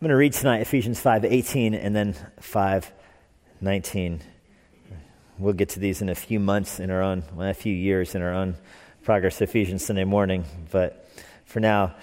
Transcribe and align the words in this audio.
I'm 0.00 0.06
going 0.06 0.10
to 0.10 0.16
read 0.16 0.32
tonight 0.32 0.60
Ephesians 0.60 1.02
5:18 1.02 1.74
and 1.74 1.96
then 1.96 2.14
5:19. 2.40 4.20
We'll 5.40 5.54
get 5.54 5.70
to 5.70 5.80
these 5.80 6.00
in 6.00 6.08
a 6.08 6.14
few 6.14 6.38
months 6.38 6.78
in 6.78 6.92
our 6.92 7.02
own, 7.02 7.24
well, 7.34 7.48
a 7.48 7.52
few 7.52 7.74
years 7.74 8.14
in 8.14 8.22
our 8.22 8.32
own 8.32 8.54
progress 9.02 9.40
Ephesians 9.40 9.84
Sunday 9.84 10.04
morning. 10.04 10.44
But 10.70 11.10
for 11.46 11.58
now, 11.58 11.96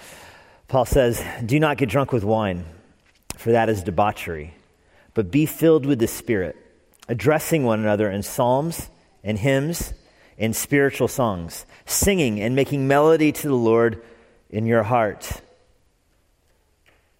Paul 0.68 0.84
says, 0.84 1.24
Do 1.46 1.58
not 1.58 1.78
get 1.78 1.88
drunk 1.88 2.12
with 2.12 2.22
wine, 2.22 2.66
for 3.34 3.52
that 3.52 3.70
is 3.70 3.82
debauchery, 3.82 4.52
but 5.14 5.30
be 5.30 5.46
filled 5.46 5.86
with 5.86 5.98
the 5.98 6.06
Spirit, 6.06 6.54
addressing 7.08 7.64
one 7.64 7.80
another 7.80 8.10
in 8.10 8.22
psalms 8.22 8.90
and 9.24 9.38
hymns 9.38 9.94
and 10.36 10.54
spiritual 10.54 11.08
songs, 11.08 11.64
singing 11.86 12.42
and 12.42 12.54
making 12.54 12.86
melody 12.86 13.32
to 13.32 13.48
the 13.48 13.54
Lord 13.54 14.04
in 14.50 14.66
your 14.66 14.82
heart 14.82 15.40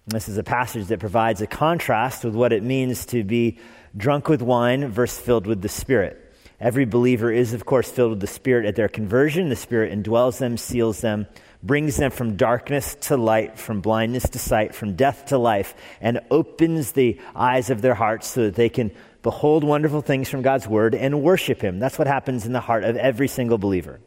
this 0.06 0.28
is 0.28 0.38
a 0.38 0.44
passage 0.44 0.86
that 0.86 1.00
provides 1.00 1.40
a 1.40 1.48
contrast 1.48 2.24
with 2.24 2.34
what 2.34 2.52
it 2.52 2.62
means 2.62 3.06
to 3.06 3.24
be 3.24 3.58
drunk 3.96 4.28
with 4.28 4.40
wine 4.40 4.88
versus 4.88 5.18
filled 5.18 5.48
with 5.48 5.62
the 5.62 5.68
Spirit. 5.68 6.22
Every 6.60 6.84
believer 6.84 7.32
is, 7.32 7.52
of 7.52 7.66
course, 7.66 7.90
filled 7.90 8.10
with 8.10 8.20
the 8.20 8.28
Spirit 8.28 8.66
at 8.66 8.76
their 8.76 8.88
conversion. 8.88 9.48
The 9.48 9.56
Spirit 9.56 9.92
indwells 9.92 10.38
them, 10.38 10.56
seals 10.56 11.00
them, 11.00 11.26
brings 11.60 11.96
them 11.96 12.12
from 12.12 12.36
darkness 12.36 12.94
to 13.02 13.16
light, 13.16 13.58
from 13.58 13.80
blindness 13.80 14.28
to 14.30 14.38
sight, 14.38 14.76
from 14.76 14.94
death 14.94 15.26
to 15.26 15.38
life, 15.38 15.74
and 16.00 16.20
opens 16.30 16.92
the 16.92 17.20
eyes 17.34 17.68
of 17.68 17.82
their 17.82 17.94
hearts 17.94 18.28
so 18.28 18.44
that 18.44 18.54
they 18.54 18.68
can 18.68 18.92
behold 19.22 19.64
wonderful 19.64 20.02
things 20.02 20.28
from 20.28 20.42
God's 20.42 20.68
Word 20.68 20.94
and 20.94 21.20
worship 21.20 21.60
Him. 21.60 21.80
That's 21.80 21.98
what 21.98 22.06
happens 22.06 22.46
in 22.46 22.52
the 22.52 22.60
heart 22.60 22.84
of 22.84 22.96
every 22.96 23.26
single 23.26 23.58
believer. 23.58 23.98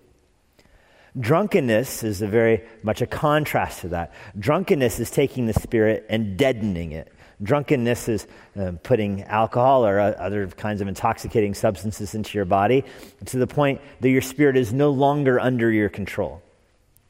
Drunkenness 1.18 2.04
is 2.04 2.22
a 2.22 2.28
very 2.28 2.64
much 2.84 3.02
a 3.02 3.08
contrast 3.08 3.82
to 3.82 3.90
that. 3.90 4.14
Drunkenness 4.38 5.00
is 5.00 5.10
taking 5.10 5.46
the 5.46 5.54
spirit 5.54 6.06
and 6.10 6.38
deadening 6.38 6.92
it. 6.92 7.12
Drunkenness 7.42 8.10
is 8.10 8.28
uh, 8.60 8.74
putting 8.84 9.24
alcohol 9.24 9.86
or 9.86 10.00
uh, 10.00 10.12
other 10.12 10.48
kinds 10.48 10.82
of 10.82 10.88
intoxicating 10.88 11.54
substances 11.54 12.14
into 12.14 12.38
your 12.38 12.46
body 12.46 12.84
to 13.26 13.38
the 13.38 13.48
point 13.48 13.82
that 14.02 14.10
your 14.10 14.22
spirit 14.22 14.58
is 14.58 14.74
no 14.74 14.90
longer 14.92 15.40
under 15.40 15.72
your 15.72 15.90
control, 15.90 16.42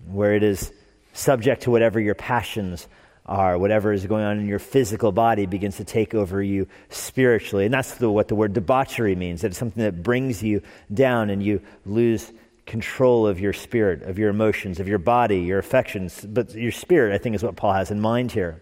where 0.08 0.36
it 0.36 0.44
is 0.44 0.72
subject 1.14 1.64
to 1.64 1.72
whatever 1.72 2.00
your 2.00 2.16
passions 2.16 2.88
are, 3.26 3.58
whatever 3.58 3.92
is 3.92 4.06
going 4.06 4.24
on 4.24 4.40
in 4.40 4.48
your 4.48 4.60
physical 4.60 5.12
body 5.12 5.46
begins 5.46 5.78
to 5.78 5.84
take 5.84 6.14
over 6.14 6.42
you 6.42 6.68
spiritually. 6.90 7.66
And 7.66 7.74
that's 7.74 7.96
the, 7.96 8.10
what 8.10 8.28
the 8.28 8.36
word 8.36 8.54
debauchery 8.54 9.16
means 9.16 9.44
it's 9.44 9.58
something 9.58 9.84
that 9.84 10.04
brings 10.04 10.44
you 10.44 10.62
down 10.94 11.30
and 11.30 11.42
you 11.44 11.62
lose 11.86 12.32
control 12.70 13.28
of 13.28 13.40
your 13.40 13.52
spirit, 13.52 14.04
of 14.04 14.18
your 14.18 14.30
emotions, 14.30 14.80
of 14.80 14.88
your 14.88 15.00
body, 15.00 15.42
your 15.42 15.60
affections. 15.60 16.26
But 16.26 16.54
your 16.54 16.72
spirit, 16.72 17.14
I 17.14 17.18
think, 17.18 17.36
is 17.36 17.44
what 17.44 17.56
Paul 17.58 17.74
has 17.74 17.92
in 17.92 18.00
mind 18.00 18.32
here. 18.32 18.62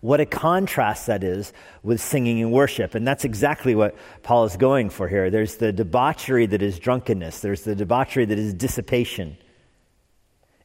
What 0.00 0.20
a 0.20 0.26
contrast 0.26 1.08
that 1.08 1.24
is 1.24 1.52
with 1.82 2.00
singing 2.00 2.40
and 2.40 2.52
worship. 2.52 2.94
And 2.94 3.06
that's 3.06 3.24
exactly 3.24 3.74
what 3.74 3.96
Paul 4.22 4.44
is 4.44 4.56
going 4.56 4.90
for 4.90 5.08
here. 5.08 5.30
There's 5.30 5.56
the 5.56 5.72
debauchery 5.72 6.46
that 6.46 6.62
is 6.62 6.78
drunkenness, 6.78 7.40
there's 7.40 7.62
the 7.62 7.74
debauchery 7.74 8.24
that 8.24 8.38
is 8.38 8.54
dissipation. 8.54 9.36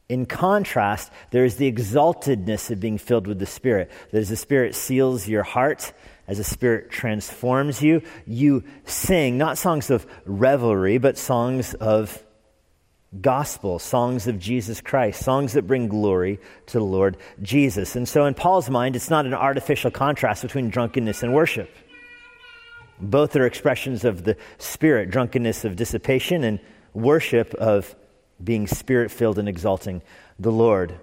In 0.08 0.24
contrast, 0.24 1.10
there's 1.32 1.56
the 1.56 1.70
exaltedness 1.70 2.70
of 2.70 2.78
being 2.78 2.96
filled 2.96 3.26
with 3.26 3.40
the 3.40 3.46
Spirit. 3.46 3.90
That 4.12 4.18
as 4.18 4.28
the 4.28 4.36
Spirit 4.36 4.76
seals 4.76 5.26
your 5.26 5.42
heart, 5.42 5.92
as 6.28 6.38
the 6.38 6.44
Spirit 6.44 6.90
transforms 6.90 7.82
you, 7.82 8.02
you 8.24 8.62
sing 8.84 9.36
not 9.36 9.58
songs 9.58 9.90
of 9.90 10.06
revelry, 10.24 10.98
but 10.98 11.18
songs 11.18 11.74
of 11.74 12.22
gospel, 13.20 13.78
songs 13.78 14.26
of 14.26 14.38
Jesus 14.38 14.80
Christ, 14.80 15.22
songs 15.24 15.54
that 15.54 15.66
bring 15.66 15.88
glory 15.88 16.38
to 16.66 16.78
the 16.78 16.84
Lord 16.84 17.16
Jesus. 17.42 17.96
And 17.96 18.08
so, 18.08 18.26
in 18.26 18.34
Paul's 18.34 18.70
mind, 18.70 18.96
it's 18.96 19.10
not 19.10 19.26
an 19.26 19.34
artificial 19.34 19.90
contrast 19.90 20.42
between 20.42 20.70
drunkenness 20.70 21.22
and 21.22 21.32
worship. 21.32 21.74
Both 22.98 23.36
are 23.36 23.46
expressions 23.46 24.04
of 24.04 24.24
the 24.24 24.36
Spirit 24.58 25.10
drunkenness 25.10 25.64
of 25.64 25.76
dissipation 25.76 26.44
and 26.44 26.60
worship 26.94 27.52
of 27.54 27.94
being 28.42 28.66
spirit 28.66 29.10
filled 29.10 29.38
and 29.38 29.48
exalting 29.48 30.02
the 30.38 30.52
Lord. 30.52 30.98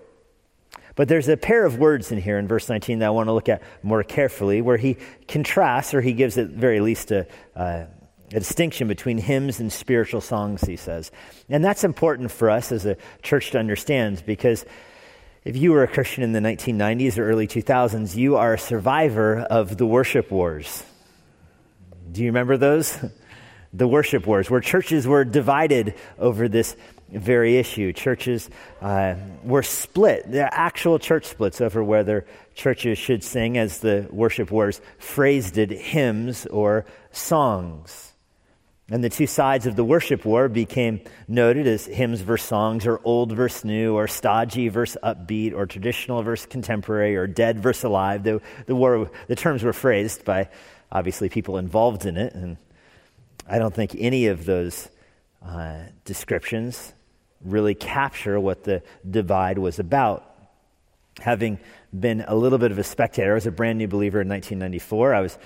But 0.96 1.08
there's 1.08 1.28
a 1.28 1.38
pair 1.38 1.66
of 1.66 1.80
words 1.80 2.12
in 2.12 2.22
here 2.22 2.38
in 2.38 2.48
verse 2.48 2.70
19 2.70 3.00
that 3.00 3.08
I 3.08 3.10
want 3.10 3.28
to 3.28 3.34
look 3.34 3.50
at 3.50 3.64
more 3.82 4.04
carefully, 4.04 4.62
where 4.62 4.78
he 4.78 4.98
contrasts, 5.28 5.94
or 5.94 6.02
he 6.02 6.14
gives 6.14 6.38
at 6.38 6.50
very 6.50 6.80
least 6.80 7.12
a, 7.12 7.28
uh, 7.56 7.86
a 8.34 8.40
distinction 8.40 8.88
between 8.88 9.20
hymns 9.20 9.60
and 9.60 9.72
spiritual 9.72 10.20
songs, 10.20 10.64
he 10.64 10.76
says. 10.76 11.12
And 11.50 11.64
that's 11.64 11.84
important 11.84 12.32
for 12.32 12.50
us 12.50 12.72
as 12.72 12.86
a 12.86 12.98
church 13.22 13.52
to 13.52 13.60
understand 13.60 14.24
because 14.26 14.66
if 15.46 15.56
you 15.56 15.72
were 15.72 15.84
a 15.84 15.88
Christian 15.88 16.24
in 16.24 16.32
the 16.32 16.40
1990s 16.40 17.18
or 17.18 17.30
early 17.30 17.48
2000s, 17.48 18.16
you 18.16 18.38
are 18.38 18.56
a 18.56 18.58
survivor 18.58 19.40
of 19.40 19.78
the 19.78 19.86
worship 19.86 20.32
wars. 20.32 20.84
Do 22.12 22.22
you 22.22 22.28
remember 22.28 22.58
those? 22.58 22.98
the 23.74 23.88
worship 23.88 24.26
wars, 24.26 24.50
where 24.50 24.62
churches 24.62 25.08
were 25.08 25.26
divided 25.26 25.96
over 26.18 26.48
this 26.48 26.76
very 27.12 27.58
issue. 27.58 27.92
Churches 27.92 28.50
uh, 28.82 29.16
were 29.44 29.64
split. 29.64 30.32
There 30.32 30.46
are 30.46 30.54
actual 30.54 30.98
church 30.98 31.26
splits 31.26 31.60
over 31.62 31.84
whether 31.84 32.26
churches 32.56 32.98
should 32.98 33.24
sing, 33.24 33.58
as 33.58 33.80
the 33.80 34.08
worship 34.12 34.50
wars 34.50 34.80
phrased 34.98 35.58
it, 35.58 35.72
hymns 35.72 36.46
or 36.48 36.86
songs. 37.12 38.13
And 38.94 39.04
the 39.04 39.10
two 39.10 39.26
sides 39.26 39.66
of 39.66 39.76
the 39.76 39.84
worship 39.84 40.24
war 40.24 40.48
became 40.48 41.02
noted 41.28 41.66
as 41.66 41.88
hymns 41.88 42.22
versus 42.22 42.48
songs, 42.48 42.86
or 42.86 43.02
old 43.04 43.32
versus 43.32 43.66
new, 43.66 43.96
or 43.96 44.08
stodgy 44.08 44.70
versus 44.70 45.00
upbeat, 45.02 45.52
or 45.56 45.66
traditional 45.66 46.22
versus 46.22 46.46
contemporary, 46.46 47.16
or 47.16 47.26
dead 47.26 47.60
versus 47.60 47.86
alive. 47.86 48.22
The, 48.22 48.40
the, 48.68 48.76
war, 48.76 49.10
the 49.28 49.36
terms 49.36 49.64
were 49.64 49.74
phrased 49.74 50.26
by 50.26 50.48
obviously 50.92 51.28
people 51.28 51.58
involved 51.58 52.06
in 52.06 52.18
it. 52.18 52.36
And 52.36 52.58
I 53.50 53.58
don't 53.58 53.74
think 53.74 53.96
any 53.98 54.28
of 54.28 54.46
those 54.46 54.90
uh, 55.44 55.86
descriptions 56.06 56.94
really 57.44 57.74
capture 57.74 58.40
what 58.40 58.64
the 58.64 58.84
divide 59.10 59.58
was 59.58 59.80
about. 59.80 60.24
Having 61.20 61.58
been 62.00 62.24
a 62.28 62.36
little 62.36 62.60
bit 62.60 62.72
of 62.72 62.78
a 62.78 62.84
spectator, 62.84 63.32
I 63.32 63.34
was 63.34 63.48
a 63.48 63.52
brand 63.52 63.80
new 63.80 63.88
believer 63.88 64.22
in 64.22 64.30
1994. 64.30 65.16
I 65.16 65.22
was 65.22 65.40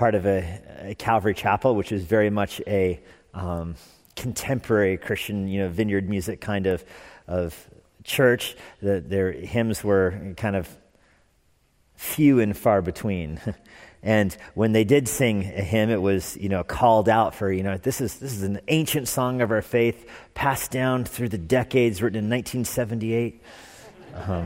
part 0.00 0.14
of 0.14 0.24
a, 0.24 0.60
a 0.78 0.94
Calvary 0.94 1.34
Chapel, 1.34 1.74
which 1.74 1.92
is 1.92 2.04
very 2.04 2.30
much 2.30 2.58
a 2.66 2.98
um, 3.34 3.74
contemporary 4.16 4.96
Christian, 4.96 5.46
you 5.46 5.60
know, 5.60 5.68
vineyard 5.68 6.08
music 6.08 6.40
kind 6.40 6.66
of, 6.66 6.82
of 7.28 7.68
church. 8.02 8.56
The, 8.80 9.02
their 9.02 9.30
hymns 9.30 9.84
were 9.84 10.32
kind 10.38 10.56
of 10.56 10.66
few 11.96 12.40
and 12.40 12.56
far 12.56 12.80
between. 12.80 13.42
and 14.02 14.34
when 14.54 14.72
they 14.72 14.84
did 14.84 15.06
sing 15.06 15.40
a 15.44 15.62
hymn, 15.62 15.90
it 15.90 16.00
was, 16.00 16.34
you 16.38 16.48
know, 16.48 16.64
called 16.64 17.10
out 17.10 17.34
for, 17.34 17.52
you 17.52 17.62
know, 17.62 17.76
this 17.76 18.00
is, 18.00 18.20
this 18.20 18.32
is 18.32 18.42
an 18.42 18.58
ancient 18.68 19.06
song 19.06 19.42
of 19.42 19.50
our 19.50 19.60
faith, 19.60 20.08
passed 20.32 20.70
down 20.70 21.04
through 21.04 21.28
the 21.28 21.36
decades, 21.36 22.00
written 22.00 22.24
in 22.24 22.30
1978. 22.30 23.42
Uh-huh. 24.14 24.44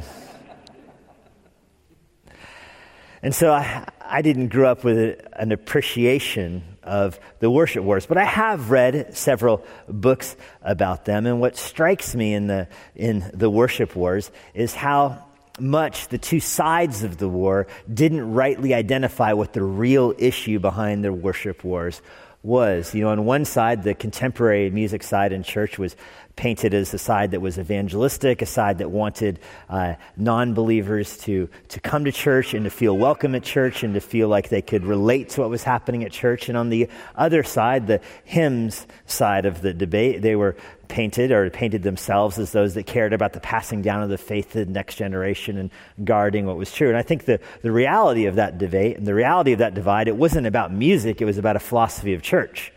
And 3.24 3.34
so 3.34 3.50
I, 3.54 3.88
I 4.02 4.20
didn't 4.20 4.48
grow 4.48 4.70
up 4.70 4.84
with 4.84 5.18
an 5.32 5.50
appreciation 5.50 6.62
of 6.82 7.18
the 7.38 7.50
worship 7.50 7.82
wars, 7.82 8.04
but 8.04 8.18
I 8.18 8.24
have 8.24 8.70
read 8.70 9.16
several 9.16 9.64
books 9.88 10.36
about 10.60 11.06
them. 11.06 11.24
And 11.24 11.40
what 11.40 11.56
strikes 11.56 12.14
me 12.14 12.34
in 12.34 12.48
the, 12.48 12.68
in 12.94 13.30
the 13.32 13.48
worship 13.48 13.96
wars 13.96 14.30
is 14.52 14.74
how 14.74 15.24
much 15.58 16.08
the 16.08 16.18
two 16.18 16.38
sides 16.38 17.02
of 17.02 17.16
the 17.16 17.26
war 17.26 17.66
didn't 17.92 18.34
rightly 18.34 18.74
identify 18.74 19.32
what 19.32 19.54
the 19.54 19.62
real 19.62 20.12
issue 20.18 20.58
behind 20.58 21.02
the 21.02 21.10
worship 21.10 21.64
wars 21.64 22.02
was. 22.42 22.94
You 22.94 23.04
know, 23.04 23.08
on 23.08 23.24
one 23.24 23.46
side, 23.46 23.84
the 23.84 23.94
contemporary 23.94 24.68
music 24.68 25.02
side 25.02 25.32
in 25.32 25.44
church 25.44 25.78
was 25.78 25.96
painted 26.36 26.74
as 26.74 26.92
a 26.92 26.98
side 26.98 27.30
that 27.30 27.40
was 27.40 27.58
evangelistic, 27.58 28.42
a 28.42 28.46
side 28.46 28.78
that 28.78 28.90
wanted 28.90 29.38
uh, 29.68 29.94
non 30.16 30.54
believers 30.54 31.16
to, 31.18 31.48
to 31.68 31.80
come 31.80 32.04
to 32.04 32.12
church 32.12 32.54
and 32.54 32.64
to 32.64 32.70
feel 32.70 32.96
welcome 32.96 33.34
at 33.34 33.44
church 33.44 33.82
and 33.82 33.94
to 33.94 34.00
feel 34.00 34.28
like 34.28 34.48
they 34.48 34.62
could 34.62 34.84
relate 34.84 35.28
to 35.30 35.40
what 35.40 35.50
was 35.50 35.62
happening 35.62 36.02
at 36.02 36.10
church. 36.10 36.48
And 36.48 36.58
on 36.58 36.70
the 36.70 36.88
other 37.14 37.42
side, 37.42 37.86
the 37.86 38.00
hymns 38.24 38.86
side 39.06 39.46
of 39.46 39.62
the 39.62 39.72
debate, 39.72 40.22
they 40.22 40.34
were 40.34 40.56
painted 40.88 41.30
or 41.30 41.48
painted 41.50 41.82
themselves 41.82 42.38
as 42.38 42.52
those 42.52 42.74
that 42.74 42.84
cared 42.84 43.12
about 43.12 43.32
the 43.32 43.40
passing 43.40 43.80
down 43.80 44.02
of 44.02 44.08
the 44.08 44.18
faith 44.18 44.52
to 44.52 44.64
the 44.64 44.70
next 44.70 44.96
generation 44.96 45.56
and 45.56 45.70
guarding 46.04 46.46
what 46.46 46.56
was 46.56 46.72
true. 46.72 46.88
And 46.88 46.96
I 46.96 47.02
think 47.02 47.24
the, 47.24 47.40
the 47.62 47.72
reality 47.72 48.26
of 48.26 48.34
that 48.36 48.58
debate 48.58 48.96
and 48.96 49.06
the 49.06 49.14
reality 49.14 49.52
of 49.52 49.60
that 49.60 49.74
divide, 49.74 50.08
it 50.08 50.16
wasn't 50.16 50.46
about 50.46 50.72
music, 50.72 51.22
it 51.22 51.24
was 51.24 51.38
about 51.38 51.56
a 51.56 51.60
philosophy 51.60 52.12
of 52.12 52.22
church. 52.22 52.72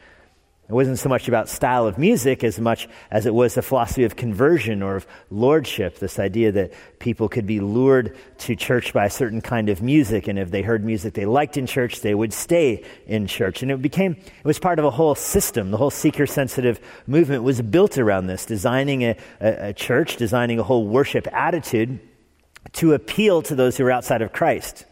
It 0.69 0.73
wasn't 0.73 0.99
so 0.99 1.07
much 1.07 1.29
about 1.29 1.47
style 1.47 1.87
of 1.87 1.97
music 1.97 2.43
as 2.43 2.59
much 2.59 2.89
as 3.09 3.25
it 3.25 3.33
was 3.33 3.55
a 3.55 3.61
philosophy 3.61 4.03
of 4.03 4.17
conversion 4.17 4.83
or 4.83 4.97
of 4.97 5.07
lordship, 5.31 5.99
this 5.99 6.19
idea 6.19 6.51
that 6.51 6.73
people 6.99 7.29
could 7.29 7.47
be 7.47 7.61
lured 7.61 8.17
to 8.39 8.53
church 8.53 8.91
by 8.91 9.05
a 9.05 9.09
certain 9.09 9.39
kind 9.39 9.69
of 9.69 9.81
music, 9.81 10.27
and 10.27 10.37
if 10.37 10.51
they 10.51 10.61
heard 10.61 10.83
music 10.83 11.13
they 11.13 11.25
liked 11.25 11.55
in 11.55 11.67
church, 11.67 12.01
they 12.01 12.13
would 12.13 12.33
stay 12.33 12.83
in 13.05 13.27
church. 13.27 13.61
And 13.61 13.71
it 13.71 13.81
became, 13.81 14.11
it 14.13 14.43
was 14.43 14.59
part 14.59 14.77
of 14.77 14.83
a 14.83 14.91
whole 14.91 15.15
system. 15.15 15.71
The 15.71 15.77
whole 15.77 15.89
seeker 15.89 16.27
sensitive 16.27 16.81
movement 17.07 17.43
was 17.43 17.61
built 17.61 17.97
around 17.97 18.27
this, 18.27 18.45
designing 18.45 19.03
a, 19.05 19.15
a, 19.39 19.69
a 19.69 19.73
church, 19.73 20.17
designing 20.17 20.59
a 20.59 20.63
whole 20.63 20.85
worship 20.85 21.27
attitude 21.31 21.97
to 22.73 22.93
appeal 22.93 23.41
to 23.43 23.55
those 23.55 23.77
who 23.77 23.85
are 23.85 23.91
outside 23.91 24.21
of 24.21 24.33
Christ 24.33 24.85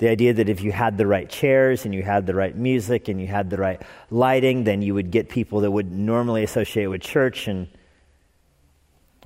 The 0.00 0.08
idea 0.08 0.32
that 0.32 0.48
if 0.48 0.62
you 0.62 0.72
had 0.72 0.96
the 0.96 1.06
right 1.06 1.28
chairs 1.28 1.84
and 1.84 1.94
you 1.94 2.02
had 2.02 2.26
the 2.26 2.34
right 2.34 2.56
music 2.56 3.08
and 3.08 3.20
you 3.20 3.26
had 3.26 3.50
the 3.50 3.58
right 3.58 3.82
lighting, 4.10 4.64
then 4.64 4.80
you 4.80 4.94
would 4.94 5.10
get 5.10 5.28
people 5.28 5.60
that 5.60 5.70
would 5.70 5.92
normally 5.92 6.42
associate 6.42 6.86
with 6.86 7.02
church 7.02 7.48
and 7.48 7.68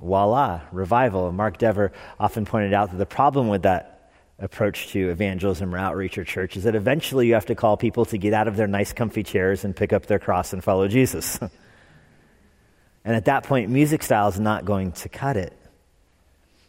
voila, 0.01 0.59
revival. 0.73 1.31
Mark 1.31 1.59
Dever 1.59 1.93
often 2.19 2.45
pointed 2.45 2.73
out 2.73 2.91
that 2.91 2.97
the 2.97 3.05
problem 3.05 3.47
with 3.47 3.61
that 3.61 4.11
approach 4.37 4.89
to 4.89 5.11
evangelism 5.11 5.73
or 5.73 5.77
outreach 5.77 6.17
or 6.17 6.25
church 6.25 6.57
is 6.57 6.65
that 6.65 6.75
eventually 6.75 7.25
you 7.27 7.35
have 7.35 7.45
to 7.45 7.55
call 7.55 7.77
people 7.77 8.03
to 8.03 8.17
get 8.17 8.33
out 8.33 8.49
of 8.49 8.57
their 8.57 8.67
nice, 8.67 8.91
comfy 8.91 9.23
chairs 9.23 9.63
and 9.63 9.77
pick 9.77 9.93
up 9.93 10.07
their 10.07 10.19
cross 10.19 10.51
and 10.51 10.61
follow 10.61 10.89
Jesus. 10.89 11.39
and 13.05 13.15
at 13.15 13.23
that 13.25 13.45
point, 13.45 13.69
music 13.69 14.03
style 14.03 14.27
is 14.27 14.41
not 14.41 14.65
going 14.65 14.91
to 14.91 15.07
cut 15.07 15.37
it. 15.37 15.57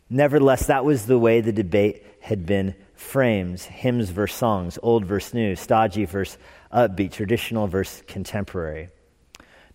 Nevertheless, 0.08 0.66
that 0.66 0.84
was 0.84 1.06
the 1.06 1.18
way 1.18 1.40
the 1.40 1.52
debate 1.52 2.04
had 2.20 2.46
been 2.46 2.76
framed 2.96 3.60
hymns 3.60 4.10
versus 4.10 4.36
songs, 4.36 4.78
old 4.82 5.04
versus 5.04 5.34
new, 5.34 5.54
stodgy 5.54 6.04
versus 6.04 6.38
upbeat, 6.72 7.12
traditional 7.12 7.66
versus 7.66 8.02
contemporary. 8.06 8.88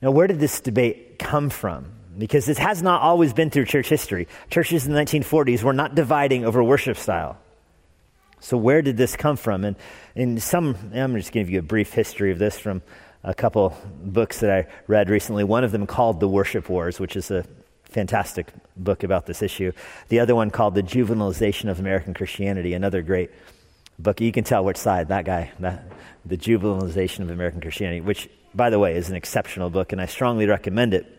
Now, 0.01 0.12
where 0.12 0.27
did 0.27 0.39
this 0.39 0.59
debate 0.59 1.19
come 1.19 1.50
from? 1.50 1.94
Because 2.18 2.45
this 2.45 2.57
has 2.57 2.81
not 2.81 3.01
always 3.01 3.33
been 3.33 3.50
through 3.50 3.65
church 3.65 3.88
history. 3.88 4.27
Churches 4.50 4.85
in 4.85 4.94
the 4.94 5.00
1940s 5.00 5.63
were 5.63 5.73
not 5.73 5.95
dividing 5.95 6.44
over 6.44 6.63
worship 6.63 6.97
style. 6.97 7.38
So, 8.39 8.57
where 8.57 8.81
did 8.81 8.97
this 8.97 9.15
come 9.15 9.38
from? 9.38 9.63
And 9.63 9.75
in 10.15 10.39
some, 10.39 10.75
I'm 10.94 11.15
just 11.15 11.31
going 11.31 11.45
to 11.45 11.50
give 11.50 11.50
you 11.51 11.59
a 11.59 11.63
brief 11.63 11.94
history 11.94 12.31
of 12.31 12.39
this 12.39 12.57
from 12.57 12.81
a 13.23 13.35
couple 13.35 13.77
books 14.03 14.39
that 14.39 14.51
I 14.51 14.68
read 14.88 15.09
recently. 15.09 15.44
One 15.44 15.63
of 15.63 15.71
them 15.71 15.85
called 15.85 16.19
The 16.19 16.27
Worship 16.27 16.68
Wars, 16.68 17.00
which 17.00 17.15
is 17.15 17.29
a 17.29 17.45
fantastic 17.92 18.48
book 18.78 19.04
about 19.04 19.26
this 19.26 19.42
issue. 19.42 19.72
The 20.08 20.22
other 20.22 20.34
one 20.34 20.50
called 20.50 20.76
The 20.76 20.84
Juvenilization 20.84 21.70
of 21.70 21.80
American 21.80 22.14
Christianity, 22.14 22.74
another 22.74 23.02
great 23.02 23.32
book. 24.00 24.22
You 24.22 24.32
can 24.32 24.46
tell 24.46 24.64
which 24.64 24.78
side, 24.78 25.10
that 25.10 25.26
guy, 25.26 25.52
that, 25.60 25.92
The 26.26 26.38
Juvenilization 26.38 27.20
of 27.20 27.30
American 27.30 27.60
Christianity, 27.62 28.02
which, 28.02 28.30
by 28.56 28.70
the 28.70 28.80
way, 28.80 28.96
is 28.96 29.10
an 29.10 29.16
exceptional 29.16 29.70
book, 29.70 29.92
and 29.92 30.02
I 30.02 30.06
strongly 30.06 30.48
recommend 30.48 30.94
it. 30.94 31.18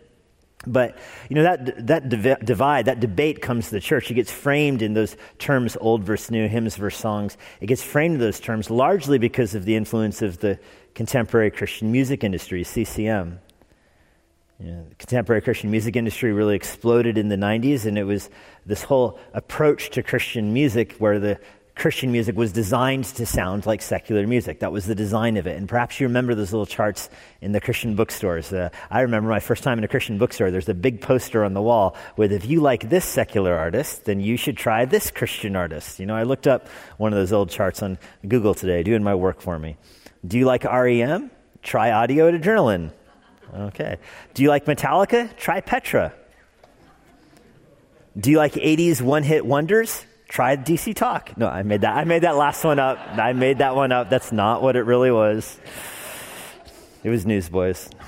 But, 0.66 0.96
you 1.28 1.34
know, 1.36 1.42
that, 1.42 1.86
that 1.88 2.08
div- 2.08 2.44
divide, 2.44 2.86
that 2.86 3.00
debate 3.00 3.42
comes 3.42 3.66
to 3.66 3.72
the 3.72 3.80
church. 3.80 4.10
It 4.10 4.14
gets 4.14 4.30
framed 4.30 4.80
in 4.80 4.94
those 4.94 5.16
terms, 5.38 5.76
old 5.80 6.04
versus 6.04 6.30
new, 6.30 6.48
hymns 6.48 6.76
versus 6.76 7.00
songs. 7.00 7.36
It 7.60 7.66
gets 7.66 7.82
framed 7.82 8.14
in 8.14 8.20
those 8.20 8.40
terms 8.40 8.70
largely 8.70 9.18
because 9.18 9.54
of 9.54 9.64
the 9.64 9.74
influence 9.74 10.22
of 10.22 10.38
the 10.38 10.58
contemporary 10.94 11.50
Christian 11.50 11.90
music 11.90 12.22
industry, 12.22 12.62
CCM. 12.62 13.40
You 14.60 14.72
know, 14.72 14.86
the 14.88 14.94
contemporary 14.94 15.42
Christian 15.42 15.70
music 15.70 15.96
industry 15.96 16.32
really 16.32 16.54
exploded 16.54 17.18
in 17.18 17.28
the 17.28 17.36
90s, 17.36 17.84
and 17.84 17.98
it 17.98 18.04
was 18.04 18.30
this 18.64 18.82
whole 18.82 19.18
approach 19.34 19.90
to 19.90 20.02
Christian 20.02 20.52
music 20.52 20.94
where 20.98 21.18
the 21.18 21.38
Christian 21.74 22.12
music 22.12 22.36
was 22.36 22.52
designed 22.52 23.06
to 23.06 23.24
sound 23.24 23.64
like 23.64 23.80
secular 23.80 24.26
music. 24.26 24.60
That 24.60 24.72
was 24.72 24.84
the 24.86 24.94
design 24.94 25.36
of 25.36 25.46
it. 25.46 25.56
And 25.56 25.68
perhaps 25.68 25.98
you 25.98 26.06
remember 26.06 26.34
those 26.34 26.52
little 26.52 26.66
charts 26.66 27.08
in 27.40 27.52
the 27.52 27.60
Christian 27.60 27.96
bookstores. 27.96 28.52
Uh, 28.52 28.68
I 28.90 29.00
remember 29.00 29.30
my 29.30 29.40
first 29.40 29.62
time 29.62 29.78
in 29.78 29.84
a 29.84 29.88
Christian 29.88 30.18
bookstore, 30.18 30.50
there's 30.50 30.68
a 30.68 30.74
big 30.74 31.00
poster 31.00 31.44
on 31.44 31.54
the 31.54 31.62
wall 31.62 31.96
with 32.16 32.30
if 32.30 32.44
you 32.44 32.60
like 32.60 32.90
this 32.90 33.04
secular 33.04 33.54
artist, 33.54 34.04
then 34.04 34.20
you 34.20 34.36
should 34.36 34.56
try 34.56 34.84
this 34.84 35.10
Christian 35.10 35.56
artist. 35.56 35.98
You 35.98 36.06
know, 36.06 36.14
I 36.14 36.24
looked 36.24 36.46
up 36.46 36.68
one 36.98 37.12
of 37.12 37.18
those 37.18 37.32
old 37.32 37.48
charts 37.48 37.82
on 37.82 37.98
Google 38.28 38.54
today, 38.54 38.82
doing 38.82 39.02
my 39.02 39.14
work 39.14 39.40
for 39.40 39.58
me. 39.58 39.76
Do 40.26 40.38
you 40.38 40.44
like 40.44 40.64
REM? 40.64 41.30
Try 41.62 41.90
Audio 41.90 42.28
at 42.28 42.34
Adrenaline. 42.40 42.92
Okay. 43.54 43.98
Do 44.34 44.42
you 44.42 44.48
like 44.48 44.64
Metallica? 44.64 45.36
Try 45.36 45.60
Petra. 45.60 46.12
Do 48.18 48.30
you 48.30 48.38
like 48.38 48.54
80s 48.54 49.00
one 49.00 49.22
hit 49.22 49.44
wonders? 49.44 50.04
Try 50.28 50.56
DC 50.56 50.94
Talk. 50.94 51.36
No, 51.36 51.46
I 51.48 51.62
made 51.62 51.82
that. 51.82 51.94
I 51.96 52.04
made 52.04 52.22
that 52.22 52.36
last 52.36 52.64
one 52.64 52.78
up. 52.78 52.98
I 53.12 53.34
made 53.34 53.58
that 53.58 53.76
one 53.76 53.92
up. 53.92 54.08
That's 54.08 54.32
not 54.32 54.62
what 54.62 54.76
it 54.76 54.82
really 54.82 55.10
was. 55.10 55.58
It 57.04 57.10
was 57.10 57.26
Newsboys. 57.26 57.90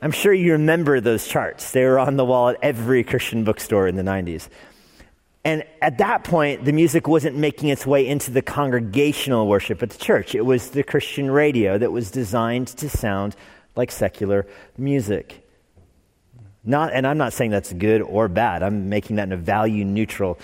I'm 0.00 0.12
sure 0.12 0.32
you 0.32 0.52
remember 0.52 1.00
those 1.00 1.26
charts. 1.26 1.72
They 1.72 1.84
were 1.84 1.98
on 1.98 2.16
the 2.16 2.24
wall 2.24 2.50
at 2.50 2.56
every 2.62 3.02
Christian 3.04 3.44
bookstore 3.44 3.88
in 3.88 3.96
the 3.96 4.02
90s. 4.02 4.48
And 5.48 5.64
at 5.80 5.96
that 5.96 6.24
point, 6.24 6.66
the 6.66 6.74
music 6.74 7.08
wasn't 7.08 7.34
making 7.34 7.70
its 7.70 7.86
way 7.86 8.06
into 8.06 8.30
the 8.30 8.42
congregational 8.42 9.48
worship 9.48 9.82
at 9.82 9.88
the 9.88 9.96
church. 9.96 10.34
It 10.34 10.42
was 10.44 10.72
the 10.72 10.82
Christian 10.82 11.30
radio 11.30 11.78
that 11.78 11.90
was 11.90 12.10
designed 12.10 12.66
to 12.76 12.90
sound 12.90 13.34
like 13.74 13.90
secular 13.90 14.46
music. 14.76 15.48
Not, 16.64 16.92
and 16.92 17.06
I'm 17.06 17.16
not 17.16 17.32
saying 17.32 17.50
that's 17.50 17.72
good 17.72 18.02
or 18.02 18.28
bad. 18.28 18.62
I'm 18.62 18.90
making 18.90 19.16
that 19.16 19.22
in 19.22 19.32
a 19.32 19.38
value 19.38 19.86
neutral 19.86 20.38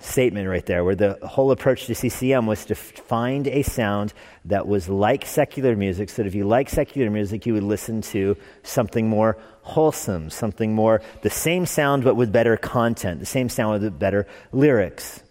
statement 0.00 0.48
right 0.48 0.64
there, 0.64 0.82
where 0.84 0.94
the 0.94 1.18
whole 1.22 1.50
approach 1.50 1.86
to 1.86 1.94
CCM 1.94 2.46
was 2.46 2.64
to 2.66 2.74
find 2.74 3.46
a 3.46 3.62
sound 3.62 4.12
that 4.46 4.66
was 4.66 4.88
like 4.88 5.26
secular 5.26 5.76
music, 5.76 6.08
so 6.08 6.22
that 6.22 6.28
if 6.28 6.34
you 6.34 6.44
like 6.44 6.68
secular 6.68 7.10
music, 7.10 7.46
you 7.46 7.52
would 7.52 7.62
listen 7.62 8.00
to 8.00 8.36
something 8.62 9.08
more 9.08 9.36
wholesome, 9.62 10.30
something 10.30 10.74
more 10.74 11.02
the 11.22 11.30
same 11.30 11.66
sound 11.66 12.02
but 12.02 12.14
with 12.14 12.32
better 12.32 12.56
content, 12.56 13.20
the 13.20 13.26
same 13.26 13.48
sound 13.48 13.82
with 13.82 13.98
better 13.98 14.26
lyrics. 14.52 15.22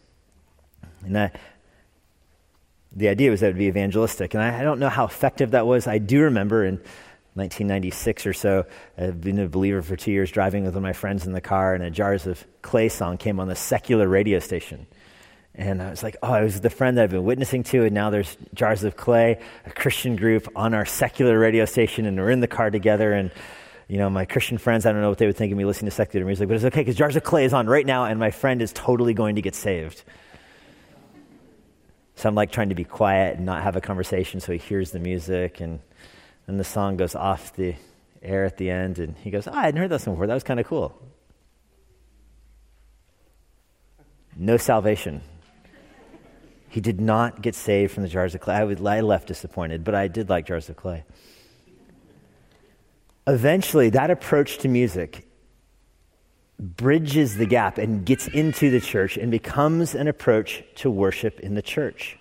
And 1.04 1.16
that, 1.16 1.40
the 2.92 3.08
idea 3.08 3.32
was 3.32 3.40
that 3.40 3.48
it 3.48 3.50
would 3.54 3.60
be 3.60 3.66
evangelistic. 3.66 4.34
And 4.34 4.44
I, 4.44 4.60
I 4.60 4.64
don't 4.64 4.80
know 4.80 4.90
how 4.90 5.06
effective 5.06 5.52
that 5.52 5.66
was. 5.66 5.88
I 5.88 5.98
do 5.98 6.22
remember 6.22 6.66
in 6.66 6.82
1996 7.40 8.26
or 8.26 8.34
so, 8.34 8.66
I've 8.98 9.20
been 9.22 9.40
a 9.40 9.48
believer 9.48 9.82
for 9.82 9.96
two 9.96 10.12
years, 10.12 10.30
driving 10.30 10.66
with 10.66 10.76
my 10.76 10.94
friends 10.94 11.26
in 11.26 11.34
the 11.34 11.42
car, 11.42 11.74
and 11.74 11.84
a 11.84 11.90
Jars 11.90 12.28
of 12.28 12.46
Clay 12.62 12.90
song 12.90 13.18
came 13.18 13.40
on 13.40 13.48
the 13.48 13.56
secular 13.56 14.08
radio 14.08 14.40
station. 14.40 14.86
And 15.56 15.82
I 15.82 15.90
was 15.90 16.04
like, 16.04 16.16
oh, 16.22 16.34
it 16.36 16.44
was 16.44 16.62
the 16.62 16.70
friend 16.70 16.98
that 16.98 17.04
I've 17.04 17.10
been 17.10 17.24
witnessing 17.24 17.64
to, 17.64 17.84
and 17.84 17.94
now 17.94 18.10
there's 18.10 18.38
Jars 18.54 18.84
of 18.84 18.96
Clay, 18.96 19.42
a 19.66 19.72
Christian 19.72 20.16
group 20.16 20.48
on 20.56 20.74
our 20.74 20.86
secular 20.86 21.40
radio 21.40 21.66
station, 21.66 22.06
and 22.06 22.18
we're 22.18 22.30
in 22.30 22.40
the 22.40 22.48
car 22.48 22.70
together. 22.70 23.14
And, 23.14 23.32
you 23.88 23.98
know, 23.98 24.10
my 24.10 24.26
Christian 24.26 24.58
friends, 24.58 24.86
I 24.86 24.92
don't 24.92 25.02
know 25.02 25.10
what 25.10 25.18
they 25.18 25.26
would 25.26 25.36
think 25.36 25.52
of 25.52 25.58
me 25.58 25.66
listening 25.66 25.90
to 25.90 25.96
secular 25.96 26.26
music, 26.26 26.48
but 26.48 26.56
it's 26.56 26.66
okay 26.66 26.82
because 26.82 26.96
Jars 26.96 27.16
of 27.16 27.24
Clay 27.24 27.46
is 27.46 27.54
on 27.54 27.68
right 27.68 27.86
now, 27.86 28.06
and 28.06 28.20
my 28.20 28.32
friend 28.32 28.62
is 28.62 28.72
totally 28.72 29.14
going 29.14 29.36
to 29.36 29.42
get 29.42 29.56
saved. 29.56 30.04
So 32.20 32.28
I'm 32.28 32.36
like 32.36 32.52
trying 32.52 32.68
to 32.68 32.76
be 32.76 32.84
quiet 32.84 33.38
and 33.38 33.46
not 33.46 33.64
have 33.64 33.78
a 33.78 33.82
conversation 33.82 34.42
so 34.42 34.52
he 34.52 34.58
hears 34.58 34.92
the 34.92 35.00
music. 35.00 35.62
And 35.62 35.80
and 36.50 36.60
the 36.60 36.64
song 36.64 36.98
goes 36.98 37.14
off 37.14 37.56
the 37.56 37.76
air 38.24 38.44
at 38.44 38.58
the 38.58 38.72
end, 38.72 38.98
and 38.98 39.16
he 39.20 39.30
goes, 39.30 39.48
oh, 39.48 39.52
I 39.54 39.66
hadn't 39.66 39.80
heard 39.80 39.92
that 39.92 40.02
song 40.02 40.16
before. 40.16 40.26
That 40.26 40.34
was 40.34 40.44
kind 40.44 40.60
of 40.60 40.66
cool. 40.66 41.00
No 44.36 44.58
salvation. 44.58 45.22
He 46.68 46.82
did 46.82 47.00
not 47.00 47.44
get 47.44 47.54
saved 47.54 47.94
from 47.94 48.02
the 48.02 48.10
jars 48.10 48.34
of 48.34 48.42
clay. 48.42 48.56
I, 48.56 48.64
would, 48.64 48.84
I 48.84 49.02
left 49.02 49.28
disappointed, 49.28 49.84
but 49.84 49.94
I 49.94 50.08
did 50.08 50.28
like 50.28 50.48
jars 50.48 50.70
of 50.70 50.76
clay. 50.76 51.04
Eventually, 53.28 53.92
that 53.92 54.10
approach 54.10 54.58
to 54.60 54.68
music 54.68 55.28
bridges 56.60 57.38
the 57.38 57.46
gap 57.46 57.78
and 57.78 58.04
gets 58.04 58.28
into 58.28 58.72
the 58.72 58.82
church 58.82 59.18
and 59.18 59.30
becomes 59.30 59.94
an 59.94 60.08
approach 60.08 60.64
to 60.78 60.90
worship 60.90 61.40
in 61.42 61.54
the 61.54 61.62
church. 61.62 62.18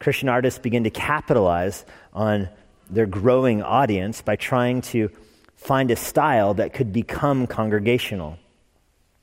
Christian 0.00 0.28
artists 0.28 0.58
begin 0.58 0.82
to 0.82 0.90
capitalize 0.90 1.84
on 2.12 2.48
their 2.90 3.06
growing 3.06 3.62
audience 3.62 4.22
by 4.22 4.36
trying 4.36 4.82
to 4.82 5.10
find 5.56 5.90
a 5.90 5.96
style 5.96 6.54
that 6.54 6.72
could 6.72 6.92
become 6.92 7.46
congregational. 7.46 8.38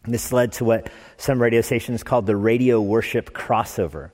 This 0.06 0.34
led 0.34 0.53
to 0.53 0.65
what 0.65 0.89
some 1.18 1.39
radio 1.39 1.62
stations 1.62 2.01
called 2.01 2.25
the 2.25 2.36
radio 2.36 2.82
worship 2.82 3.34
crossover. 3.34 4.10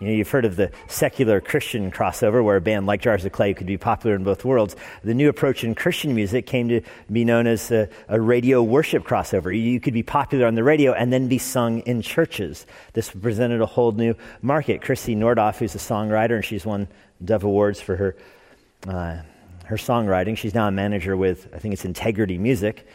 You 0.00 0.08
know, 0.08 0.12
you've 0.12 0.30
heard 0.30 0.44
of 0.44 0.56
the 0.56 0.72
secular 0.88 1.40
Christian 1.40 1.92
crossover, 1.92 2.42
where 2.42 2.56
a 2.56 2.60
band 2.60 2.86
like 2.86 3.00
Jars 3.00 3.24
of 3.24 3.30
Clay 3.30 3.54
could 3.54 3.68
be 3.68 3.78
popular 3.78 4.16
in 4.16 4.24
both 4.24 4.44
worlds. 4.44 4.74
The 5.04 5.14
new 5.14 5.28
approach 5.28 5.62
in 5.62 5.76
Christian 5.76 6.16
music 6.16 6.46
came 6.46 6.68
to 6.68 6.80
be 7.12 7.24
known 7.24 7.46
as 7.46 7.70
a, 7.70 7.88
a, 8.08 8.20
radio 8.20 8.60
worship 8.60 9.04
crossover. 9.04 9.56
You 9.56 9.78
could 9.78 9.94
be 9.94 10.02
popular 10.02 10.48
on 10.48 10.56
the 10.56 10.64
radio 10.64 10.92
and 10.92 11.12
then 11.12 11.28
be 11.28 11.38
sung 11.38 11.78
in 11.80 12.02
churches. 12.02 12.66
This 12.92 13.08
presented 13.08 13.60
a 13.60 13.66
whole 13.66 13.92
new 13.92 14.16
market. 14.42 14.80
Krissy 14.80 15.16
Nordhoff, 15.16 15.58
who's 15.58 15.76
a 15.76 15.78
songwriter, 15.78 16.34
and 16.34 16.44
she's 16.44 16.66
won 16.66 16.88
Dove 17.24 17.44
Awards 17.44 17.80
for 17.80 17.94
her 17.94 18.16
uh, 18.86 19.18
her 19.64 19.76
songwriting. 19.76 20.36
She's 20.36 20.54
now 20.54 20.68
a 20.68 20.72
manager 20.72 21.16
with, 21.16 21.48
I 21.54 21.58
think 21.58 21.74
it's 21.74 21.84
Integrity 21.84 22.38
Music. 22.38 22.86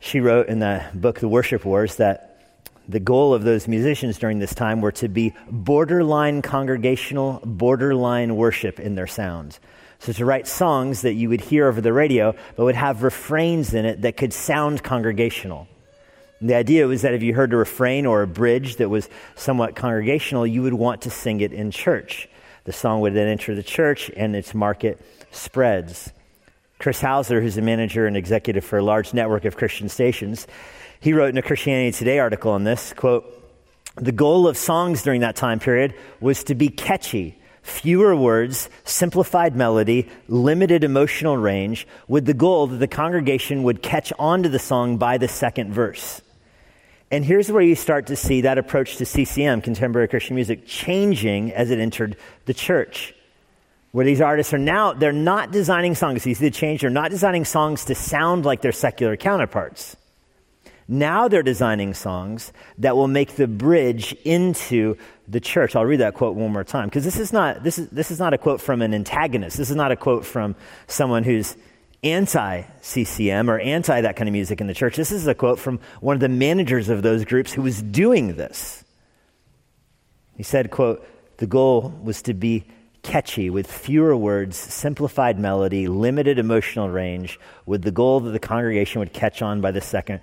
She 0.00 0.20
wrote 0.20 0.48
in 0.48 0.58
the 0.58 0.84
book, 0.94 1.20
The 1.20 1.28
Worship 1.28 1.64
Wars, 1.64 1.96
that 1.96 2.24
the 2.88 3.00
goal 3.00 3.34
of 3.34 3.42
those 3.42 3.68
musicians 3.68 4.18
during 4.18 4.38
this 4.38 4.54
time 4.54 4.80
were 4.80 4.92
to 4.92 5.08
be 5.08 5.34
borderline 5.50 6.40
congregational, 6.40 7.40
borderline 7.44 8.36
worship 8.36 8.80
in 8.80 8.94
their 8.94 9.06
sounds. 9.06 9.60
So 9.98 10.12
to 10.12 10.24
write 10.24 10.46
songs 10.46 11.02
that 11.02 11.14
you 11.14 11.28
would 11.28 11.40
hear 11.40 11.66
over 11.68 11.80
the 11.80 11.92
radio, 11.92 12.34
but 12.56 12.64
would 12.64 12.76
have 12.76 13.02
refrains 13.02 13.74
in 13.74 13.84
it 13.84 14.02
that 14.02 14.16
could 14.16 14.32
sound 14.32 14.82
congregational. 14.82 15.68
The 16.40 16.54
idea 16.54 16.86
was 16.86 17.02
that 17.02 17.14
if 17.14 17.22
you 17.22 17.34
heard 17.34 17.52
a 17.52 17.56
refrain 17.56 18.06
or 18.06 18.22
a 18.22 18.26
bridge 18.26 18.76
that 18.76 18.88
was 18.88 19.08
somewhat 19.34 19.74
congregational, 19.74 20.46
you 20.46 20.62
would 20.62 20.74
want 20.74 21.02
to 21.02 21.10
sing 21.10 21.40
it 21.40 21.52
in 21.52 21.72
church. 21.72 22.28
The 22.68 22.74
song 22.74 23.00
would 23.00 23.14
then 23.14 23.28
enter 23.28 23.54
the 23.54 23.62
church 23.62 24.10
and 24.14 24.36
its 24.36 24.52
market 24.52 25.00
spreads. 25.30 26.12
Chris 26.78 27.00
Hauser, 27.00 27.40
who's 27.40 27.56
a 27.56 27.62
manager 27.62 28.06
and 28.06 28.14
executive 28.14 28.62
for 28.62 28.76
a 28.76 28.82
large 28.82 29.14
network 29.14 29.46
of 29.46 29.56
Christian 29.56 29.88
stations, 29.88 30.46
he 31.00 31.14
wrote 31.14 31.30
in 31.30 31.38
a 31.38 31.42
Christianity 31.42 31.92
Today 31.92 32.18
article 32.18 32.52
on 32.52 32.64
this, 32.64 32.92
quote, 32.92 33.24
The 33.96 34.12
goal 34.12 34.46
of 34.46 34.58
songs 34.58 35.02
during 35.02 35.22
that 35.22 35.34
time 35.34 35.60
period 35.60 35.94
was 36.20 36.44
to 36.44 36.54
be 36.54 36.68
catchy, 36.68 37.38
fewer 37.62 38.14
words, 38.14 38.68
simplified 38.84 39.56
melody, 39.56 40.06
limited 40.28 40.84
emotional 40.84 41.38
range, 41.38 41.88
with 42.06 42.26
the 42.26 42.34
goal 42.34 42.66
that 42.66 42.76
the 42.76 42.86
congregation 42.86 43.62
would 43.62 43.80
catch 43.80 44.12
on 44.18 44.42
to 44.42 44.50
the 44.50 44.58
song 44.58 44.98
by 44.98 45.16
the 45.16 45.26
second 45.26 45.72
verse. 45.72 46.20
And 47.10 47.24
here's 47.24 47.50
where 47.50 47.62
you 47.62 47.74
start 47.74 48.06
to 48.08 48.16
see 48.16 48.42
that 48.42 48.58
approach 48.58 48.96
to 48.96 49.06
CCM, 49.06 49.62
contemporary 49.62 50.08
Christian 50.08 50.34
music, 50.34 50.66
changing 50.66 51.52
as 51.52 51.70
it 51.70 51.78
entered 51.78 52.16
the 52.44 52.54
church. 52.54 53.14
Where 53.92 54.04
these 54.04 54.20
artists 54.20 54.52
are 54.52 54.58
now, 54.58 54.92
they're 54.92 55.12
not 55.12 55.50
designing 55.50 55.94
songs. 55.94 56.26
You 56.26 56.34
see 56.34 56.44
the 56.44 56.50
change? 56.50 56.82
They're 56.82 56.90
not 56.90 57.10
designing 57.10 57.46
songs 57.46 57.86
to 57.86 57.94
sound 57.94 58.44
like 58.44 58.60
their 58.60 58.72
secular 58.72 59.16
counterparts. 59.16 59.96
Now 60.86 61.28
they're 61.28 61.42
designing 61.42 61.92
songs 61.92 62.52
that 62.78 62.96
will 62.96 63.08
make 63.08 63.36
the 63.36 63.46
bridge 63.46 64.14
into 64.24 64.96
the 65.26 65.40
church. 65.40 65.76
I'll 65.76 65.84
read 65.84 66.00
that 66.00 66.14
quote 66.14 66.34
one 66.34 66.50
more 66.50 66.64
time 66.64 66.88
because 66.88 67.04
this 67.04 67.18
is 67.18 67.30
not 67.30 67.62
this 67.62 67.78
is 67.78 67.90
this 67.90 68.10
is 68.10 68.18
not 68.18 68.32
a 68.32 68.38
quote 68.38 68.58
from 68.58 68.80
an 68.80 68.94
antagonist. 68.94 69.58
This 69.58 69.68
is 69.68 69.76
not 69.76 69.92
a 69.92 69.96
quote 69.96 70.24
from 70.24 70.56
someone 70.86 71.24
who's 71.24 71.56
anti 72.02 72.62
CCM 72.80 73.50
or 73.50 73.58
anti 73.58 74.00
that 74.00 74.16
kind 74.16 74.28
of 74.28 74.32
music 74.32 74.60
in 74.60 74.66
the 74.66 74.74
church. 74.74 74.96
This 74.96 75.12
is 75.12 75.26
a 75.26 75.34
quote 75.34 75.58
from 75.58 75.80
one 76.00 76.14
of 76.14 76.20
the 76.20 76.28
managers 76.28 76.88
of 76.88 77.02
those 77.02 77.24
groups 77.24 77.52
who 77.52 77.62
was 77.62 77.82
doing 77.82 78.36
this. 78.36 78.84
He 80.36 80.42
said, 80.42 80.70
quote, 80.70 81.06
"The 81.38 81.46
goal 81.46 81.92
was 82.02 82.22
to 82.22 82.34
be 82.34 82.66
catchy 83.02 83.48
with 83.48 83.70
fewer 83.70 84.16
words, 84.16 84.56
simplified 84.56 85.38
melody, 85.38 85.88
limited 85.88 86.38
emotional 86.38 86.88
range, 86.88 87.38
with 87.66 87.82
the 87.82 87.90
goal 87.90 88.20
that 88.20 88.30
the 88.30 88.38
congregation 88.38 88.98
would 89.00 89.12
catch 89.12 89.40
on 89.40 89.60
by 89.60 89.70
the 89.70 89.80
second 89.80 90.20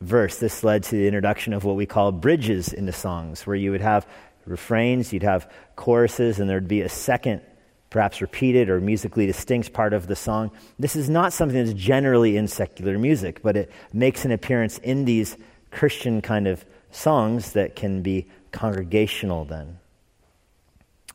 verse. 0.00 0.38
This 0.38 0.64
led 0.64 0.82
to 0.84 0.96
the 0.96 1.06
introduction 1.06 1.52
of 1.52 1.64
what 1.64 1.76
we 1.76 1.86
call 1.86 2.12
bridges 2.12 2.72
into 2.72 2.92
songs, 2.92 3.46
where 3.46 3.56
you 3.56 3.70
would 3.70 3.80
have 3.80 4.06
refrains, 4.46 5.12
you'd 5.12 5.22
have 5.22 5.50
choruses, 5.76 6.40
and 6.40 6.48
there'd 6.48 6.68
be 6.68 6.82
a 6.82 6.88
second, 6.88 7.42
perhaps 7.90 8.20
repeated 8.20 8.70
or 8.70 8.80
musically 8.80 9.26
distinct 9.26 9.72
part 9.72 9.92
of 9.92 10.06
the 10.06 10.16
song. 10.16 10.50
This 10.78 10.96
is 10.96 11.10
not 11.10 11.32
something 11.32 11.58
that's 11.58 11.78
generally 11.78 12.36
in 12.36 12.46
secular 12.46 12.98
music, 12.98 13.42
but 13.42 13.56
it 13.56 13.70
makes 13.92 14.24
an 14.24 14.30
appearance 14.30 14.78
in 14.78 15.04
these 15.04 15.36
Christian 15.70 16.22
kind 16.22 16.46
of 16.46 16.64
songs 16.92 17.52
that 17.52 17.76
can 17.76 18.02
be 18.02 18.26
congregational 18.52 19.44
then. 19.44 19.78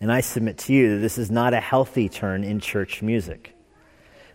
And 0.02 0.12
I 0.12 0.20
submit 0.22 0.58
to 0.60 0.74
you 0.74 0.96
that 0.96 1.02
this 1.02 1.18
is 1.18 1.32
not 1.32 1.54
a 1.54 1.60
healthy 1.60 2.10
turn 2.10 2.44
in 2.44 2.60
church 2.60 3.02
music. 3.02 3.54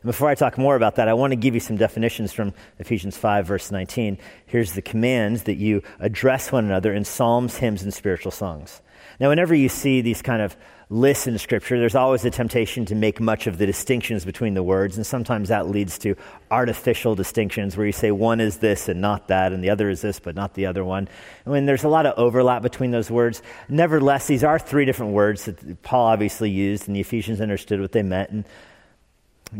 And 0.02 0.09
before 0.09 0.30
I 0.30 0.35
talk 0.35 0.56
more 0.56 0.76
about 0.76 0.97
that, 0.97 1.09
I 1.09 1.12
want 1.12 1.32
to 1.32 1.37
give 1.37 1.52
you 1.52 1.61
some 1.61 1.76
definitions 1.76 2.32
from 2.32 2.54
Ephesians 2.78 3.18
5, 3.18 3.47
verse 3.47 3.70
19. 3.70 4.16
Here's 4.47 4.73
the 4.73 4.80
commands 4.80 5.42
that 5.42 5.56
you 5.56 5.82
address 5.99 6.50
one 6.50 6.64
another 6.64 6.94
in 6.94 7.04
psalms, 7.04 7.56
hymns, 7.56 7.82
and 7.82 7.92
spiritual 7.92 8.32
songs. 8.32 8.80
Now, 9.18 9.28
whenever 9.28 9.54
you 9.54 9.68
see 9.68 10.00
these 10.00 10.23
kind 10.23 10.40
of 10.40 10.56
lists 10.92 11.28
in 11.28 11.38
Scripture, 11.38 11.78
there's 11.78 11.94
always 11.94 12.25
a 12.25 12.30
temptation 12.30 12.85
to 12.85 12.97
make 12.97 13.20
much 13.20 13.47
of 13.47 13.59
the 13.59 13.64
distinctions 13.64 14.25
between 14.25 14.54
the 14.54 14.62
words, 14.62 14.97
and 14.97 15.06
sometimes 15.06 15.49
that 15.49 15.68
leads 15.68 15.99
to 15.99 16.16
artificial 16.50 17.14
distinctions 17.14 17.76
where 17.76 17.87
you 17.87 17.92
say 17.92 18.11
one 18.11 18.40
is 18.40 18.59
this 18.59 18.88
and 18.88 19.00
not 19.00 19.28
that, 19.28 19.52
and 19.52 19.62
the 19.62 19.70
other 19.70 19.88
is 19.88 20.00
this 20.02 20.18
but 20.18 20.35
not 20.35 20.54
the 20.54 20.66
other 20.66 20.85
one. 20.85 21.09
I 21.47 21.50
mean, 21.50 21.64
there's 21.64 21.85
a 21.85 21.88
lot 21.88 22.06
of 22.06 22.18
overlap 22.18 22.62
between 22.62 22.90
those 22.90 23.09
words. 23.09 23.40
Nevertheless, 23.68 24.26
these 24.26 24.42
are 24.42 24.59
three 24.59 24.85
different 24.85 25.12
words 25.12 25.44
that 25.44 25.80
Paul 25.82 26.06
obviously 26.06 26.50
used, 26.50 26.88
and 26.88 26.97
the 26.97 27.00
Ephesians 27.00 27.40
understood 27.40 27.80
what 27.80 27.92
they 27.92 28.02
meant. 28.02 28.30
And 28.30 28.44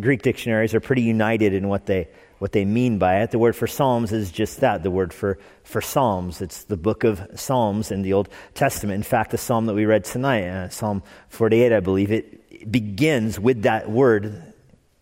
Greek 0.00 0.22
dictionaries 0.22 0.75
are 0.75 0.80
pretty 0.80 1.02
united 1.02 1.54
in 1.54 1.68
what 1.68 1.87
they, 1.87 2.08
what 2.40 2.52
they 2.52 2.64
mean 2.64 2.99
by 2.99 3.20
it. 3.20 3.30
The 3.30 3.38
word 3.38 3.54
for 3.54 3.66
Psalms 3.66 4.12
is 4.12 4.32
just 4.32 4.61
that 4.61 4.82
the 4.82 4.90
word 4.90 5.12
for, 5.12 5.38
for 5.62 5.82
Psalms. 5.82 6.40
It's 6.40 6.64
the 6.64 6.76
book 6.76 7.04
of 7.04 7.20
Psalms 7.35 7.90
in 7.90 8.00
the 8.00 8.14
Old 8.14 8.30
Testament. 8.54 8.97
In 8.97 9.02
fact, 9.02 9.30
the 9.30 9.38
psalm 9.38 9.66
that 9.66 9.75
we 9.75 9.85
read 9.85 10.04
tonight, 10.04 10.49
uh, 10.49 10.68
Psalm 10.70 11.02
48, 11.28 11.70
I 11.70 11.80
believe, 11.80 12.11
it 12.11 12.73
begins 12.73 13.38
with 13.38 13.62
that 13.62 13.90
word, 13.90 14.54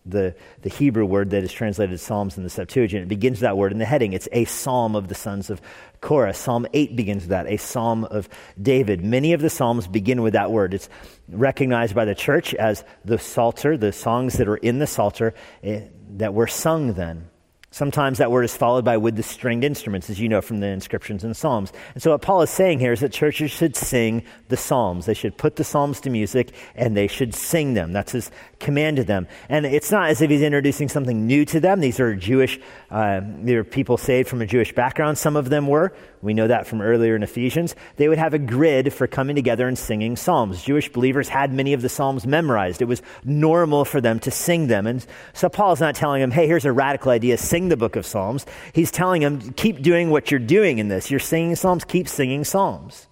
the, 0.05 0.35
the 0.63 0.69
Hebrew 0.69 1.05
word 1.05 1.29
that 1.29 1.41
is 1.45 1.53
translated 1.53 1.97
Psalms 2.01 2.37
in 2.37 2.43
the 2.43 2.49
Septuagint. 2.49 3.03
It 3.03 3.07
begins 3.07 3.39
that 3.39 3.55
word 3.55 3.71
in 3.71 3.77
the 3.77 3.85
heading. 3.85 4.11
It's 4.11 4.27
a 4.33 4.43
psalm 4.43 4.97
of 4.97 5.07
the 5.07 5.15
sons 5.15 5.49
of 5.49 5.61
Korah. 6.01 6.33
Psalm 6.33 6.67
8 6.73 6.97
begins 6.97 7.21
with 7.23 7.29
that, 7.29 7.47
a 7.47 7.55
psalm 7.55 8.03
of 8.03 8.27
David. 8.61 9.01
Many 9.01 9.31
of 9.31 9.39
the 9.39 9.49
psalms 9.49 9.87
begin 9.87 10.21
with 10.21 10.33
that 10.33 10.51
word. 10.51 10.73
It's 10.73 10.89
recognized 11.29 11.95
by 11.95 12.03
the 12.03 12.15
church 12.15 12.53
as 12.53 12.83
the 13.05 13.17
Psalter, 13.17 13.77
the 13.77 13.93
songs 13.93 14.33
that 14.33 14.49
are 14.49 14.57
in 14.57 14.79
the 14.79 14.87
Psalter 14.87 15.33
eh, 15.63 15.83
that 16.09 16.33
were 16.33 16.47
sung 16.47 16.93
then. 16.93 17.29
Sometimes 17.71 18.17
that 18.17 18.31
word 18.31 18.45
is 18.45 18.57
followed 18.57 18.83
by 18.83 18.97
with 18.97 19.15
the 19.15 19.21
stringed 19.21 19.63
instruments, 19.63 20.09
as 20.09 20.19
you 20.19 20.27
know 20.27 20.41
from 20.41 20.59
the 20.59 20.65
inscriptions 20.65 21.23
in 21.23 21.35
Psalms. 21.35 21.71
And 21.93 22.01
so 22.01 22.11
what 22.11 22.23
Paul 22.23 22.41
is 22.41 22.49
saying 22.49 22.79
here 22.79 22.93
is 22.93 23.01
that 23.01 23.11
churches 23.11 23.51
should 23.51 23.75
sing 23.75 24.23
the 24.47 24.57
Psalms. 24.57 25.05
They 25.05 25.13
should 25.13 25.37
put 25.37 25.55
the 25.55 25.63
Psalms 25.63 26.01
to 26.01 26.09
music 26.09 26.51
and 26.73 26.97
they 26.97 27.05
should 27.05 27.35
sing 27.35 27.75
them. 27.75 27.93
That's 27.93 28.11
his 28.11 28.31
command 28.59 28.97
to 28.97 29.03
them. 29.03 29.27
And 29.49 29.67
it's 29.67 29.91
not 29.91 30.09
as 30.09 30.19
if 30.19 30.31
he's 30.31 30.41
introducing 30.41 30.89
something 30.89 31.27
new 31.27 31.45
to 31.45 31.59
them. 31.59 31.79
These 31.79 31.99
are 31.99 32.15
Jewish, 32.15 32.59
uh, 32.91 33.21
they're 33.23 33.63
people 33.63 33.97
saved 33.97 34.27
from 34.27 34.41
a 34.41 34.47
Jewish 34.47 34.73
background. 34.73 35.17
Some 35.17 35.35
of 35.35 35.49
them 35.49 35.67
were. 35.67 35.93
We 36.23 36.33
know 36.33 36.47
that 36.47 36.65
from 36.65 36.81
earlier 36.81 37.15
in 37.15 37.21
Ephesians. 37.21 37.75
They 37.97 38.09
would 38.09 38.17
have 38.17 38.33
a 38.33 38.39
grid 38.39 38.91
for 38.91 39.05
coming 39.05 39.35
together 39.35 39.67
and 39.67 39.77
singing 39.77 40.15
Psalms. 40.15 40.63
Jewish 40.63 40.91
believers 40.91 41.29
had 41.29 41.53
many 41.53 41.73
of 41.73 41.83
the 41.83 41.89
Psalms 41.89 42.25
memorized. 42.25 42.81
It 42.81 42.85
was 42.85 43.03
normal 43.23 43.85
for 43.85 44.01
them 44.01 44.19
to 44.21 44.31
sing 44.31 44.67
them. 44.67 44.87
And 44.87 45.05
so 45.33 45.49
Paul's 45.49 45.79
not 45.79 45.93
telling 45.93 46.21
them, 46.21 46.31
hey, 46.31 46.47
here's 46.47 46.65
a 46.65 46.71
radical 46.71 47.11
idea, 47.11 47.37
sing 47.37 47.69
the 47.69 47.77
book 47.77 47.95
of 47.95 48.07
Psalms. 48.07 48.47
He's 48.73 48.91
telling 48.91 49.21
them, 49.21 49.51
keep 49.51 49.83
doing 49.83 50.09
what 50.09 50.31
you're 50.31 50.39
doing 50.39 50.79
in 50.79 50.87
this. 50.87 51.11
You're 51.11 51.19
singing 51.19 51.55
Psalms, 51.55 51.83
keep 51.83 52.07
singing 52.07 52.43
Psalms. 52.43 53.05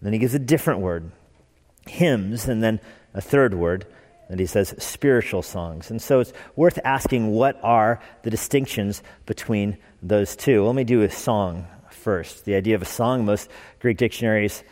then 0.00 0.14
he 0.14 0.18
gives 0.18 0.34
a 0.34 0.38
different 0.38 0.80
word, 0.80 1.12
hymns, 1.86 2.48
and 2.48 2.62
then 2.62 2.80
a 3.12 3.20
third 3.20 3.52
word 3.52 3.84
and 4.28 4.38
he 4.38 4.46
says 4.46 4.74
spiritual 4.78 5.42
songs. 5.42 5.90
And 5.90 6.00
so 6.00 6.20
it's 6.20 6.32
worth 6.54 6.78
asking 6.84 7.32
what 7.32 7.58
are 7.62 8.00
the 8.22 8.30
distinctions 8.30 9.02
between 9.26 9.78
those 10.02 10.36
two. 10.36 10.64
Let 10.64 10.74
me 10.74 10.84
do 10.84 11.02
a 11.02 11.10
song 11.10 11.66
first. 11.90 12.44
The 12.44 12.54
idea 12.54 12.74
of 12.74 12.82
a 12.82 12.86
song, 12.86 13.24
most 13.24 13.50
Greek 13.80 13.96
dictionaries 13.96 14.62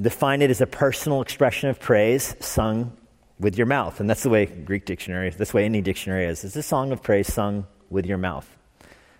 define 0.00 0.42
it 0.42 0.50
as 0.50 0.60
a 0.60 0.66
personal 0.66 1.22
expression 1.22 1.70
of 1.70 1.80
praise 1.80 2.36
sung 2.40 2.96
with 3.38 3.56
your 3.56 3.66
mouth. 3.66 4.00
And 4.00 4.08
that's 4.08 4.22
the 4.22 4.30
way 4.30 4.46
Greek 4.46 4.84
dictionary, 4.84 5.30
that's 5.30 5.50
the 5.50 5.56
way 5.56 5.64
any 5.64 5.80
dictionary 5.80 6.26
is. 6.26 6.44
It's 6.44 6.56
a 6.56 6.62
song 6.62 6.92
of 6.92 7.02
praise 7.02 7.32
sung 7.32 7.66
with 7.90 8.06
your 8.06 8.18
mouth, 8.18 8.48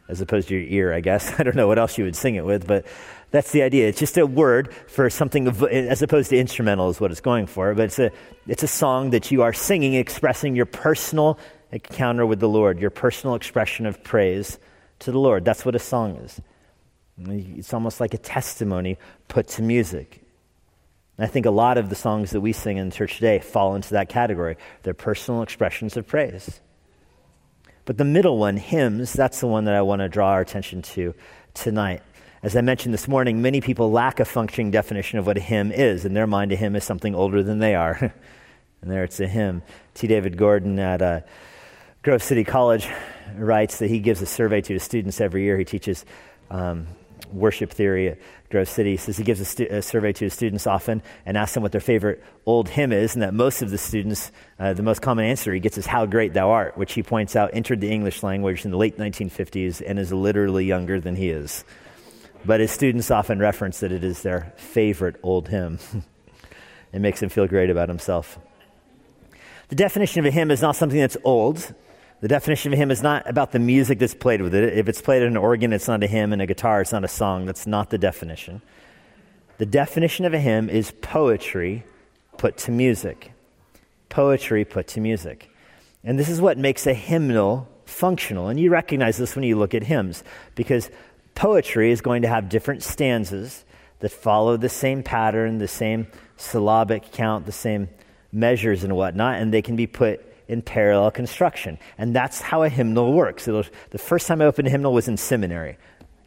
as 0.09 0.21
opposed 0.21 0.49
to 0.49 0.55
your 0.57 0.69
ear, 0.69 0.93
I 0.93 1.00
guess. 1.00 1.33
I 1.38 1.43
don't 1.43 1.57
know 1.57 1.67
what 1.67 1.79
else 1.79 1.99
you 1.99 2.05
would 2.05 2.17
sing 2.17 2.35
it 2.35 2.45
with, 2.45 2.67
but 2.67 2.87
that's 3.37 3.52
the 3.52 3.62
idea. 3.62 3.87
It's 3.87 3.99
just 3.99 4.16
a 4.16 4.26
word 4.26 4.73
for 4.87 5.11
something 5.11 5.47
as 5.47 6.00
opposed 6.00 6.31
to 6.31 6.38
instrumental 6.38 6.88
is 6.88 6.99
what 6.99 7.11
it's 7.11 7.21
going 7.21 7.47
for. 7.47 7.75
But 7.75 7.85
it's 7.85 7.99
a, 7.99 8.11
it's 8.47 8.62
a 8.62 8.69
song 8.69 9.11
that 9.11 9.31
you 9.31 9.43
are 9.43 9.52
singing, 9.52 9.93
expressing 9.93 10.57
your 10.57 10.64
personal 10.64 11.38
encounter 11.71 12.25
with 12.25 12.40
the 12.40 12.49
Lord, 12.49 12.81
your 12.81 12.88
personal 12.88 13.35
expression 13.35 13.85
of 13.85 14.02
praise 14.02 14.59
to 15.00 15.12
the 15.12 15.19
Lord. 15.19 15.45
That's 15.45 15.66
what 15.66 15.75
a 15.75 15.78
song 15.78 16.16
is. 16.16 16.40
It's 17.28 17.75
almost 17.75 18.00
like 18.00 18.14
a 18.14 18.19
testimony 18.19 18.97
put 19.28 19.49
to 19.49 19.62
music. 19.62 20.23
I 21.19 21.26
think 21.26 21.45
a 21.45 21.50
lot 21.50 21.76
of 21.76 21.90
the 21.90 21.95
songs 21.95 22.31
that 22.31 22.40
we 22.40 22.55
sing 22.55 22.78
in 22.78 22.90
church 22.90 23.16
today 23.16 23.40
fall 23.40 23.75
into 23.75 23.90
that 23.90 24.09
category. 24.09 24.57
They're 24.83 24.95
personal 24.95 25.43
expressions 25.43 25.99
of 25.99 26.07
praise. 26.07 26.62
But 27.85 27.99
the 27.99 28.05
middle 28.05 28.38
one, 28.38 28.57
hymns, 28.57 29.12
that's 29.12 29.40
the 29.40 29.47
one 29.47 29.64
that 29.66 29.75
I 29.75 29.83
want 29.83 30.00
to 30.00 30.09
draw 30.09 30.31
our 30.31 30.40
attention 30.40 30.81
to 30.83 31.14
tonight. 31.52 32.02
As 32.43 32.55
I 32.55 32.61
mentioned 32.61 32.93
this 32.93 33.09
morning, 33.09 33.40
many 33.40 33.61
people 33.61 33.90
lack 33.90 34.21
a 34.21 34.25
functioning 34.25 34.71
definition 34.71 35.19
of 35.19 35.26
what 35.26 35.38
a 35.38 35.40
hymn 35.40 35.73
is. 35.73 36.05
In 36.05 36.12
their 36.12 36.26
mind, 36.26 36.52
a 36.52 36.57
hymn 36.57 36.76
is 36.76 36.85
something 36.85 37.14
older 37.14 37.43
than 37.43 37.59
they 37.61 37.75
are. 37.75 37.97
and 38.83 38.90
there 38.90 39.05
it's 39.05 39.19
a 39.21 39.26
hymn. 39.26 39.62
T. 39.95 40.07
David 40.07 40.37
Gordon 40.37 40.78
at 40.78 41.00
uh, 41.00 41.21
Grove 42.02 42.23
City 42.23 42.45
College 42.45 42.88
writes 43.37 43.78
that 43.78 43.88
he 43.88 44.00
gives 44.00 44.21
a 44.21 44.26
survey 44.26 44.61
to 44.61 44.75
his 44.75 44.83
students 44.83 45.21
every 45.21 45.45
year. 45.45 45.57
He 45.57 45.64
teaches 45.64 46.05
um, 46.50 46.87
worship 47.33 47.71
theory 47.71 48.11
at 48.11 48.19
Grove 48.50 48.69
City. 48.69 48.93
He 48.93 48.97
says 48.99 49.16
he 49.16 49.25
gives 49.25 49.40
a, 49.40 49.45
stu- 49.47 49.69
a, 49.71 49.81
survey 49.81 50.12
to 50.12 50.26
his 50.26 50.35
students 50.35 50.66
often 50.66 51.02
and 51.25 51.38
asks 51.38 51.55
them 51.55 51.62
what 51.62 51.73
their 51.73 51.81
favorite 51.81 52.23
old 52.45 52.69
hymn 52.69 52.93
is, 52.93 53.14
and 53.14 53.23
that 53.23 53.33
most 53.33 53.62
of 53.62 53.71
the 53.71 53.78
students, 53.78 54.31
uh, 54.59 54.75
the 54.75 54.83
most 54.83 55.00
common 55.00 55.25
answer 55.25 55.55
he 55.55 55.59
gets 55.59 55.78
is 55.78 55.87
How 55.87 56.05
Great 56.05 56.35
Thou 56.35 56.50
Art, 56.50 56.76
which 56.76 56.93
he 56.93 57.02
points 57.02 57.35
out 57.35 57.50
entered 57.55 57.81
the 57.81 57.90
English 57.90 58.23
language 58.23 58.66
in 58.66 58.71
the 58.71 58.76
late 58.76 58.99
1950s 58.99 59.83
and 59.85 59.99
is 59.99 60.12
literally 60.12 60.66
younger 60.66 61.00
than 61.00 61.16
he 61.16 61.31
is. 61.31 61.64
But 62.47 62.61
his 62.61 62.71
students 62.71 63.11
often 63.11 63.41
reference 63.41 63.81
that 63.81 63.91
it 63.91 64.05
is 64.05 64.23
their 64.23 64.53
favorite 64.57 65.17
old 65.23 65.49
hymn. 65.49 65.79
it 66.93 67.00
makes 67.00 67.21
him 67.21 67.29
feel 67.29 67.49
great 67.49 67.71
about 67.71 67.88
himself. 67.88 68.38
The 69.69 69.75
definition 69.75 70.21
of 70.21 70.26
a 70.26 70.31
hymn 70.31 70.53
is 70.53 70.62
not 70.62 70.76
something 70.76 71.00
that's 71.00 71.17
old. 71.25 71.75
The 72.21 72.29
definition 72.29 72.73
of 72.73 72.75
a 72.75 72.76
hymn 72.76 72.93
is 72.93 73.03
not 73.03 73.29
about 73.29 73.50
the 73.50 73.59
music 73.59 73.99
that's 73.99 74.15
played 74.15 74.41
with 74.41 74.55
it. 74.55 74.79
If 74.79 74.88
it's 74.88 75.03
played 75.03 75.23
on 75.23 75.29
an 75.29 75.37
organ, 75.37 75.73
it's 75.73 75.88
not 75.88 76.05
a 76.05 76.07
hymn, 76.07 76.33
and 76.33 76.41
a 76.41 76.47
guitar, 76.47 76.81
it's 76.81 76.93
not 76.93 77.05
a 77.05 77.09
song. 77.09 77.47
That's 77.47 77.67
not 77.67 77.91
the 77.91 77.99
definition. 77.99 78.62
The 79.59 79.67
definition 79.67 80.25
of 80.25 80.33
a 80.33 80.38
hymn 80.38 80.71
is 80.71 80.93
poetry 81.03 81.85
put 82.38 82.57
to 82.59 82.71
music. 82.71 83.33
Poetry 84.09 84.65
put 84.65 84.87
to 84.88 85.00
music. 85.00 85.50
And 86.05 86.19
this 86.19 86.29
is 86.29 86.41
what 86.41 86.59
makes 86.59 86.87
a 86.87 86.95
hymnal 86.95 87.69
functional. 87.87 88.49
And 88.49 88.61
you 88.61 88.71
recognize 88.71 89.17
this 89.17 89.35
when 89.35 89.45
you 89.45 89.57
look 89.59 89.75
at 89.75 89.83
hymns, 89.83 90.23
because 90.55 90.91
poetry 91.37 91.93
is 91.93 92.00
going 92.00 92.23
to 92.23 92.28
have 92.28 92.49
different 92.49 92.83
stanzas 92.83 93.64
that 94.00 94.11
follow 94.11 94.57
the 94.57 94.69
same 94.69 95.05
pattern, 95.05 95.59
the 95.59 95.69
same 95.69 96.09
syllabic 96.37 97.12
count, 97.12 97.47
the 97.47 97.52
same 97.52 97.88
measures 98.33 98.83
and 98.83 98.97
whatnot, 98.97 99.40
and 99.40 99.55
they 99.55 99.62
can 99.62 99.76
be 99.76 99.87
put 99.87 100.21
in 100.49 100.62
parallel 100.62 101.11
construction. 101.11 101.78
And 101.97 102.14
that's 102.14 102.40
how 102.40 102.62
a 102.62 102.69
hymnal 102.69 103.12
works. 103.12 103.47
It'll, 103.47 103.64
the 103.90 103.99
first 103.99 104.26
time 104.26 104.40
I 104.40 104.47
opened 104.47 104.69
a 104.69 104.71
hymnal 104.71 104.93
was 104.93 105.09
in 105.09 105.16
seminary. 105.16 105.78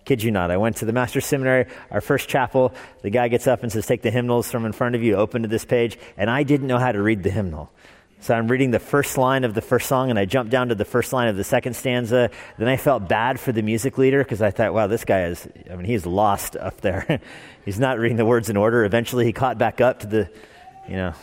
Kid 0.06 0.24
you 0.24 0.32
not. 0.32 0.50
I 0.50 0.58
went 0.58 0.78
to 0.78 0.86
the 0.86 0.94
master's 0.94 1.26
seminary, 1.26 1.66
our 1.92 2.02
first 2.02 2.30
chapel. 2.30 2.74
The 3.04 3.10
guy 3.10 3.28
gets 3.28 3.48
up 3.48 3.64
and 3.64 3.72
says, 3.72 3.86
Take 3.86 4.02
the 4.02 4.12
hymnals 4.12 4.50
from 4.50 4.66
in 4.66 4.72
front 4.72 4.96
of 4.96 5.04
you, 5.04 5.16
open 5.16 5.44
to 5.44 5.48
this 5.48 5.66
page. 5.66 6.00
And 6.18 6.30
I 6.30 6.44
didn't 6.44 6.68
know 6.68 6.80
how 6.80 6.92
to 6.92 7.02
read 7.02 7.24
the 7.24 7.30
hymnal. 7.30 7.72
So 8.22 8.34
I'm 8.34 8.50
reading 8.50 8.72
the 8.72 8.80
first 8.80 9.18
line 9.18 9.46
of 9.46 9.54
the 9.54 9.62
first 9.62 9.88
song, 9.88 10.10
and 10.10 10.20
I 10.20 10.26
jumped 10.26 10.52
down 10.52 10.70
to 10.70 10.76
the 10.76 10.84
first 10.84 11.14
line 11.14 11.30
of 11.30 11.38
the 11.38 11.44
second 11.46 11.76
stanza. 11.76 12.30
Then 12.58 12.68
I 12.68 12.76
felt 12.76 13.08
bad 13.08 13.40
for 13.40 13.54
the 13.54 13.62
music 13.62 13.98
leader 13.98 14.22
because 14.22 14.42
I 14.42 14.52
thought, 14.52 14.74
wow, 14.74 14.88
this 14.88 15.06
guy 15.06 15.24
is, 15.24 15.48
I 15.72 15.78
mean, 15.78 15.86
he's 15.86 16.06
lost 16.06 16.58
up 16.58 16.82
there. 16.82 17.22
he's 17.66 17.80
not 17.80 17.98
reading 17.98 18.18
the 18.18 18.26
words 18.26 18.50
in 18.50 18.58
order. 18.58 18.84
Eventually, 18.84 19.24
he 19.24 19.32
caught 19.32 19.58
back 19.58 19.80
up 19.80 20.02
to 20.02 20.08
the, 20.08 20.30
you 20.90 20.98
know. 20.98 21.14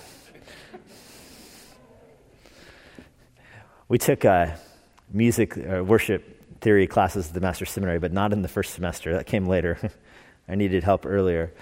We 3.88 3.98
took 3.98 4.24
uh, 4.24 4.52
music, 5.12 5.56
uh, 5.58 5.84
worship 5.84 6.60
theory 6.62 6.86
classes 6.86 7.28
at 7.28 7.34
the 7.34 7.40
Master's 7.40 7.70
Seminary, 7.70 7.98
but 7.98 8.12
not 8.12 8.32
in 8.32 8.40
the 8.40 8.48
first 8.48 8.72
semester. 8.72 9.12
That 9.12 9.26
came 9.26 9.46
later. 9.46 9.78
I 10.48 10.54
needed 10.54 10.82
help 10.82 11.04
earlier. 11.04 11.52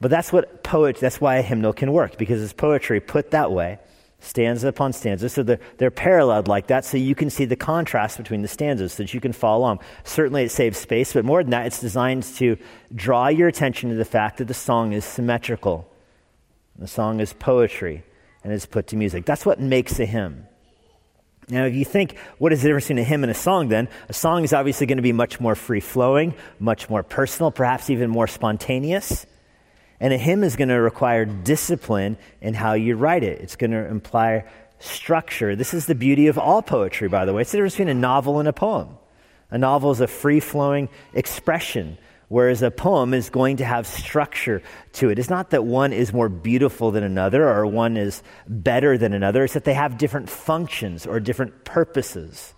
But 0.00 0.10
that's 0.10 0.32
what 0.32 0.64
poetry, 0.64 1.00
that's 1.00 1.20
why 1.20 1.36
a 1.36 1.42
hymnal 1.42 1.74
can 1.74 1.92
work, 1.92 2.16
because 2.16 2.42
it's 2.42 2.54
poetry 2.54 2.98
put 2.98 3.32
that 3.32 3.52
way 3.52 3.78
stanza 4.22 4.68
upon 4.68 4.92
stanza. 4.92 5.28
So 5.28 5.42
they're, 5.42 5.60
they're 5.78 5.90
paralleled 5.90 6.48
like 6.48 6.68
that 6.68 6.84
so 6.84 6.96
you 6.96 7.14
can 7.14 7.28
see 7.28 7.44
the 7.44 7.56
contrast 7.56 8.16
between 8.16 8.42
the 8.42 8.48
stanzas 8.48 8.94
so 8.94 9.02
that 9.02 9.12
you 9.12 9.20
can 9.20 9.32
follow 9.32 9.58
along. 9.58 9.80
Certainly 10.04 10.44
it 10.44 10.50
saves 10.50 10.78
space, 10.78 11.12
but 11.12 11.24
more 11.24 11.42
than 11.42 11.50
that, 11.50 11.66
it's 11.66 11.80
designed 11.80 12.22
to 12.36 12.56
draw 12.94 13.28
your 13.28 13.48
attention 13.48 13.90
to 13.90 13.96
the 13.96 14.04
fact 14.04 14.38
that 14.38 14.46
the 14.46 14.54
song 14.54 14.92
is 14.92 15.04
symmetrical. 15.04 15.88
The 16.78 16.88
song 16.88 17.20
is 17.20 17.32
poetry 17.32 18.04
and 18.44 18.52
is 18.52 18.64
put 18.64 18.86
to 18.88 18.96
music. 18.96 19.26
That's 19.26 19.44
what 19.44 19.60
makes 19.60 19.98
a 20.00 20.06
hymn. 20.06 20.46
Now, 21.48 21.64
if 21.64 21.74
you 21.74 21.84
think, 21.84 22.16
what 22.38 22.52
is 22.52 22.62
the 22.62 22.68
difference 22.68 22.84
between 22.84 22.98
a 22.98 23.04
hymn 23.04 23.24
and 23.24 23.30
a 23.30 23.34
song 23.34 23.68
then? 23.68 23.88
A 24.08 24.12
song 24.12 24.44
is 24.44 24.52
obviously 24.52 24.86
going 24.86 24.96
to 24.96 25.02
be 25.02 25.12
much 25.12 25.40
more 25.40 25.54
free 25.54 25.80
flowing, 25.80 26.34
much 26.60 26.88
more 26.88 27.02
personal, 27.02 27.50
perhaps 27.50 27.90
even 27.90 28.08
more 28.08 28.28
spontaneous. 28.28 29.26
And 30.02 30.12
a 30.12 30.18
hymn 30.18 30.42
is 30.42 30.56
going 30.56 30.68
to 30.68 30.80
require 30.80 31.24
discipline 31.24 32.16
in 32.40 32.54
how 32.54 32.72
you 32.72 32.96
write 32.96 33.22
it. 33.22 33.40
It's 33.40 33.54
going 33.54 33.70
to 33.70 33.86
imply 33.86 34.46
structure. 34.80 35.54
This 35.54 35.72
is 35.74 35.86
the 35.86 35.94
beauty 35.94 36.26
of 36.26 36.38
all 36.38 36.60
poetry, 36.60 37.06
by 37.06 37.24
the 37.24 37.32
way. 37.32 37.42
It's 37.42 37.52
the 37.52 37.58
difference 37.58 37.74
between 37.74 37.88
a 37.88 37.94
novel 37.94 38.40
and 38.40 38.48
a 38.48 38.52
poem. 38.52 38.98
A 39.52 39.58
novel 39.58 39.92
is 39.92 40.00
a 40.00 40.08
free 40.08 40.40
flowing 40.40 40.88
expression, 41.14 41.98
whereas 42.26 42.62
a 42.62 42.70
poem 42.72 43.14
is 43.14 43.30
going 43.30 43.58
to 43.58 43.64
have 43.64 43.86
structure 43.86 44.60
to 44.94 45.10
it. 45.10 45.20
It's 45.20 45.30
not 45.30 45.50
that 45.50 45.64
one 45.64 45.92
is 45.92 46.12
more 46.12 46.28
beautiful 46.28 46.90
than 46.90 47.04
another 47.04 47.48
or 47.48 47.64
one 47.64 47.96
is 47.96 48.24
better 48.48 48.98
than 48.98 49.12
another, 49.12 49.44
it's 49.44 49.54
that 49.54 49.62
they 49.62 49.74
have 49.74 49.98
different 49.98 50.28
functions 50.28 51.06
or 51.06 51.20
different 51.20 51.64
purposes. 51.64 52.54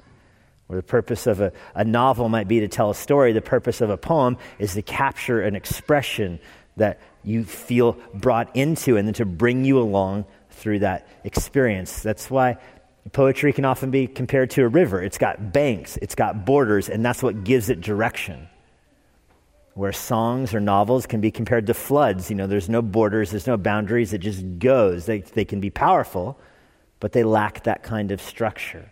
Where 0.68 0.78
the 0.78 0.82
purpose 0.82 1.26
of 1.26 1.42
a, 1.42 1.52
a 1.74 1.84
novel 1.84 2.30
might 2.30 2.48
be 2.48 2.60
to 2.60 2.68
tell 2.68 2.88
a 2.88 2.94
story, 2.94 3.32
the 3.32 3.42
purpose 3.42 3.82
of 3.82 3.90
a 3.90 3.98
poem 3.98 4.38
is 4.58 4.72
to 4.72 4.80
capture 4.80 5.42
an 5.42 5.54
expression 5.54 6.40
that 6.76 7.00
you 7.25 7.45
feel 7.45 7.93
brought 8.12 8.54
into 8.57 8.97
and 8.97 9.07
then 9.07 9.14
to 9.14 9.25
bring 9.25 9.64
you 9.64 9.78
along 9.78 10.25
through 10.50 10.81
that 10.81 11.09
experience. 11.25 12.02
That's 12.02 12.31
why 12.31 12.59
poetry 13.12 13.52
can 13.52 13.64
often 13.64 13.90
be 13.90 14.07
compared 14.07 14.50
to 14.50 14.62
a 14.62 14.69
river. 14.69 15.02
It's 15.02 15.19
got 15.19 15.52
banks, 15.52 15.99
it's 16.00 16.14
got 16.14 16.45
borders, 16.45 16.88
and 16.88 17.04
that's 17.04 17.23
what 17.23 17.45
gives 17.45 17.69
it 17.69 17.81
direction. 17.81 18.49
Where 19.75 19.93
songs 19.93 20.54
or 20.54 20.61
novels 20.61 21.07
can 21.07 21.21
be 21.21 21.31
compared 21.31 21.66
to 21.66 21.75
floods. 21.75 22.31
You 22.31 22.37
know, 22.37 22.47
there's 22.47 22.69
no 22.69 22.81
borders, 22.81 23.31
there's 23.31 23.47
no 23.47 23.57
boundaries, 23.57 24.12
it 24.12 24.19
just 24.19 24.59
goes. 24.59 25.07
They, 25.07 25.20
they 25.20 25.44
can 25.44 25.61
be 25.61 25.70
powerful, 25.70 26.38
but 27.01 27.12
they 27.12 27.25
lack 27.25 27.64
that 27.64 27.83
kind 27.83 28.12
of 28.12 28.20
structure. 28.20 28.90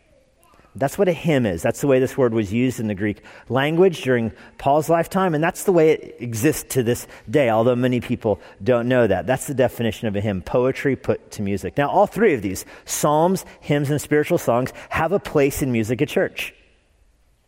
That's 0.74 0.96
what 0.96 1.06
a 1.06 1.12
hymn 1.12 1.44
is. 1.44 1.60
That's 1.60 1.82
the 1.82 1.86
way 1.86 2.00
this 2.00 2.16
word 2.16 2.32
was 2.32 2.50
used 2.50 2.80
in 2.80 2.86
the 2.86 2.94
Greek 2.94 3.22
language 3.50 4.02
during 4.02 4.32
Paul's 4.56 4.88
lifetime, 4.88 5.34
and 5.34 5.44
that's 5.44 5.64
the 5.64 5.72
way 5.72 5.90
it 5.90 6.16
exists 6.18 6.74
to 6.74 6.82
this 6.82 7.06
day, 7.28 7.50
although 7.50 7.76
many 7.76 8.00
people 8.00 8.40
don't 8.62 8.88
know 8.88 9.06
that. 9.06 9.26
That's 9.26 9.46
the 9.46 9.54
definition 9.54 10.08
of 10.08 10.16
a 10.16 10.20
hymn 10.22 10.40
poetry 10.40 10.96
put 10.96 11.30
to 11.32 11.42
music. 11.42 11.76
Now, 11.76 11.90
all 11.90 12.06
three 12.06 12.32
of 12.32 12.40
these 12.40 12.64
psalms, 12.86 13.44
hymns, 13.60 13.90
and 13.90 14.00
spiritual 14.00 14.38
songs 14.38 14.72
have 14.88 15.12
a 15.12 15.18
place 15.18 15.60
in 15.60 15.72
music 15.72 16.00
at 16.00 16.08
church. 16.08 16.54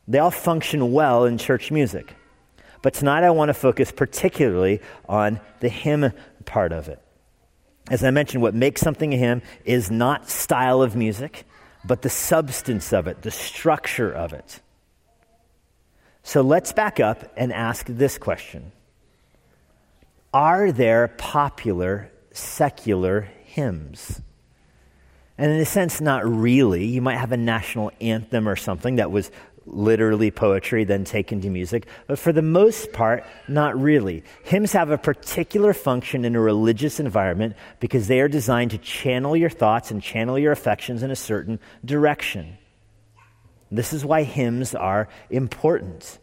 They 0.07 0.19
all 0.19 0.31
function 0.31 0.93
well 0.93 1.25
in 1.25 1.39
church 1.39 1.71
music. 1.71 2.15
But 2.83 2.93
tonight 2.93 3.25
I 3.25 3.31
want 3.31 3.49
to 3.49 3.55
focus 3.55 3.91
particularly 3.91 4.83
on 5.09 5.41
the 5.61 5.71
hymn 5.71 6.13
part 6.45 6.73
of 6.73 6.89
it. 6.89 7.01
As 7.91 8.05
I 8.05 8.11
mentioned, 8.11 8.43
what 8.43 8.55
makes 8.55 8.83
something 8.83 9.15
a 9.15 9.17
hymn 9.17 9.41
is 9.65 9.91
not 9.91 10.29
style 10.29 10.83
of 10.83 10.95
music 10.95 11.47
but 11.85 12.03
the 12.03 12.11
substance 12.11 12.93
of 12.93 13.07
it, 13.07 13.23
the 13.23 13.31
structure 13.31 14.13
of 14.13 14.33
it. 14.33 14.61
So 16.23 16.41
let's 16.41 16.73
back 16.73 17.01
up 17.01 17.33
and 17.37 17.53
ask 17.53 17.87
this 17.87 18.19
question 18.19 18.73
Are 20.33 20.73
there 20.73 21.09
popular 21.09 22.11
secular 22.33 23.29
hymns? 23.45 24.21
And 25.37 25.51
in 25.51 25.61
a 25.61 25.67
sense, 25.67 26.01
not 26.01 26.25
really. 26.25 26.87
You 26.87 27.03
might 27.03 27.17
have 27.17 27.33
a 27.33 27.37
national 27.37 27.91
anthem 28.01 28.49
or 28.49 28.55
something 28.55 28.97
that 28.97 29.11
was 29.11 29.31
literally 29.67 30.31
poetry, 30.31 30.85
then 30.85 31.05
taken 31.05 31.41
to 31.41 31.51
music. 31.51 31.87
But 32.07 32.19
for 32.19 32.33
the 32.33 32.43
most 32.43 32.93
part, 32.93 33.25
not 33.49 33.81
really. 33.81 34.25
Hymns 34.45 34.73
have 34.73 34.91
a 34.91 34.99
particular 34.99 35.73
function 35.73 36.25
in 36.25 36.37
a 36.37 36.41
religious 36.41 37.01
environment 37.01 37.57
because 37.81 38.09
they 38.09 38.21
are 38.21 38.29
designed 38.29 38.73
to 38.73 38.79
channel 38.79 39.37
your 39.37 39.51
thoughts 39.51 39.91
and 39.91 40.03
channel 40.03 40.39
your 40.39 40.53
affections 40.53 41.03
in 41.03 41.11
a 41.11 41.17
certain 41.17 41.59
direction. 41.85 42.59
This 43.71 43.93
is 43.93 44.05
why 44.05 44.23
hymns 44.23 44.75
are 44.75 45.09
important 45.31 46.19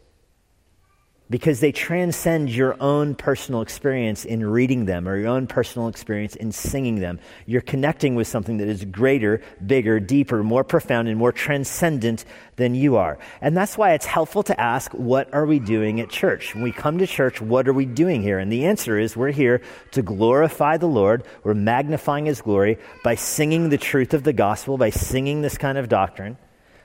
because 1.30 1.60
they 1.60 1.72
transcend 1.72 2.50
your 2.50 2.76
own 2.80 3.14
personal 3.14 3.62
experience 3.62 4.24
in 4.24 4.44
reading 4.44 4.84
them 4.84 5.08
or 5.08 5.16
your 5.16 5.28
own 5.28 5.46
personal 5.46 5.88
experience 5.88 6.36
in 6.36 6.52
singing 6.52 6.96
them. 6.96 7.18
You're 7.46 7.62
connecting 7.62 8.14
with 8.14 8.26
something 8.26 8.58
that 8.58 8.68
is 8.68 8.84
greater, 8.84 9.40
bigger, 9.64 9.98
deeper, 9.98 10.42
more 10.42 10.62
profound, 10.62 11.08
and 11.08 11.16
more 11.18 11.32
transcendent 11.32 12.26
than 12.56 12.74
you 12.74 12.96
are. 12.96 13.18
And 13.40 13.56
that's 13.56 13.78
why 13.78 13.94
it's 13.94 14.04
helpful 14.04 14.42
to 14.44 14.60
ask, 14.60 14.92
what 14.92 15.32
are 15.32 15.46
we 15.46 15.58
doing 15.58 16.00
at 16.00 16.10
church? 16.10 16.54
When 16.54 16.62
we 16.62 16.72
come 16.72 16.98
to 16.98 17.06
church, 17.06 17.40
what 17.40 17.66
are 17.66 17.72
we 17.72 17.86
doing 17.86 18.22
here? 18.22 18.38
And 18.38 18.52
the 18.52 18.66
answer 18.66 18.98
is, 18.98 19.16
we're 19.16 19.30
here 19.30 19.62
to 19.92 20.02
glorify 20.02 20.76
the 20.76 20.86
Lord. 20.86 21.24
We're 21.44 21.54
magnifying 21.54 22.26
His 22.26 22.42
glory 22.42 22.78
by 23.02 23.14
singing 23.14 23.70
the 23.70 23.78
truth 23.78 24.12
of 24.12 24.22
the 24.22 24.34
gospel, 24.34 24.76
by 24.76 24.90
singing 24.90 25.40
this 25.40 25.56
kind 25.56 25.78
of 25.78 25.88
doctrine 25.88 26.36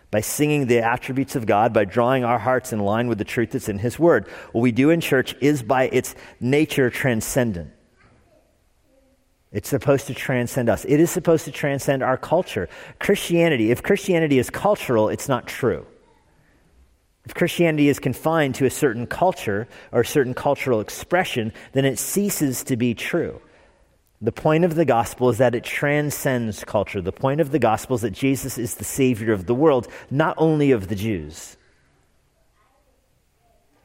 by 0.10 0.22
singing 0.22 0.68
the 0.68 0.80
attributes 0.80 1.36
of 1.36 1.46
God, 1.46 1.74
by 1.74 1.86
drawing 1.86 2.24
our 2.24 2.40
hearts 2.40 2.72
in 2.72 2.80
line 2.80 3.08
with 3.08 3.18
the 3.18 3.26
truth 3.26 3.52
that's 3.52 3.70
in 3.70 3.80
His 3.80 4.00
Word. 4.00 4.28
What 4.52 4.62
we 4.62 4.72
do 4.72 4.90
in 4.90 5.02
church 5.02 5.36
is 5.42 5.64
by 5.64 5.90
its 5.90 6.16
nature 6.40 6.90
transcendent. 6.90 7.72
It's 9.52 9.70
supposed 9.70 10.08
to 10.08 10.14
transcend 10.14 10.70
us. 10.70 10.86
It 10.86 11.00
is 11.00 11.10
supposed 11.10 11.46
to 11.46 11.52
transcend 11.52 12.04
our 12.04 12.18
culture. 12.18 12.70
Christianity, 13.00 13.72
if 13.72 13.82
Christianity 13.82 14.40
is 14.40 14.50
cultural, 14.50 15.10
it's 15.10 15.30
not 15.30 15.48
true. 15.48 15.86
If 17.26 17.34
Christianity 17.34 17.90
is 17.90 18.00
confined 18.00 18.56
to 18.56 18.66
a 18.66 18.70
certain 18.70 19.08
culture 19.08 19.68
or 19.92 20.02
a 20.02 20.06
certain 20.06 20.34
cultural 20.34 20.80
expression, 20.80 21.52
then 21.74 21.84
it 21.84 22.00
ceases 22.00 22.64
to 22.66 22.78
be 22.78 22.94
true. 22.94 23.42
The 24.22 24.32
point 24.32 24.66
of 24.66 24.74
the 24.74 24.86
gospel 24.86 25.30
is 25.30 25.38
that 25.38 25.54
it 25.54 25.64
transcends 25.64 26.64
culture. 26.64 27.02
The 27.02 27.12
point 27.12 27.40
of 27.40 27.52
the 27.52 27.60
gospel 27.60 27.96
is 27.96 28.02
that 28.02 28.12
Jesus 28.12 28.58
is 28.58 28.76
the 28.76 28.84
Savior 28.84 29.32
of 29.32 29.46
the 29.46 29.54
world, 29.54 29.88
not 30.10 30.36
only 30.38 30.72
of 30.72 30.88
the 30.88 30.96
Jews. 30.96 31.56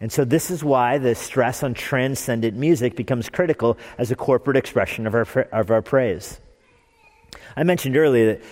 And 0.01 0.11
so, 0.11 0.25
this 0.25 0.51
is 0.51 0.65
why 0.65 0.99
the 0.99 1.15
stress 1.15 1.63
on 1.63 1.75
transcendent 1.75 2.57
music 2.57 2.97
becomes 2.97 3.29
critical 3.29 3.77
as 3.99 4.11
a 4.11 4.17
corporate 4.17 4.57
expression 4.57 5.07
of 5.07 5.15
our, 5.15 5.27
of 5.53 5.71
our 5.71 5.83
praise. 5.83 6.41
I 7.57 7.63
mentioned 7.63 7.97
earlier 7.97 8.35
that 8.35 8.43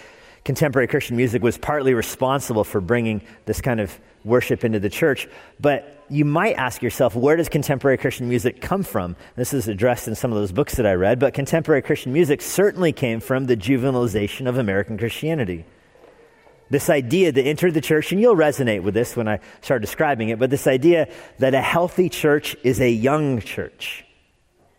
contemporary 0.44 0.88
Christian 0.88 1.16
music 1.16 1.42
was 1.42 1.58
partly 1.58 1.94
responsible 1.94 2.64
for 2.64 2.80
bringing 2.80 3.22
this 3.46 3.60
kind 3.60 3.80
of 3.80 3.98
worship 4.24 4.64
into 4.64 4.78
the 4.78 4.90
church, 4.90 5.28
but 5.60 6.04
you 6.10 6.24
might 6.24 6.54
ask 6.54 6.82
yourself, 6.82 7.14
where 7.14 7.36
does 7.36 7.48
contemporary 7.48 7.96
Christian 7.96 8.28
music 8.28 8.60
come 8.60 8.82
from? 8.82 9.16
This 9.36 9.52
is 9.52 9.68
addressed 9.68 10.08
in 10.08 10.14
some 10.14 10.32
of 10.32 10.38
those 10.38 10.52
books 10.52 10.74
that 10.74 10.86
I 10.86 10.94
read, 10.94 11.18
but 11.18 11.34
contemporary 11.34 11.82
Christian 11.82 12.12
music 12.12 12.42
certainly 12.42 12.92
came 12.92 13.20
from 13.20 13.46
the 13.46 13.56
juvenilization 13.56 14.48
of 14.48 14.58
American 14.58 14.98
Christianity. 14.98 15.64
This 16.68 16.88
idea 16.88 17.32
that 17.32 17.42
entered 17.42 17.74
the 17.74 17.80
church, 17.80 18.12
and 18.12 18.20
you'll 18.20 18.36
resonate 18.36 18.82
with 18.82 18.94
this 18.94 19.16
when 19.16 19.28
I 19.28 19.40
start 19.60 19.82
describing 19.82 20.28
it, 20.28 20.38
but 20.38 20.50
this 20.50 20.66
idea 20.66 21.08
that 21.38 21.54
a 21.54 21.60
healthy 21.60 22.08
church 22.08 22.56
is 22.62 22.80
a 22.80 22.90
young 22.90 23.40
church, 23.40 24.04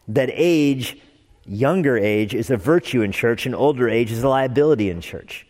that 0.08 0.30
age, 0.32 0.98
younger 1.46 1.98
age, 1.98 2.34
is 2.34 2.50
a 2.50 2.58
virtue 2.58 3.02
in 3.02 3.12
church, 3.12 3.46
and 3.46 3.56
older 3.56 3.90
age 3.90 4.12
is 4.12 4.24
a 4.24 4.30
liability 4.30 4.90
in 4.90 5.02
church. 5.02 5.46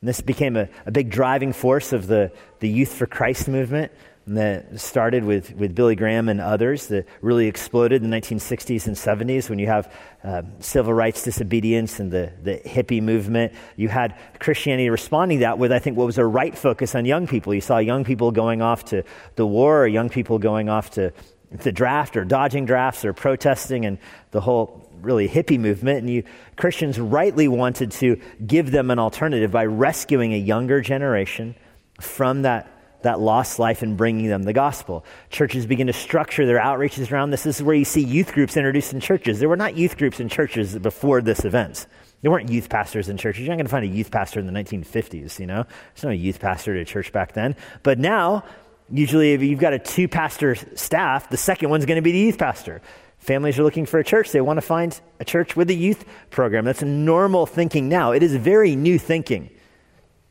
And 0.00 0.08
this 0.08 0.20
became 0.20 0.56
a, 0.56 0.68
a 0.86 0.90
big 0.90 1.10
driving 1.10 1.52
force 1.52 1.92
of 1.92 2.06
the, 2.06 2.32
the 2.60 2.68
Youth 2.68 2.92
for 2.92 3.06
Christ 3.06 3.48
movement 3.48 3.92
that 4.26 4.78
started 4.78 5.24
with, 5.24 5.52
with 5.56 5.74
Billy 5.74 5.96
Graham 5.96 6.28
and 6.28 6.40
others 6.40 6.86
that 6.86 7.06
really 7.20 7.46
exploded 7.46 8.02
in 8.02 8.10
the 8.10 8.16
1960s 8.16 8.86
and 8.86 8.94
70s 8.94 9.50
when 9.50 9.58
you 9.58 9.66
have 9.66 9.92
uh, 10.22 10.42
civil 10.60 10.92
rights 10.92 11.24
disobedience 11.24 11.98
and 11.98 12.12
the, 12.12 12.32
the 12.42 12.58
hippie 12.64 13.02
movement. 13.02 13.52
You 13.76 13.88
had 13.88 14.16
Christianity 14.38 14.88
responding 14.88 15.38
to 15.38 15.44
that 15.44 15.58
with, 15.58 15.72
I 15.72 15.80
think, 15.80 15.96
what 15.96 16.06
was 16.06 16.18
a 16.18 16.24
right 16.24 16.56
focus 16.56 16.94
on 16.94 17.06
young 17.06 17.26
people. 17.26 17.52
You 17.54 17.60
saw 17.60 17.78
young 17.78 18.04
people 18.04 18.30
going 18.30 18.62
off 18.62 18.84
to 18.86 19.02
the 19.34 19.46
war 19.46 19.82
or 19.82 19.86
young 19.86 20.08
people 20.08 20.38
going 20.38 20.68
off 20.68 20.90
to 20.92 21.12
the 21.50 21.72
draft 21.72 22.16
or 22.16 22.24
dodging 22.24 22.64
drafts 22.64 23.04
or 23.04 23.12
protesting 23.12 23.84
and 23.84 23.98
the 24.30 24.40
whole 24.40 24.79
really 25.02 25.28
hippie 25.28 25.58
movement. 25.58 25.98
And 25.98 26.10
you 26.10 26.24
Christians 26.56 26.98
rightly 26.98 27.48
wanted 27.48 27.90
to 27.92 28.20
give 28.46 28.70
them 28.70 28.90
an 28.90 28.98
alternative 28.98 29.50
by 29.50 29.66
rescuing 29.66 30.32
a 30.32 30.38
younger 30.38 30.80
generation 30.80 31.54
from 32.00 32.42
that 32.42 32.76
that 33.02 33.18
lost 33.18 33.58
life 33.58 33.82
and 33.82 33.96
bringing 33.96 34.28
them 34.28 34.42
the 34.42 34.52
gospel. 34.52 35.04
Churches 35.30 35.66
begin 35.66 35.86
to 35.86 35.92
structure 35.92 36.46
their 36.46 36.58
outreaches 36.58 37.10
around 37.10 37.30
this. 37.30 37.44
This 37.44 37.56
is 37.56 37.62
where 37.62 37.74
you 37.74 37.84
see 37.84 38.02
youth 38.02 38.32
groups 38.32 38.56
introduced 38.56 38.92
in 38.92 39.00
churches. 39.00 39.40
There 39.40 39.48
were 39.48 39.56
not 39.56 39.76
youth 39.76 39.96
groups 39.96 40.20
in 40.20 40.28
churches 40.28 40.78
before 40.78 41.22
this 41.22 41.44
event. 41.44 41.86
There 42.22 42.30
weren't 42.30 42.50
youth 42.50 42.68
pastors 42.68 43.08
in 43.08 43.16
churches. 43.16 43.40
You're 43.40 43.50
not 43.50 43.56
going 43.56 43.66
to 43.66 43.70
find 43.70 43.84
a 43.84 43.88
youth 43.88 44.10
pastor 44.10 44.40
in 44.40 44.46
the 44.46 44.52
1950s, 44.52 45.38
you 45.38 45.46
know? 45.46 45.64
There's 45.94 46.04
no 46.04 46.10
youth 46.10 46.40
pastor 46.40 46.74
at 46.74 46.80
a 46.80 46.84
church 46.84 47.12
back 47.12 47.32
then. 47.32 47.56
But 47.82 47.98
now, 47.98 48.44
usually 48.90 49.32
if 49.32 49.42
you've 49.42 49.60
got 49.60 49.72
a 49.72 49.78
two 49.78 50.06
pastor 50.06 50.54
staff, 50.74 51.30
the 51.30 51.38
second 51.38 51.70
one's 51.70 51.86
going 51.86 51.96
to 51.96 52.02
be 52.02 52.12
the 52.12 52.18
youth 52.18 52.38
pastor. 52.38 52.82
Families 53.20 53.58
are 53.58 53.62
looking 53.62 53.86
for 53.86 54.00
a 54.00 54.04
church. 54.04 54.32
They 54.32 54.40
want 54.40 54.56
to 54.56 54.62
find 54.62 54.98
a 55.20 55.24
church 55.24 55.54
with 55.54 55.68
a 55.68 55.74
youth 55.74 56.04
program. 56.30 56.64
That's 56.64 56.82
normal 56.82 57.46
thinking 57.46 57.88
now. 57.88 58.12
It 58.12 58.22
is 58.22 58.34
very 58.34 58.74
new 58.74 58.98
thinking 58.98 59.50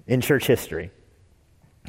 in 0.08 0.22
church 0.22 0.48
history. 0.48 0.92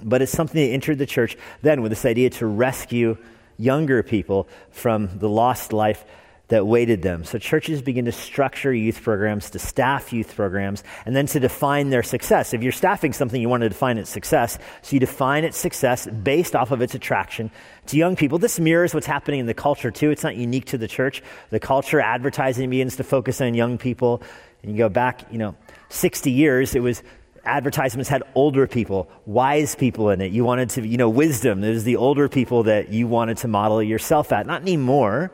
But 0.02 0.20
it's 0.20 0.30
something 0.30 0.62
that 0.62 0.72
entered 0.72 0.98
the 0.98 1.06
church 1.06 1.36
then 1.62 1.80
with 1.80 1.90
this 1.90 2.04
idea 2.04 2.30
to 2.30 2.46
rescue 2.46 3.16
younger 3.56 4.02
people 4.02 4.46
from 4.70 5.18
the 5.18 5.28
lost 5.28 5.72
life 5.72 6.04
that 6.50 6.66
waited 6.66 7.00
them. 7.02 7.24
So 7.24 7.38
churches 7.38 7.80
begin 7.80 8.04
to 8.04 8.12
structure 8.12 8.74
youth 8.74 9.02
programs, 9.02 9.50
to 9.50 9.58
staff 9.58 10.12
youth 10.12 10.34
programs, 10.34 10.84
and 11.06 11.16
then 11.16 11.26
to 11.26 11.40
define 11.40 11.90
their 11.90 12.02
success. 12.02 12.52
If 12.52 12.62
you're 12.62 12.72
staffing 12.72 13.12
something, 13.12 13.40
you 13.40 13.48
want 13.48 13.62
to 13.62 13.68
define 13.68 13.98
its 13.98 14.10
success. 14.10 14.58
So 14.82 14.94
you 14.94 15.00
define 15.00 15.44
its 15.44 15.56
success 15.56 16.06
based 16.06 16.54
off 16.54 16.72
of 16.72 16.82
its 16.82 16.94
attraction 16.94 17.50
to 17.86 17.96
young 17.96 18.16
people. 18.16 18.38
This 18.38 18.58
mirrors 18.58 18.92
what's 18.92 19.06
happening 19.06 19.40
in 19.40 19.46
the 19.46 19.54
culture 19.54 19.92
too. 19.92 20.10
It's 20.10 20.24
not 20.24 20.36
unique 20.36 20.66
to 20.66 20.78
the 20.78 20.88
church. 20.88 21.22
The 21.50 21.60
culture 21.60 22.00
advertising 22.00 22.68
begins 22.68 22.96
to 22.96 23.04
focus 23.04 23.40
on 23.40 23.54
young 23.54 23.78
people. 23.78 24.22
And 24.62 24.72
you 24.72 24.78
go 24.78 24.88
back, 24.88 25.32
you 25.32 25.38
know, 25.38 25.54
60 25.88 26.32
years, 26.32 26.74
it 26.74 26.80
was 26.80 27.02
advertisements 27.44 28.10
had 28.10 28.22
older 28.34 28.66
people, 28.66 29.08
wise 29.24 29.76
people 29.76 30.10
in 30.10 30.20
it. 30.20 30.32
You 30.32 30.44
wanted 30.44 30.70
to, 30.70 30.86
you 30.86 30.96
know, 30.96 31.08
wisdom. 31.08 31.62
It 31.62 31.70
was 31.70 31.84
the 31.84 31.96
older 31.96 32.28
people 32.28 32.64
that 32.64 32.90
you 32.90 33.06
wanted 33.06 33.38
to 33.38 33.48
model 33.48 33.80
yourself 33.82 34.32
at. 34.32 34.46
Not 34.46 34.62
anymore. 34.62 35.32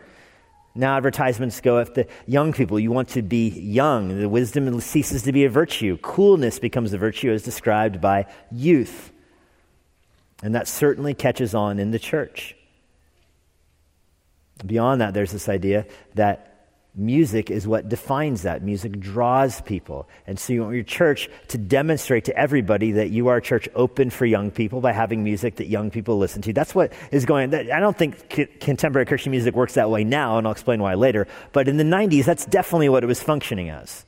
Now 0.77 0.97
advertisements 0.97 1.61
go 1.61 1.79
after 1.79 2.05
young 2.27 2.53
people. 2.53 2.79
You 2.79 2.93
want 2.93 3.09
to 3.11 3.23
be 3.23 3.49
young. 3.49 4.21
The 4.21 4.29
wisdom 4.29 4.81
ceases 4.81 5.23
to 5.23 5.33
be 5.33 5.45
a 5.45 5.51
virtue. 5.51 5.97
Coolness 5.99 6.59
becomes 6.59 6.93
a 6.93 6.99
virtue 6.99 7.33
as 7.33 7.43
described 7.43 8.01
by 8.01 8.27
youth. 8.53 9.11
And 10.43 10.55
that 10.55 10.69
certainly 10.69 11.15
catches 11.15 11.55
on 11.55 11.79
in 11.79 11.91
the 11.93 11.99
church. 11.99 12.55
Beyond 14.65 15.01
that, 15.01 15.15
there's 15.15 15.33
this 15.33 15.49
idea 15.49 15.87
that 16.15 16.56
music 16.97 17.51
is 17.51 17.69
what 17.69 17.89
defines 17.89 18.43
that. 18.43 18.63
Music 18.63 18.99
draws 18.99 19.61
people. 19.61 20.09
And 20.27 20.39
so 20.39 20.53
you 20.53 20.63
want 20.63 20.75
your 20.75 20.83
church 20.83 21.29
to 21.49 21.59
demonstrate 21.59 22.25
to 22.25 22.37
everybody 22.37 22.93
that 22.93 23.11
you 23.11 23.29
are 23.29 23.37
a 23.37 23.43
church 23.43 23.69
open 23.75 24.11
for 24.11 24.25
young 24.25 24.51
people 24.51 24.81
by 24.81 24.93
having 24.93 25.23
music 25.23 25.57
that 25.57 25.69
young 25.69 25.91
people 25.91 26.19
listen 26.19 26.43
to. 26.43 26.53
That's 26.53 26.75
what 26.75 26.93
is 27.13 27.27
going 27.27 27.55
on. 27.55 27.71
I 27.71 27.81
don't 27.81 27.97
think 27.97 28.29
contemporary 28.61 29.07
Christian 29.07 29.31
music 29.31 29.55
works 29.55 29.75
that 29.75 29.91
way 29.91 30.05
now, 30.05 30.39
and 30.39 30.47
I'll 30.47 30.53
explain 30.53 30.81
why 30.81 30.95
later. 30.95 31.29
But 31.53 31.69
in 31.69 31.77
the 31.77 31.85
90s, 31.85 32.25
that's 32.25 32.47
definitely 32.47 32.89
what 32.89 33.05
it 33.05 33.07
was 33.07 33.23
functioning 33.23 33.69
as. 33.69 34.05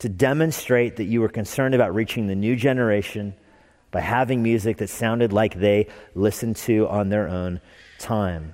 To 0.00 0.08
demonstrate 0.08 0.96
that 0.96 1.04
you 1.04 1.20
were 1.20 1.28
concerned 1.28 1.74
about 1.74 1.94
reaching 1.94 2.26
the 2.26 2.36
new 2.36 2.56
generation 2.56 3.34
by 3.90 4.00
having 4.00 4.42
music 4.42 4.78
that 4.78 4.90
sounded 4.90 5.32
like 5.32 5.54
they 5.54 5.86
listened 6.14 6.56
to 6.56 6.86
on 6.88 7.08
their 7.08 7.28
own 7.28 7.60
time. 7.98 8.52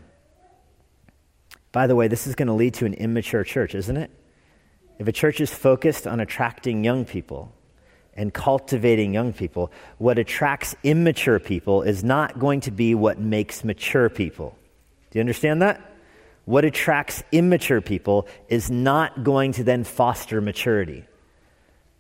By 1.75 1.89
the 1.89 1.97
way, 1.97 2.07
this 2.07 2.29
is 2.29 2.37
going 2.37 2.47
to 2.47 2.55
lead 2.55 2.75
to 2.75 2.87
an 2.87 2.95
immature 2.95 3.43
church, 3.43 3.75
isn't 3.75 3.97
it? 3.97 4.09
If 5.01 5.09
a 5.09 5.13
church 5.13 5.41
is 5.41 5.53
focused 5.53 6.07
on 6.07 6.21
attracting 6.21 6.85
young 6.85 7.05
people 7.05 7.53
and 8.15 8.33
cultivating 8.33 9.13
young 9.13 9.33
people, 9.33 9.73
what 9.99 10.17
attracts 10.17 10.77
immature 10.85 11.41
people 11.41 11.83
is 11.83 12.05
not 12.05 12.39
going 12.39 12.61
to 12.61 12.71
be 12.71 12.95
what 12.95 13.19
makes 13.19 13.65
mature 13.65 14.09
people. 14.09 14.57
Do 15.11 15.19
you 15.19 15.21
understand 15.21 15.63
that? 15.63 15.81
What 16.45 16.65
attracts 16.65 17.25
immature 17.33 17.81
people 17.81 18.29
is 18.49 18.71
not 18.71 19.25
going 19.25 19.51
to 19.55 19.65
then 19.65 19.83
foster 19.83 20.41
maturity. 20.41 21.03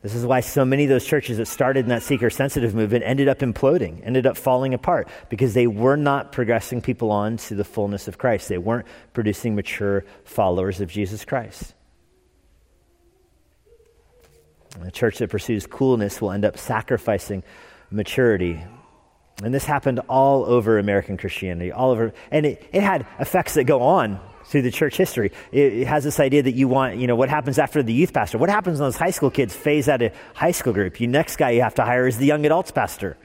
This 0.04 0.14
is 0.14 0.26
why 0.26 0.40
so 0.40 0.66
many 0.66 0.82
of 0.82 0.90
those 0.90 1.06
churches 1.06 1.38
that 1.38 1.46
started 1.46 1.86
in 1.86 1.88
that 1.88 2.02
seeker 2.02 2.28
sensitive 2.28 2.74
movement 2.74 3.04
ended 3.06 3.26
up 3.26 3.38
imploding, 3.38 4.02
ended 4.04 4.26
up 4.26 4.36
falling 4.36 4.74
apart, 4.74 5.08
because 5.30 5.54
they 5.54 5.66
were 5.66 5.96
not 5.96 6.30
progressing 6.30 6.82
people 6.82 7.10
on 7.10 7.38
to 7.38 7.54
the 7.54 7.64
fullness 7.64 8.06
of 8.06 8.18
Christ. 8.18 8.50
They 8.50 8.58
weren't 8.58 8.86
producing 9.14 9.54
mature 9.54 10.04
followers 10.24 10.82
of 10.82 10.90
Jesus 10.90 11.24
Christ. 11.24 11.72
A 14.82 14.90
church 14.90 15.16
that 15.20 15.30
pursues 15.30 15.66
coolness 15.66 16.20
will 16.20 16.32
end 16.32 16.44
up 16.44 16.58
sacrificing 16.58 17.42
maturity. 17.90 18.62
And 19.42 19.54
this 19.54 19.64
happened 19.64 20.00
all 20.06 20.44
over 20.44 20.78
American 20.78 21.16
Christianity, 21.16 21.72
all 21.72 21.92
over, 21.92 22.12
and 22.30 22.44
it, 22.44 22.68
it 22.74 22.82
had 22.82 23.06
effects 23.18 23.54
that 23.54 23.64
go 23.64 23.80
on 23.80 24.20
through 24.46 24.62
the 24.62 24.70
church 24.70 24.96
history. 24.96 25.32
It, 25.52 25.86
has 25.86 26.04
this 26.04 26.20
idea 26.20 26.42
that 26.42 26.54
you 26.54 26.68
want, 26.68 26.96
you 26.96 27.06
know, 27.06 27.16
what 27.16 27.28
happens 27.28 27.58
after 27.58 27.82
the 27.82 27.92
youth 27.92 28.12
pastor? 28.12 28.38
What 28.38 28.50
happens 28.50 28.78
when 28.78 28.86
those 28.86 28.96
high 28.96 29.10
school 29.10 29.30
kids 29.30 29.54
phase 29.54 29.88
out 29.88 30.02
of 30.02 30.12
high 30.34 30.50
school 30.50 30.72
group? 30.72 31.00
You 31.00 31.08
next 31.08 31.36
guy 31.36 31.50
you 31.50 31.62
have 31.62 31.74
to 31.76 31.84
hire 31.84 32.06
is 32.06 32.18
the 32.18 32.26
young 32.26 32.44
adults 32.46 32.70
pastor. 32.70 33.16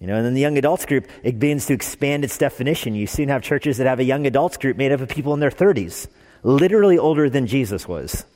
You 0.00 0.06
know, 0.06 0.16
and 0.16 0.26
then 0.26 0.34
the 0.34 0.40
young 0.40 0.58
adults 0.58 0.84
group, 0.84 1.08
it 1.22 1.38
begins 1.38 1.66
to 1.66 1.74
expand 1.74 2.24
its 2.24 2.36
definition. 2.36 2.94
You 2.94 3.06
soon 3.06 3.28
have 3.28 3.42
churches 3.42 3.78
that 3.78 3.86
have 3.86 3.98
a 3.98 4.04
young 4.04 4.26
adults 4.26 4.58
group 4.58 4.76
made 4.76 4.92
up 4.92 5.00
of 5.00 5.08
people 5.08 5.32
in 5.32 5.40
their 5.40 5.50
30s, 5.50 6.06
literally 6.42 6.98
older 6.98 7.30
than 7.30 7.46
Jesus 7.46 7.88
was, 7.88 8.26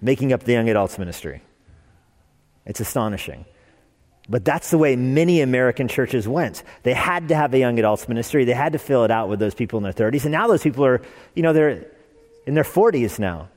making 0.00 0.32
up 0.32 0.42
the 0.42 0.52
young 0.52 0.68
adults 0.68 0.98
ministry. 0.98 1.42
It's 2.66 2.80
astonishing. 2.80 3.44
But 4.30 4.44
that's 4.44 4.70
the 4.70 4.78
way 4.78 4.94
many 4.94 5.40
American 5.40 5.88
churches 5.88 6.28
went. 6.28 6.62
They 6.84 6.94
had 6.94 7.28
to 7.28 7.34
have 7.34 7.52
a 7.52 7.58
young 7.58 7.80
adults 7.80 8.08
ministry. 8.08 8.44
They 8.44 8.54
had 8.54 8.72
to 8.72 8.78
fill 8.78 9.04
it 9.04 9.10
out 9.10 9.28
with 9.28 9.40
those 9.40 9.54
people 9.54 9.76
in 9.78 9.82
their 9.82 9.92
30s. 9.92 10.22
And 10.22 10.30
now 10.30 10.46
those 10.46 10.62
people 10.62 10.84
are, 10.86 11.02
you 11.34 11.42
know, 11.42 11.52
they're 11.52 11.84
in 12.46 12.54
their 12.54 12.64
40s 12.64 13.18
now, 13.18 13.48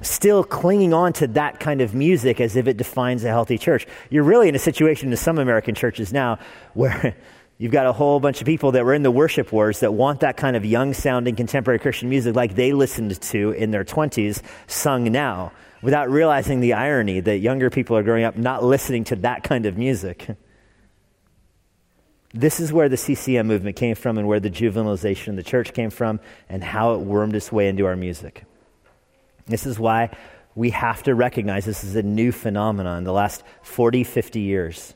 still 0.00 0.44
clinging 0.44 0.94
on 0.94 1.12
to 1.14 1.26
that 1.28 1.60
kind 1.60 1.82
of 1.82 1.94
music 1.94 2.40
as 2.40 2.56
if 2.56 2.66
it 2.66 2.78
defines 2.78 3.22
a 3.22 3.28
healthy 3.28 3.58
church. 3.58 3.86
You're 4.08 4.24
really 4.24 4.48
in 4.48 4.54
a 4.54 4.58
situation 4.58 5.10
in 5.10 5.16
some 5.18 5.38
American 5.38 5.74
churches 5.74 6.10
now 6.10 6.38
where 6.72 7.14
you've 7.58 7.72
got 7.72 7.86
a 7.86 7.92
whole 7.92 8.18
bunch 8.18 8.40
of 8.40 8.46
people 8.46 8.72
that 8.72 8.86
were 8.86 8.94
in 8.94 9.02
the 9.02 9.10
worship 9.10 9.52
wars 9.52 9.80
that 9.80 9.92
want 9.92 10.20
that 10.20 10.38
kind 10.38 10.56
of 10.56 10.64
young 10.64 10.94
sounding 10.94 11.36
contemporary 11.36 11.78
Christian 11.78 12.08
music 12.08 12.34
like 12.34 12.54
they 12.54 12.72
listened 12.72 13.20
to 13.20 13.50
in 13.50 13.72
their 13.72 13.84
20s 13.84 14.40
sung 14.66 15.04
now 15.12 15.52
without 15.82 16.08
realizing 16.08 16.60
the 16.60 16.72
irony 16.72 17.20
that 17.20 17.38
younger 17.38 17.68
people 17.68 17.96
are 17.96 18.02
growing 18.02 18.24
up 18.24 18.36
not 18.36 18.64
listening 18.64 19.04
to 19.04 19.16
that 19.16 19.42
kind 19.42 19.66
of 19.66 19.76
music. 19.76 20.36
This 22.32 22.60
is 22.60 22.72
where 22.72 22.88
the 22.88 22.96
CCM 22.96 23.46
movement 23.46 23.76
came 23.76 23.94
from 23.94 24.16
and 24.16 24.26
where 24.26 24.40
the 24.40 24.48
juvenilization 24.48 25.28
of 25.28 25.36
the 25.36 25.42
church 25.42 25.74
came 25.74 25.90
from 25.90 26.20
and 26.48 26.64
how 26.64 26.94
it 26.94 27.00
wormed 27.00 27.36
its 27.36 27.52
way 27.52 27.68
into 27.68 27.84
our 27.84 27.96
music. 27.96 28.44
This 29.46 29.66
is 29.66 29.78
why 29.78 30.16
we 30.54 30.70
have 30.70 31.02
to 31.02 31.14
recognize 31.14 31.64
this 31.64 31.84
is 31.84 31.96
a 31.96 32.02
new 32.02 32.32
phenomenon 32.32 32.98
in 32.98 33.04
the 33.04 33.12
last 33.12 33.42
40, 33.62 34.04
50 34.04 34.40
years. 34.40 34.94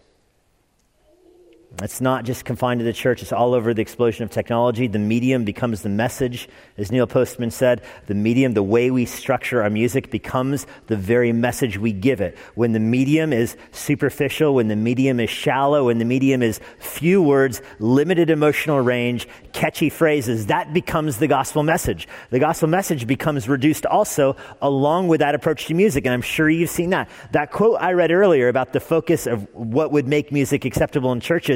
It's 1.82 2.00
not 2.00 2.24
just 2.24 2.46
confined 2.46 2.80
to 2.80 2.84
the 2.84 2.92
church, 2.92 3.20
it's 3.20 3.32
all 3.32 3.52
over 3.52 3.74
the 3.74 3.82
explosion 3.82 4.24
of 4.24 4.30
technology. 4.30 4.86
The 4.86 4.98
medium 4.98 5.44
becomes 5.44 5.82
the 5.82 5.90
message. 5.90 6.48
As 6.78 6.90
Neil 6.90 7.06
Postman 7.06 7.50
said, 7.50 7.82
the 8.06 8.14
medium, 8.14 8.54
the 8.54 8.62
way 8.62 8.90
we 8.90 9.04
structure 9.04 9.62
our 9.62 9.68
music, 9.68 10.10
becomes 10.10 10.66
the 10.86 10.96
very 10.96 11.32
message 11.32 11.76
we 11.76 11.92
give 11.92 12.22
it. 12.22 12.38
When 12.54 12.72
the 12.72 12.80
medium 12.80 13.30
is 13.30 13.58
superficial, 13.72 14.54
when 14.54 14.68
the 14.68 14.76
medium 14.76 15.20
is 15.20 15.28
shallow, 15.28 15.86
when 15.86 15.98
the 15.98 16.06
medium 16.06 16.42
is 16.42 16.60
few 16.78 17.20
words, 17.20 17.60
limited 17.78 18.30
emotional 18.30 18.80
range, 18.80 19.28
catchy 19.52 19.90
phrases, 19.90 20.46
that 20.46 20.72
becomes 20.72 21.18
the 21.18 21.26
gospel 21.26 21.62
message. 21.62 22.08
The 22.30 22.38
gospel 22.38 22.68
message 22.68 23.06
becomes 23.06 23.50
reduced 23.50 23.84
also 23.84 24.36
along 24.62 25.08
with 25.08 25.20
that 25.20 25.34
approach 25.34 25.66
to 25.66 25.74
music. 25.74 26.06
And 26.06 26.14
I'm 26.14 26.22
sure 26.22 26.48
you've 26.48 26.70
seen 26.70 26.90
that. 26.90 27.10
That 27.32 27.50
quote 27.50 27.76
I 27.80 27.92
read 27.92 28.12
earlier 28.12 28.48
about 28.48 28.72
the 28.72 28.80
focus 28.80 29.26
of 29.26 29.46
what 29.54 29.92
would 29.92 30.08
make 30.08 30.32
music 30.32 30.64
acceptable 30.64 31.12
in 31.12 31.20
churches 31.20 31.55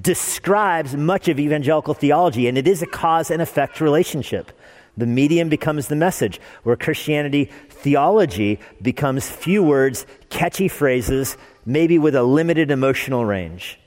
describes 0.00 0.96
much 0.96 1.28
of 1.28 1.38
evangelical 1.38 1.94
theology, 1.94 2.48
and 2.48 2.58
it 2.58 2.68
is 2.68 2.82
a 2.82 2.86
cause 2.86 3.30
and 3.30 3.40
effect 3.40 3.80
relationship. 3.80 4.52
The 4.96 5.06
medium 5.06 5.48
becomes 5.48 5.88
the 5.88 5.96
message, 5.96 6.40
where 6.64 6.76
Christianity 6.76 7.50
theology 7.70 8.58
becomes 8.82 9.30
few 9.30 9.62
words, 9.62 10.04
catchy 10.28 10.68
phrases, 10.68 11.36
maybe 11.64 11.98
with 11.98 12.14
a 12.14 12.22
limited 12.22 12.70
emotional 12.70 13.24
range. 13.24 13.78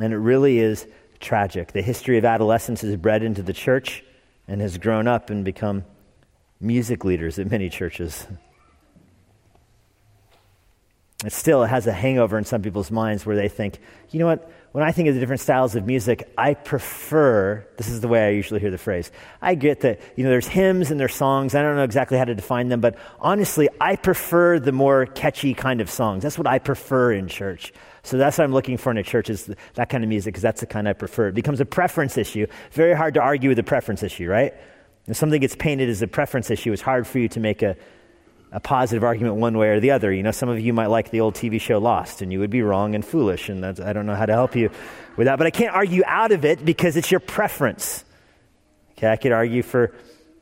And 0.00 0.12
it 0.12 0.18
really 0.18 0.58
is 0.58 0.86
tragic. 1.20 1.72
The 1.72 1.82
history 1.82 2.18
of 2.18 2.24
adolescence 2.24 2.82
is 2.84 2.96
bred 2.96 3.22
into 3.22 3.42
the 3.42 3.52
church 3.52 4.04
and 4.48 4.60
has 4.60 4.78
grown 4.78 5.08
up 5.08 5.30
and 5.30 5.44
become 5.44 5.84
music 6.60 7.04
leaders 7.04 7.38
at 7.38 7.50
many 7.50 7.68
churches. 7.68 8.26
It 11.26 11.32
still 11.32 11.64
has 11.64 11.86
a 11.86 11.92
hangover 11.92 12.38
in 12.38 12.44
some 12.44 12.62
people's 12.62 12.90
minds 12.90 13.24
where 13.24 13.36
they 13.36 13.48
think, 13.48 13.78
you 14.10 14.18
know 14.18 14.26
what, 14.26 14.50
when 14.72 14.82
I 14.82 14.90
think 14.90 15.08
of 15.08 15.14
the 15.14 15.20
different 15.20 15.40
styles 15.40 15.76
of 15.76 15.86
music, 15.86 16.28
I 16.36 16.54
prefer, 16.54 17.64
this 17.76 17.88
is 17.88 18.00
the 18.00 18.08
way 18.08 18.26
I 18.26 18.30
usually 18.30 18.58
hear 18.58 18.72
the 18.72 18.78
phrase. 18.78 19.12
I 19.40 19.54
get 19.54 19.82
that, 19.82 20.00
you 20.16 20.24
know, 20.24 20.30
there's 20.30 20.48
hymns 20.48 20.90
and 20.90 20.98
there's 20.98 21.14
songs. 21.14 21.54
I 21.54 21.62
don't 21.62 21.76
know 21.76 21.84
exactly 21.84 22.18
how 22.18 22.24
to 22.24 22.34
define 22.34 22.68
them, 22.70 22.80
but 22.80 22.96
honestly, 23.20 23.68
I 23.80 23.94
prefer 23.94 24.58
the 24.58 24.72
more 24.72 25.06
catchy 25.06 25.54
kind 25.54 25.80
of 25.80 25.88
songs. 25.88 26.24
That's 26.24 26.36
what 26.36 26.48
I 26.48 26.58
prefer 26.58 27.12
in 27.12 27.28
church. 27.28 27.72
So 28.02 28.18
that's 28.18 28.36
what 28.36 28.44
I'm 28.44 28.52
looking 28.52 28.76
for 28.76 28.90
in 28.90 28.98
a 28.98 29.04
church 29.04 29.30
is 29.30 29.48
that 29.74 29.88
kind 29.90 30.02
of 30.02 30.08
music 30.08 30.34
because 30.34 30.42
that's 30.42 30.60
the 30.60 30.66
kind 30.66 30.88
I 30.88 30.92
prefer. 30.92 31.28
It 31.28 31.34
becomes 31.34 31.60
a 31.60 31.64
preference 31.64 32.18
issue. 32.18 32.48
Very 32.72 32.96
hard 32.96 33.14
to 33.14 33.20
argue 33.20 33.50
with 33.50 33.58
a 33.60 33.62
preference 33.62 34.02
issue, 34.02 34.28
right? 34.28 34.54
If 35.06 35.16
something 35.16 35.40
gets 35.40 35.54
painted 35.54 35.88
as 35.88 36.02
a 36.02 36.08
preference 36.08 36.50
issue, 36.50 36.72
it's 36.72 36.82
hard 36.82 37.06
for 37.06 37.20
you 37.20 37.28
to 37.28 37.38
make 37.38 37.62
a, 37.62 37.76
a 38.54 38.60
positive 38.60 39.02
argument 39.02 39.34
one 39.34 39.58
way 39.58 39.68
or 39.70 39.80
the 39.80 39.90
other. 39.90 40.12
You 40.12 40.22
know, 40.22 40.30
some 40.30 40.48
of 40.48 40.60
you 40.60 40.72
might 40.72 40.86
like 40.86 41.10
the 41.10 41.20
old 41.20 41.34
TV 41.34 41.60
show 41.60 41.78
Lost, 41.78 42.22
and 42.22 42.32
you 42.32 42.38
would 42.38 42.50
be 42.50 42.62
wrong 42.62 42.94
and 42.94 43.04
foolish, 43.04 43.48
and 43.48 43.64
I 43.64 43.92
don't 43.92 44.06
know 44.06 44.14
how 44.14 44.26
to 44.26 44.32
help 44.32 44.54
you 44.54 44.70
with 45.16 45.26
that. 45.26 45.38
But 45.38 45.48
I 45.48 45.50
can't 45.50 45.74
argue 45.74 46.02
out 46.06 46.30
of 46.30 46.44
it 46.44 46.64
because 46.64 46.96
it's 46.96 47.10
your 47.10 47.20
preference. 47.20 48.04
Okay, 48.96 49.10
I 49.10 49.16
could 49.16 49.32
argue 49.32 49.64
for, 49.64 49.92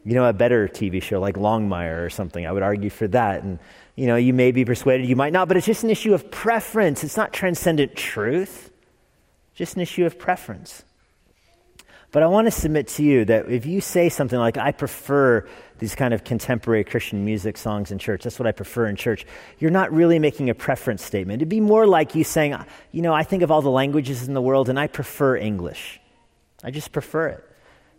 you 0.04 0.12
know, 0.14 0.26
a 0.26 0.34
better 0.34 0.68
TV 0.68 1.02
show 1.02 1.20
like 1.20 1.36
Longmire 1.36 2.04
or 2.04 2.10
something. 2.10 2.46
I 2.46 2.52
would 2.52 2.62
argue 2.62 2.90
for 2.90 3.08
that, 3.08 3.42
and 3.42 3.58
you 3.96 4.06
know, 4.06 4.16
you 4.16 4.34
may 4.34 4.52
be 4.52 4.64
persuaded, 4.64 5.08
you 5.08 5.16
might 5.16 5.32
not, 5.32 5.48
but 5.48 5.56
it's 5.56 5.66
just 5.66 5.82
an 5.82 5.90
issue 5.90 6.12
of 6.12 6.30
preference. 6.30 7.04
It's 7.04 7.16
not 7.16 7.32
transcendent 7.32 7.96
truth. 7.96 8.70
Just 9.54 9.76
an 9.76 9.82
issue 9.82 10.04
of 10.04 10.18
preference. 10.18 10.84
But 12.10 12.22
I 12.22 12.26
want 12.26 12.46
to 12.46 12.50
submit 12.50 12.88
to 12.88 13.02
you 13.02 13.24
that 13.24 13.50
if 13.50 13.64
you 13.64 13.80
say 13.80 14.10
something 14.10 14.38
like, 14.38 14.58
I 14.58 14.72
prefer 14.72 15.48
these 15.82 15.96
kind 15.96 16.14
of 16.14 16.22
contemporary 16.22 16.84
Christian 16.84 17.24
music 17.24 17.58
songs 17.58 17.90
in 17.90 17.98
church, 17.98 18.22
that's 18.22 18.38
what 18.38 18.46
I 18.46 18.52
prefer 18.52 18.86
in 18.86 18.94
church, 18.94 19.26
you're 19.58 19.72
not 19.72 19.92
really 19.92 20.20
making 20.20 20.48
a 20.48 20.54
preference 20.54 21.02
statement. 21.02 21.42
It'd 21.42 21.48
be 21.48 21.58
more 21.58 21.88
like 21.88 22.14
you 22.14 22.22
saying, 22.22 22.56
you 22.92 23.02
know, 23.02 23.12
I 23.12 23.24
think 23.24 23.42
of 23.42 23.50
all 23.50 23.62
the 23.62 23.68
languages 23.68 24.28
in 24.28 24.32
the 24.32 24.40
world 24.40 24.68
and 24.68 24.78
I 24.78 24.86
prefer 24.86 25.36
English. 25.36 26.00
I 26.62 26.70
just 26.70 26.92
prefer 26.92 27.26
it. 27.26 27.44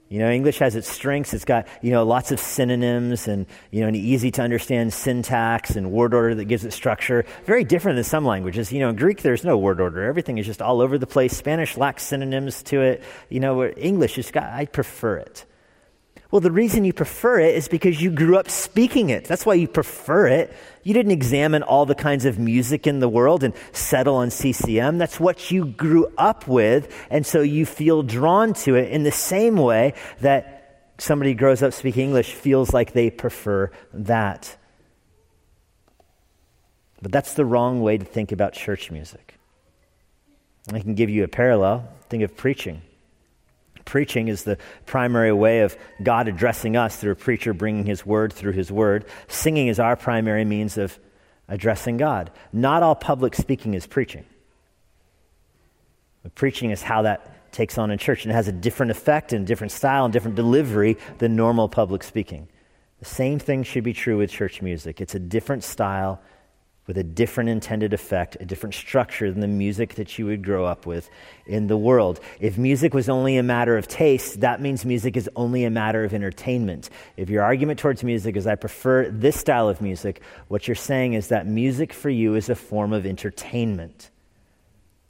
You 0.08 0.19
know, 0.19 0.32
English 0.32 0.60
has 0.60 0.78
its 0.78 0.88
strengths. 0.88 1.34
It's 1.34 1.43
got, 1.43 1.67
you 1.82 1.91
know, 1.91 2.06
lots 2.06 2.32
of 2.32 2.39
synonyms 2.39 3.28
and, 3.28 3.48
you 3.72 3.82
know, 3.82 3.89
an 3.89 3.96
easy 3.96 4.32
to 4.32 4.41
understand 4.41 4.93
syntax 4.93 5.76
and 5.76 5.91
word 5.91 6.13
order 6.13 6.36
that 6.36 6.46
gives 6.46 6.63
it 6.63 6.72
structure. 6.72 7.26
Very 7.46 7.65
different 7.65 7.98
than 7.98 8.06
some 8.06 8.24
languages. 8.24 8.72
You 8.72 8.80
know, 8.80 8.89
in 8.89 8.96
Greek, 8.96 9.24
there's 9.24 9.43
no 9.43 9.58
word 9.58 9.82
order. 9.82 10.04
Everything 10.06 10.38
is 10.38 10.46
just 10.46 10.62
all 10.62 10.80
over 10.80 10.98
the 10.98 11.08
place. 11.08 11.36
Spanish 11.36 11.76
lacks 11.76 12.04
synonyms 12.04 12.63
to 12.63 12.80
it. 12.80 13.04
You 13.28 13.41
know, 13.41 13.65
English 13.65 14.15
has 14.15 14.32
got, 14.32 14.46
I 14.46 14.67
prefer 14.67 15.17
it. 15.17 15.43
Well, 16.34 16.39
the 16.39 16.50
reason 16.50 16.84
you 16.84 16.93
prefer 16.93 17.39
it 17.41 17.54
is 17.54 17.67
because 17.67 18.02
you 18.02 18.10
grew 18.10 18.39
up 18.39 18.50
speaking 18.50 19.12
it. 19.12 19.26
That's 19.26 19.46
why 19.46 19.54
you 19.54 19.67
prefer 19.67 20.26
it. 20.26 20.52
You 20.82 20.96
didn't 20.96 21.12
examine 21.12 21.62
all 21.62 21.86
the 21.86 21.93
kinds 21.93 22.26
of 22.26 22.39
music 22.39 22.88
in 22.88 22.98
the 22.98 23.08
world 23.08 23.43
and 23.43 23.54
settle 23.72 24.15
on 24.15 24.32
CCM. 24.32 24.98
That's 24.98 25.19
what 25.19 25.52
you 25.52 25.67
grew 25.67 26.08
up 26.17 26.48
with. 26.48 26.91
And 27.12 27.24
so 27.24 27.41
you 27.41 27.67
feel 27.67 28.02
drawn 28.02 28.56
to 28.65 28.74
it 28.74 28.89
in 28.89 29.04
the 29.04 29.12
same 29.12 29.58
way 29.58 29.93
that 30.22 30.89
somebody 30.98 31.36
grows 31.36 31.62
up 31.62 31.72
speaking 31.72 32.06
English 32.06 32.34
feels 32.34 32.74
like 32.74 32.93
they 32.93 33.12
prefer 33.12 33.69
that. 33.93 34.58
But 37.00 37.12
that's 37.12 37.36
the 37.36 37.46
wrong 37.46 37.84
way 37.84 38.00
to 38.00 38.06
think 38.06 38.32
about 38.32 38.54
church 38.54 38.89
music. 38.89 39.38
I 40.74 40.80
can 40.80 40.96
give 40.96 41.12
you 41.12 41.26
a 41.26 41.28
parallel. 41.28 41.88
Think 42.10 42.24
of 42.24 42.36
preaching. 42.36 42.82
Preaching 43.86 44.28
is 44.28 44.43
the 44.43 44.58
primary 44.86 45.34
way 45.34 45.62
of 45.62 45.78
God 46.02 46.28
addressing 46.28 46.76
us 46.76 46.96
through 46.96 47.12
a 47.12 47.15
preacher 47.15 47.54
bringing 47.54 47.86
his 47.86 48.06
word 48.06 48.34
through 48.34 48.54
his 48.54 48.72
word. 48.72 49.06
Singing 49.28 49.67
is 49.67 49.80
our 49.80 49.96
primary 49.96 50.46
means 50.46 50.78
of 50.78 50.98
addressing 51.48 51.98
God. 51.98 52.32
Not 52.52 52.84
all 52.84 52.96
public 52.96 53.36
speaking 53.36 53.74
is 53.74 53.86
preaching. 53.86 54.26
But 56.24 56.36
preaching 56.36 56.72
is 56.72 56.82
how 56.82 57.02
that 57.04 57.52
takes 57.52 57.78
on 57.78 57.91
in 57.91 57.98
church, 57.98 58.24
and 58.24 58.32
it 58.32 58.36
has 58.36 58.48
a 58.48 58.54
different 58.54 58.91
effect 58.91 59.34
and 59.34 59.46
different 59.46 59.72
style 59.72 60.06
and 60.06 60.13
different 60.13 60.36
delivery 60.36 60.98
than 61.19 61.36
normal 61.36 61.69
public 61.69 62.04
speaking. 62.04 62.48
The 63.00 63.06
same 63.06 63.38
thing 63.38 63.63
should 63.63 63.84
be 63.84 63.93
true 63.93 64.17
with 64.17 64.32
church 64.32 64.62
music. 64.62 65.02
It's 65.02 65.13
a 65.13 65.19
different 65.19 65.63
style 65.63 66.22
with 66.86 66.98
a 66.98 67.04
different 67.04 67.50
intended 67.50 67.93
effect, 67.93 68.36
a 68.41 68.46
different 68.46 68.76
structure 68.76 69.32
than 69.32 69.39
the 69.39 69.48
music 69.48 69.96
that 69.96 70.19
you 70.19 70.26
would 70.26 70.43
grow 70.43 70.65
up 70.65 70.86
with 70.86 71.10
in 71.46 71.67
the 71.67 71.78
world. 71.78 72.19
If 72.41 72.58
music 72.58 72.93
was 72.93 73.08
only 73.08 73.38
a 73.38 73.43
matter 73.43 73.78
of 73.78 73.88
taste, 73.88 74.41
that 74.41 74.62
means 74.62 74.84
music 74.84 75.15
is 75.15 75.30
only 75.36 75.63
a 75.63 75.69
matter 75.69 76.04
of 76.04 76.13
entertainment. 76.13 76.89
If 77.15 77.30
your 77.30 77.43
argument 77.43 77.80
towards 77.80 78.04
music 78.04 78.36
is, 78.36 78.48
I 78.48 78.56
prefer 78.56 79.10
this 79.10 79.39
style 79.39 79.69
of 79.69 79.82
music, 79.82 80.22
what 80.50 80.67
you're 80.67 80.76
saying 80.76 81.13
is 81.13 81.30
that 81.30 81.48
music 81.48 81.93
for 81.93 82.10
you 82.10 82.36
is 82.36 82.50
a 82.50 82.56
form 82.56 82.91
of 82.91 83.06
entertainment. 83.06 84.10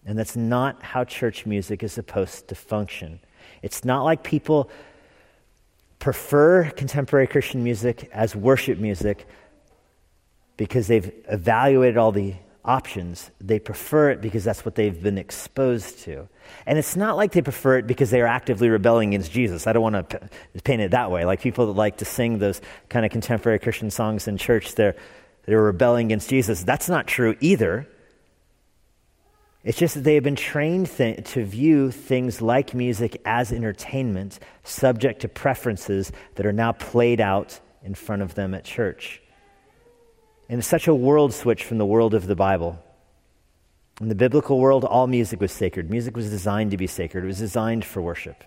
And 0.06 0.18
that's 0.18 0.36
not 0.36 0.84
how 0.84 1.06
church 1.06 1.46
music 1.46 1.82
is 1.82 1.94
supposed 1.94 2.50
to 2.50 2.56
function. 2.56 3.20
It's 3.64 3.84
not 3.84 4.04
like 4.04 4.24
people 4.24 4.70
prefer 5.98 6.70
contemporary 6.72 7.26
Christian 7.26 7.64
music 7.64 8.10
as 8.14 8.36
worship 8.36 8.78
music 8.78 9.26
because 10.58 10.88
they've 10.88 11.12
evaluated 11.30 11.98
all 11.98 12.12
the 12.12 12.36
options. 12.66 13.30
They 13.42 13.60
prefer 13.60 14.12
it 14.12 14.22
because 14.22 14.44
that's 14.44 14.64
what 14.64 14.76
they've 14.76 15.02
been 15.02 15.18
exposed 15.18 16.00
to. 16.00 16.28
And 16.66 16.78
it's 16.78 16.96
not 16.96 17.18
like 17.18 17.32
they 17.32 17.42
prefer 17.42 17.78
it 17.78 17.88
because 17.88 18.10
they 18.10 18.22
are 18.22 18.28
actively 18.28 18.70
rebelling 18.70 19.10
against 19.10 19.32
Jesus. 19.32 19.68
I 19.68 19.74
don't 19.74 19.84
want 19.84 20.10
to 20.10 20.30
paint 20.64 20.82
it 20.82 20.92
that 20.92 21.12
way. 21.12 21.26
Like 21.26 21.42
people 21.42 21.68
that 21.68 21.74
like 21.74 21.98
to 21.98 22.06
sing 22.06 22.40
those 22.40 22.62
kind 22.90 23.06
of 23.06 23.12
contemporary 23.12 23.60
Christian 23.60 23.90
songs 23.90 24.28
in 24.28 24.38
church, 24.38 24.76
they're, 24.76 24.96
they're 25.46 25.62
rebelling 25.62 26.08
against 26.08 26.30
Jesus. 26.30 26.64
That's 26.64 26.88
not 26.88 27.08
true 27.08 27.36
either. 27.42 27.88
It's 29.64 29.78
just 29.78 29.96
that 29.96 30.02
they 30.02 30.16
have 30.16 30.24
been 30.24 30.36
trained 30.36 30.90
th- 30.90 31.32
to 31.32 31.46
view 31.46 31.90
things 31.90 32.42
like 32.42 32.74
music 32.74 33.22
as 33.24 33.54
entertainment, 33.54 34.40
subject 34.64 35.22
to 35.22 35.30
preferences 35.30 36.12
that 36.36 36.46
are 36.46 36.54
now 36.54 36.74
played 36.74 37.22
out 37.22 37.60
in 37.82 37.96
front 37.96 38.22
of 38.22 38.36
them 38.36 38.54
at 38.54 38.66
church. 38.66 39.23
And 40.54 40.60
it's 40.60 40.68
such 40.68 40.88
a 40.88 40.94
world 40.94 41.34
switch 41.34 41.64
from 41.64 41.80
the 41.80 41.86
world 41.86 42.14
of 42.14 42.28
the 42.28 42.36
Bible. 42.36 42.78
In 44.00 44.08
the 44.08 44.14
biblical 44.14 44.60
world, 44.60 44.86
all 44.86 45.08
music 45.08 45.42
was 45.42 45.52
sacred. 45.52 45.90
Music 45.90 46.16
was 46.16 46.30
designed 46.30 46.70
to 46.70 46.78
be 46.78 46.86
sacred, 46.86 47.24
it 47.24 47.26
was 47.28 47.40
designed 47.40 47.84
for 47.84 48.04
worship. 48.04 48.44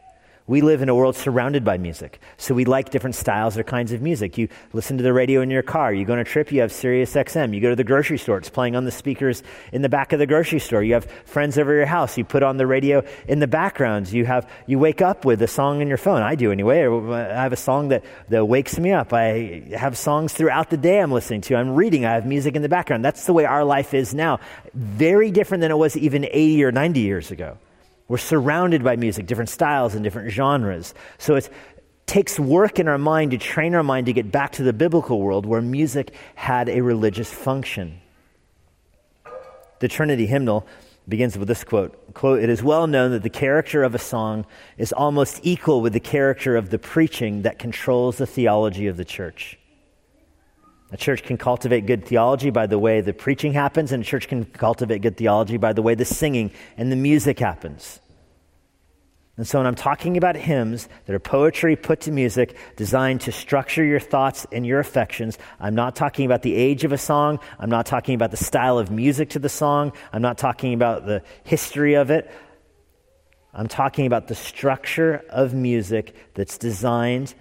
We 0.48 0.60
live 0.60 0.80
in 0.80 0.88
a 0.88 0.94
world 0.94 1.16
surrounded 1.16 1.64
by 1.64 1.76
music, 1.76 2.20
so 2.36 2.54
we 2.54 2.64
like 2.64 2.90
different 2.90 3.16
styles 3.16 3.58
or 3.58 3.64
kinds 3.64 3.90
of 3.90 4.00
music. 4.00 4.38
You 4.38 4.48
listen 4.72 4.96
to 4.96 5.02
the 5.02 5.12
radio 5.12 5.40
in 5.40 5.50
your 5.50 5.64
car. 5.64 5.92
You 5.92 6.04
go 6.04 6.12
on 6.12 6.20
a 6.20 6.24
trip, 6.24 6.52
you 6.52 6.60
have 6.60 6.70
Sirius 6.70 7.14
XM. 7.14 7.52
You 7.52 7.60
go 7.60 7.70
to 7.70 7.74
the 7.74 7.82
grocery 7.82 8.16
store, 8.16 8.38
it's 8.38 8.48
playing 8.48 8.76
on 8.76 8.84
the 8.84 8.92
speakers 8.92 9.42
in 9.72 9.82
the 9.82 9.88
back 9.88 10.12
of 10.12 10.20
the 10.20 10.26
grocery 10.26 10.60
store. 10.60 10.84
You 10.84 10.94
have 10.94 11.06
friends 11.24 11.58
over 11.58 11.74
your 11.74 11.86
house, 11.86 12.16
you 12.16 12.24
put 12.24 12.44
on 12.44 12.58
the 12.58 12.66
radio 12.66 13.02
in 13.26 13.40
the 13.40 13.48
background. 13.48 14.12
You, 14.12 14.24
have, 14.26 14.48
you 14.68 14.78
wake 14.78 15.02
up 15.02 15.24
with 15.24 15.42
a 15.42 15.48
song 15.48 15.80
in 15.80 15.88
your 15.88 15.96
phone. 15.96 16.22
I 16.22 16.36
do 16.36 16.52
anyway. 16.52 16.86
I 16.86 17.42
have 17.42 17.52
a 17.52 17.56
song 17.56 17.88
that, 17.88 18.04
that 18.28 18.46
wakes 18.46 18.78
me 18.78 18.92
up. 18.92 19.12
I 19.12 19.64
have 19.76 19.98
songs 19.98 20.32
throughout 20.32 20.70
the 20.70 20.76
day 20.76 21.00
I'm 21.00 21.10
listening 21.10 21.40
to. 21.40 21.56
I'm 21.56 21.74
reading, 21.74 22.04
I 22.04 22.12
have 22.12 22.24
music 22.24 22.54
in 22.54 22.62
the 22.62 22.68
background. 22.68 23.04
That's 23.04 23.26
the 23.26 23.32
way 23.32 23.46
our 23.46 23.64
life 23.64 23.94
is 23.94 24.14
now. 24.14 24.38
Very 24.74 25.32
different 25.32 25.62
than 25.62 25.72
it 25.72 25.78
was 25.78 25.96
even 25.96 26.24
80 26.24 26.62
or 26.62 26.70
90 26.70 27.00
years 27.00 27.32
ago. 27.32 27.58
We're 28.08 28.18
surrounded 28.18 28.84
by 28.84 28.96
music, 28.96 29.26
different 29.26 29.50
styles 29.50 29.94
and 29.94 30.04
different 30.04 30.30
genres. 30.30 30.94
So 31.18 31.34
it 31.34 31.50
takes 32.06 32.38
work 32.38 32.78
in 32.78 32.86
our 32.86 32.98
mind 32.98 33.32
to 33.32 33.38
train 33.38 33.74
our 33.74 33.82
mind 33.82 34.06
to 34.06 34.12
get 34.12 34.30
back 34.30 34.52
to 34.52 34.62
the 34.62 34.72
biblical 34.72 35.20
world 35.20 35.44
where 35.44 35.60
music 35.60 36.14
had 36.36 36.68
a 36.68 36.80
religious 36.80 37.32
function. 37.32 38.00
The 39.80 39.88
Trinity 39.88 40.26
hymnal 40.26 40.66
begins 41.08 41.36
with 41.36 41.48
this 41.48 41.64
quote, 41.64 42.14
quote 42.14 42.42
It 42.42 42.48
is 42.48 42.62
well 42.62 42.86
known 42.86 43.10
that 43.10 43.22
the 43.22 43.30
character 43.30 43.82
of 43.82 43.94
a 43.94 43.98
song 43.98 44.46
is 44.78 44.92
almost 44.92 45.40
equal 45.42 45.80
with 45.80 45.92
the 45.92 46.00
character 46.00 46.56
of 46.56 46.70
the 46.70 46.78
preaching 46.78 47.42
that 47.42 47.58
controls 47.58 48.18
the 48.18 48.26
theology 48.26 48.86
of 48.86 48.96
the 48.96 49.04
church. 49.04 49.58
A 50.92 50.96
church 50.96 51.24
can 51.24 51.36
cultivate 51.36 51.86
good 51.86 52.04
theology 52.04 52.50
by 52.50 52.66
the 52.66 52.78
way 52.78 53.00
the 53.00 53.12
preaching 53.12 53.52
happens, 53.52 53.92
and 53.92 54.02
a 54.02 54.06
church 54.06 54.28
can 54.28 54.44
cultivate 54.44 55.02
good 55.02 55.16
theology 55.16 55.56
by 55.56 55.72
the 55.72 55.82
way 55.82 55.94
the 55.94 56.04
singing 56.04 56.52
and 56.76 56.92
the 56.92 56.96
music 56.96 57.38
happens. 57.38 58.00
And 59.36 59.46
so, 59.46 59.58
when 59.58 59.66
I'm 59.66 59.74
talking 59.74 60.16
about 60.16 60.34
hymns 60.34 60.88
that 61.04 61.14
are 61.14 61.18
poetry 61.18 61.76
put 61.76 62.00
to 62.02 62.12
music 62.12 62.56
designed 62.76 63.20
to 63.22 63.32
structure 63.32 63.84
your 63.84 64.00
thoughts 64.00 64.46
and 64.50 64.64
your 64.64 64.80
affections, 64.80 65.36
I'm 65.60 65.74
not 65.74 65.94
talking 65.94 66.24
about 66.24 66.40
the 66.40 66.54
age 66.54 66.84
of 66.84 66.92
a 66.92 66.98
song. 66.98 67.40
I'm 67.58 67.68
not 67.68 67.84
talking 67.84 68.14
about 68.14 68.30
the 68.30 68.38
style 68.38 68.78
of 68.78 68.90
music 68.90 69.30
to 69.30 69.38
the 69.38 69.50
song. 69.50 69.92
I'm 70.12 70.22
not 70.22 70.38
talking 70.38 70.72
about 70.72 71.04
the 71.04 71.22
history 71.44 71.94
of 71.94 72.10
it. 72.10 72.30
I'm 73.52 73.68
talking 73.68 74.06
about 74.06 74.28
the 74.28 74.34
structure 74.34 75.22
of 75.28 75.52
music 75.52 76.14
that's 76.32 76.56
designed 76.56 77.34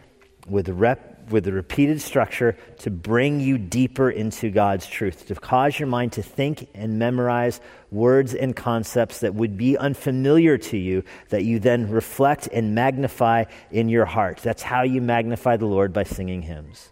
with 0.47 0.67
rep- 0.67 1.14
with 1.29 1.47
a 1.47 1.51
repeated 1.51 2.01
structure 2.01 2.57
to 2.79 2.91
bring 2.91 3.39
you 3.39 3.57
deeper 3.57 4.09
into 4.09 4.49
God's 4.49 4.87
truth, 4.87 5.27
to 5.27 5.35
cause 5.35 5.79
your 5.79 5.87
mind 5.87 6.13
to 6.13 6.23
think 6.23 6.69
and 6.73 6.99
memorize 6.99 7.61
words 7.91 8.33
and 8.33 8.55
concepts 8.55 9.19
that 9.19 9.33
would 9.33 9.57
be 9.57 9.77
unfamiliar 9.77 10.57
to 10.57 10.77
you, 10.77 11.03
that 11.29 11.43
you 11.43 11.59
then 11.59 11.89
reflect 11.89 12.47
and 12.51 12.75
magnify 12.75 13.45
in 13.71 13.89
your 13.89 14.05
heart. 14.05 14.37
That's 14.37 14.61
how 14.61 14.83
you 14.83 15.01
magnify 15.01 15.57
the 15.57 15.65
Lord 15.65 15.93
by 15.93 16.03
singing 16.03 16.41
hymns. 16.41 16.91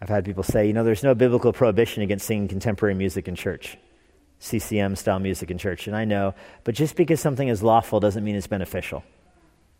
I've 0.00 0.08
had 0.08 0.24
people 0.24 0.44
say, 0.44 0.66
you 0.66 0.72
know, 0.72 0.84
there's 0.84 1.02
no 1.02 1.14
biblical 1.14 1.52
prohibition 1.52 2.02
against 2.02 2.26
singing 2.26 2.48
contemporary 2.48 2.94
music 2.94 3.26
in 3.26 3.34
church, 3.34 3.76
CCM 4.38 4.94
style 4.94 5.18
music 5.18 5.50
in 5.50 5.58
church. 5.58 5.88
And 5.88 5.96
I 5.96 6.04
know, 6.04 6.34
but 6.64 6.74
just 6.74 6.94
because 6.94 7.20
something 7.20 7.48
is 7.48 7.62
lawful 7.62 7.98
doesn't 7.98 8.22
mean 8.22 8.36
it's 8.36 8.46
beneficial. 8.46 9.02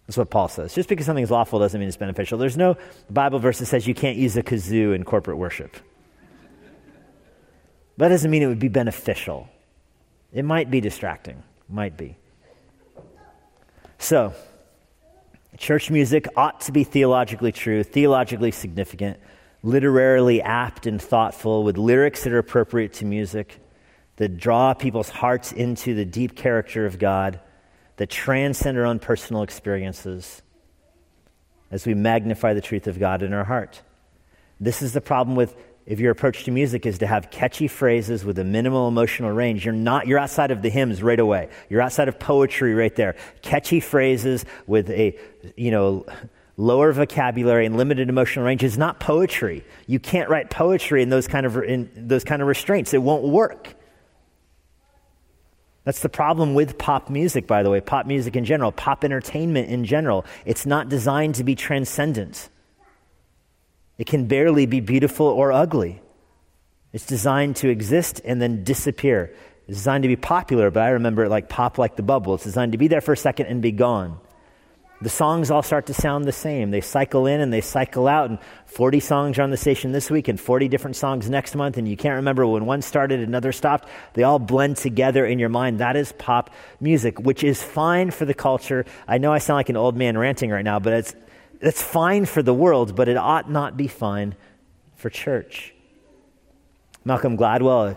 That's 0.09 0.17
what 0.17 0.31
Paul 0.31 0.49
says. 0.49 0.75
Just 0.75 0.89
because 0.89 1.05
something's 1.05 1.31
lawful 1.31 1.59
doesn't 1.59 1.79
mean 1.79 1.87
it's 1.87 1.99
beneficial. 1.99 2.39
There's 2.39 2.57
no 2.57 2.79
Bible 3.11 3.39
verse 3.39 3.59
that 3.59 3.67
says 3.67 3.87
you 3.87 3.95
can't 3.95 4.17
use 4.17 4.39
a 4.39 4.43
kazoo 4.43 4.95
in 4.95 5.05
corporate 5.05 5.37
worship. 5.37 5.77
That 7.99 8.09
doesn't 8.09 8.31
mean 8.31 8.43
it 8.43 8.47
would 8.47 8.59
be 8.59 8.69
beneficial. 8.69 9.51
It 10.33 10.47
might 10.47 10.71
be 10.71 10.81
distracting. 10.81 11.43
Might 11.69 11.99
be. 11.99 12.17
So, 13.99 14.33
church 15.59 15.91
music 15.91 16.27
ought 16.35 16.63
to 16.63 16.73
be 16.73 16.85
theologically 16.85 17.53
true, 17.53 17.83
theologically 17.83 18.51
significant, 18.51 19.21
literarily 19.63 20.41
apt 20.41 20.87
and 20.87 21.03
thoughtful, 21.03 21.65
with 21.65 21.77
lyrics 21.77 22.25
that 22.25 22.33
are 22.33 22.39
appropriate 22.39 22.95
to 22.95 23.05
music, 23.05 23.61
that 24.17 24.39
draw 24.39 24.73
people's 24.73 25.11
hearts 25.11 25.53
into 25.53 25.95
the 25.95 26.07
deep 26.07 26.35
character 26.35 26.87
of 26.87 26.99
God 26.99 27.41
that 27.99 28.09
transcend 28.09 28.79
our 28.79 28.87
own 28.87 28.99
personal 28.99 29.43
experiences 29.43 30.43
as 31.71 31.87
we 31.87 31.95
magnify 31.95 32.55
the 32.55 32.61
truth 32.61 32.87
of 32.87 32.99
God 32.99 33.23
in 33.23 33.33
our 33.33 33.45
heart. 33.45 33.83
This 34.59 34.83
is 34.83 34.93
the 34.93 35.01
problem 35.01 35.37
with 35.37 35.55
if 35.85 36.01
your 36.01 36.11
approach 36.11 36.45
to 36.45 36.51
music 36.51 36.85
is 36.85 36.99
to 36.99 37.07
have 37.07 37.31
catchy 37.31 37.67
phrases 37.67 38.23
with 38.23 38.39
a 38.39 38.45
minimal 38.45 38.89
emotional 38.89 39.31
range, 39.31 39.65
you're 39.65 39.73
not 39.75 40.07
you're 40.07 40.19
outside 40.19 40.51
of 40.51 40.61
the 40.61 40.69
hymns 40.69 41.03
right 41.03 41.19
away. 41.19 41.49
You're 41.71 41.81
outside 41.81 42.09
of 42.09 42.19
poetry 42.19 42.75
right 42.75 42.95
there. 42.95 43.17
Catchy 43.41 43.81
phrases 43.81 44.45
with 44.67 44.91
a 44.91 45.19
you 45.57 45.71
know 45.71 46.05
lower 46.59 46.93
vocabulary 46.93 47.65
and 47.65 47.77
limited 47.77 48.11
emotional 48.11 48.45
range 48.45 48.63
is 48.63 48.77
not 48.77 49.01
poetry. 49.01 49.65
You 49.87 49.99
can't 49.99 50.29
write 50.29 50.51
poetry 50.51 51.03
in 51.03 51.09
those 51.09 51.27
kind 51.27 51.47
of 51.47 51.57
in 51.57 51.91
those 51.97 52.23
kind 52.23 52.43
of 52.43 52.49
restraints. 52.49 52.93
It 52.93 53.03
won't 53.03 53.25
work. 53.25 53.75
That's 55.89 56.01
the 56.01 56.11
problem 56.11 56.53
with 56.53 56.77
pop 56.77 57.09
music, 57.09 57.47
by 57.47 57.63
the 57.63 57.71
way, 57.71 57.81
pop 57.81 58.05
music 58.05 58.37
in 58.37 58.45
general, 58.45 58.71
pop 58.71 59.07
entertainment 59.07 59.71
in 59.71 59.87
general. 59.87 60.27
It's 60.45 60.67
not 60.67 60.91
designed 60.91 61.37
to 61.37 61.45
be 61.45 61.55
transcendent. 61.55 62.51
It 63.97 64.07
can 64.07 64.27
barely 64.27 64.67
be 64.67 64.81
beautiful 64.81 65.25
or 65.25 65.51
ugly. 65.51 66.03
It's 66.93 67.07
designed 67.07 67.57
to 67.57 67.71
exist 67.71 68.21
and 68.23 68.43
then 68.43 68.65
disappear. 68.65 69.35
It's 69.67 69.79
designed 69.79 70.03
to 70.03 70.09
be 70.09 70.17
popular, 70.17 70.71
but 70.71 70.83
I 70.83 70.91
remember 70.91 71.25
it 71.25 71.31
like 71.31 71.49
pop 71.49 71.79
like 71.79 71.97
the 71.97 72.03
bubble. 72.03 72.35
It's 72.35 72.45
designed 72.45 72.73
to 72.73 72.79
be 72.79 72.89
there 72.89 73.01
for 73.01 73.15
a 73.15 73.17
second 73.17 73.47
and 73.47 73.63
be 73.63 73.73
gone 73.73 74.21
the 75.01 75.09
songs 75.09 75.51
all 75.51 75.63
start 75.63 75.87
to 75.87 75.95
sound 75.95 76.25
the 76.25 76.33
same. 76.33 76.71
They 76.71 76.81
cycle 76.81 77.27
in 77.27 77.41
and 77.41 77.53
they 77.53 77.61
cycle 77.61 78.09
out, 78.09 78.31
and 78.31 78.39
40 78.67 78.99
songs 79.01 79.39
are 79.39 79.43
on 79.43 79.51
the 79.51 79.57
station 79.57 79.93
this 79.93 80.11
week 80.11 80.27
and 80.27 80.41
40 80.41 80.67
different 80.69 80.97
songs 80.97 81.31
next 81.31 81.55
month, 81.55 81.77
and 81.77 81.87
you 81.87 81.97
can't 81.97 82.17
remember 82.17 82.47
when 82.47 82.67
one 82.67 82.83
started, 82.83 83.21
another 83.21 83.53
stopped. 83.53 83.89
They 84.15 84.25
all 84.25 84.41
blend 84.41 84.77
together 84.77 85.25
in 85.25 85.39
your 85.39 85.51
mind. 85.51 85.79
That 85.79 85.97
is 85.97 86.13
pop 86.13 86.51
music, 86.81 87.21
which 87.21 87.45
is 87.45 87.63
fine 87.63 88.11
for 88.11 88.25
the 88.25 88.35
culture. 88.35 88.85
I 89.07 89.19
know 89.19 89.33
I 89.33 89.39
sound 89.39 89.57
like 89.57 89.69
an 89.69 89.77
old 89.77 89.97
man 89.97 90.19
ranting 90.19 90.51
right 90.51 90.65
now, 90.65 90.81
but 90.81 90.93
it's, 90.93 91.15
it's 91.61 91.83
fine 91.83 92.25
for 92.25 92.43
the 92.43 92.55
world, 92.55 92.97
but 92.97 93.09
it 93.09 93.17
ought 93.17 93.49
not 93.49 93.77
be 93.77 93.87
fine 93.87 94.35
for 94.97 95.11
church. 95.11 95.75
Malcolm 97.05 97.39
Gladwell, 97.39 97.97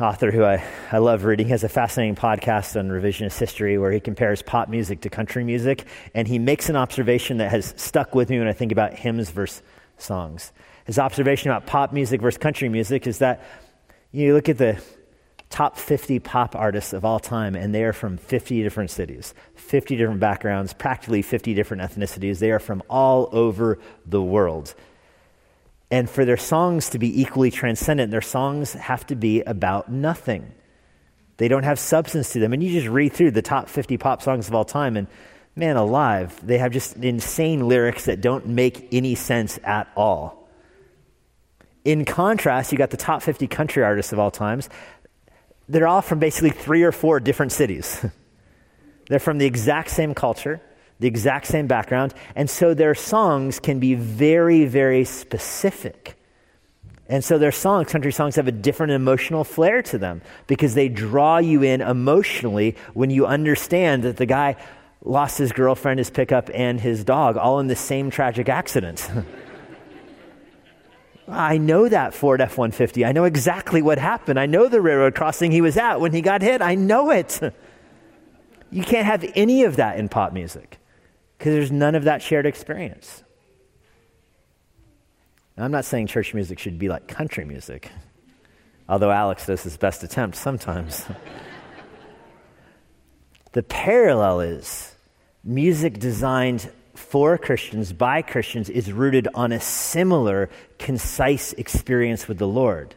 author 0.00 0.30
who 0.30 0.44
I, 0.44 0.62
I 0.92 0.98
love 0.98 1.24
reading, 1.24 1.48
has 1.48 1.64
a 1.64 1.68
fascinating 1.68 2.16
podcast 2.16 2.78
on 2.78 2.88
revisionist 2.88 3.38
history 3.38 3.78
where 3.78 3.90
he 3.90 4.00
compares 4.00 4.42
pop 4.42 4.68
music 4.68 5.00
to 5.02 5.10
country 5.10 5.42
music. 5.42 5.86
And 6.14 6.28
he 6.28 6.38
makes 6.38 6.68
an 6.68 6.76
observation 6.76 7.38
that 7.38 7.50
has 7.50 7.72
stuck 7.76 8.14
with 8.14 8.28
me 8.28 8.38
when 8.38 8.48
I 8.48 8.52
think 8.52 8.72
about 8.72 8.94
hymns 8.94 9.30
versus 9.30 9.62
songs. 9.96 10.52
His 10.84 10.98
observation 10.98 11.50
about 11.50 11.66
pop 11.66 11.92
music 11.92 12.20
versus 12.20 12.38
country 12.38 12.68
music 12.68 13.06
is 13.06 13.18
that 13.18 13.42
you 14.12 14.34
look 14.34 14.48
at 14.48 14.58
the 14.58 14.80
top 15.48 15.78
50 15.78 16.18
pop 16.18 16.54
artists 16.54 16.92
of 16.92 17.04
all 17.04 17.18
time, 17.18 17.54
and 17.54 17.74
they 17.74 17.84
are 17.84 17.92
from 17.92 18.16
50 18.16 18.62
different 18.62 18.90
cities, 18.90 19.32
50 19.54 19.96
different 19.96 20.20
backgrounds, 20.20 20.72
practically 20.72 21.22
50 21.22 21.54
different 21.54 21.82
ethnicities. 21.82 22.38
They 22.38 22.50
are 22.50 22.58
from 22.58 22.82
all 22.90 23.28
over 23.32 23.78
the 24.04 24.22
world. 24.22 24.74
And 25.90 26.10
for 26.10 26.24
their 26.24 26.36
songs 26.36 26.90
to 26.90 26.98
be 26.98 27.20
equally 27.20 27.50
transcendent, 27.50 28.10
their 28.10 28.20
songs 28.20 28.72
have 28.72 29.06
to 29.06 29.14
be 29.14 29.42
about 29.42 29.90
nothing. 29.90 30.52
They 31.36 31.48
don't 31.48 31.62
have 31.62 31.78
substance 31.78 32.32
to 32.32 32.40
them. 32.40 32.52
And 32.52 32.62
you 32.62 32.70
just 32.72 32.88
read 32.88 33.12
through 33.12 33.32
the 33.32 33.42
top 33.42 33.68
50 33.68 33.96
pop 33.98 34.22
songs 34.22 34.48
of 34.48 34.54
all 34.54 34.64
time, 34.64 34.96
and 34.96 35.06
man 35.54 35.76
alive, 35.76 36.38
they 36.44 36.58
have 36.58 36.72
just 36.72 36.96
insane 36.96 37.68
lyrics 37.68 38.06
that 38.06 38.20
don't 38.20 38.46
make 38.46 38.88
any 38.92 39.14
sense 39.14 39.58
at 39.62 39.88
all. 39.96 40.48
In 41.84 42.04
contrast, 42.04 42.72
you 42.72 42.78
got 42.78 42.90
the 42.90 42.96
top 42.96 43.22
50 43.22 43.46
country 43.46 43.84
artists 43.84 44.12
of 44.12 44.18
all 44.18 44.30
times. 44.30 44.68
They're 45.68 45.86
all 45.86 46.02
from 46.02 46.18
basically 46.18 46.50
three 46.50 46.82
or 46.82 46.92
four 46.92 47.20
different 47.20 47.52
cities. 47.52 48.04
They're 49.08 49.20
from 49.20 49.38
the 49.38 49.46
exact 49.46 49.90
same 49.90 50.14
culture 50.14 50.60
the 50.98 51.06
exact 51.06 51.46
same 51.46 51.66
background, 51.66 52.14
and 52.34 52.48
so 52.48 52.72
their 52.74 52.94
songs 52.94 53.60
can 53.60 53.78
be 53.78 53.94
very, 53.94 54.64
very 54.64 55.04
specific. 55.04 56.16
And 57.08 57.22
so 57.22 57.38
their 57.38 57.52
songs, 57.52 57.92
country 57.92 58.12
songs, 58.12 58.36
have 58.36 58.48
a 58.48 58.52
different 58.52 58.92
emotional 58.92 59.44
flair 59.44 59.82
to 59.82 59.98
them 59.98 60.22
because 60.46 60.74
they 60.74 60.88
draw 60.88 61.38
you 61.38 61.62
in 61.62 61.80
emotionally 61.80 62.76
when 62.94 63.10
you 63.10 63.26
understand 63.26 64.02
that 64.02 64.16
the 64.16 64.26
guy 64.26 64.56
lost 65.04 65.38
his 65.38 65.52
girlfriend, 65.52 65.98
his 65.98 66.10
pickup, 66.10 66.50
and 66.52 66.80
his 66.80 67.04
dog 67.04 67.36
all 67.36 67.60
in 67.60 67.68
the 67.68 67.76
same 67.76 68.10
tragic 68.10 68.48
accident. 68.48 69.08
I 71.28 71.58
know 71.58 71.88
that 71.88 72.14
Ford 72.14 72.40
F 72.40 72.56
150. 72.56 73.04
I 73.04 73.12
know 73.12 73.24
exactly 73.24 73.82
what 73.82 73.98
happened. 73.98 74.38
I 74.38 74.46
know 74.46 74.68
the 74.68 74.80
railroad 74.80 75.14
crossing 75.14 75.50
he 75.50 75.60
was 75.60 75.76
at 75.76 76.00
when 76.00 76.12
he 76.12 76.22
got 76.22 76.40
hit. 76.40 76.62
I 76.62 76.74
know 76.74 77.10
it. 77.10 77.40
You 78.68 78.82
can't 78.82 79.06
have 79.06 79.24
any 79.36 79.62
of 79.62 79.76
that 79.76 79.96
in 79.96 80.08
pop 80.08 80.32
music 80.32 80.78
because 81.36 81.52
there's 81.52 81.72
none 81.72 81.94
of 81.94 82.04
that 82.04 82.22
shared 82.22 82.46
experience. 82.46 83.22
Now, 85.56 85.64
I'm 85.64 85.70
not 85.70 85.84
saying 85.84 86.08
church 86.08 86.34
music 86.34 86.58
should 86.58 86.78
be 86.78 86.88
like 86.88 87.08
country 87.08 87.44
music, 87.44 87.90
although 88.88 89.10
Alex 89.10 89.46
does 89.46 89.62
his 89.62 89.76
best 89.76 90.02
attempt 90.02 90.36
sometimes. 90.36 91.06
the 93.52 93.62
parallel 93.62 94.40
is 94.40 94.94
music 95.42 95.98
designed 95.98 96.70
for 96.94 97.38
Christians, 97.38 97.92
by 97.92 98.22
Christians, 98.22 98.68
is 98.68 98.92
rooted 98.92 99.28
on 99.34 99.52
a 99.52 99.60
similar, 99.60 100.50
concise 100.78 101.52
experience 101.54 102.26
with 102.26 102.38
the 102.38 102.48
Lord, 102.48 102.94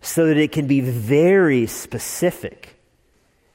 so 0.00 0.26
that 0.26 0.36
it 0.36 0.52
can 0.52 0.66
be 0.66 0.80
very 0.80 1.66
specific 1.66 2.76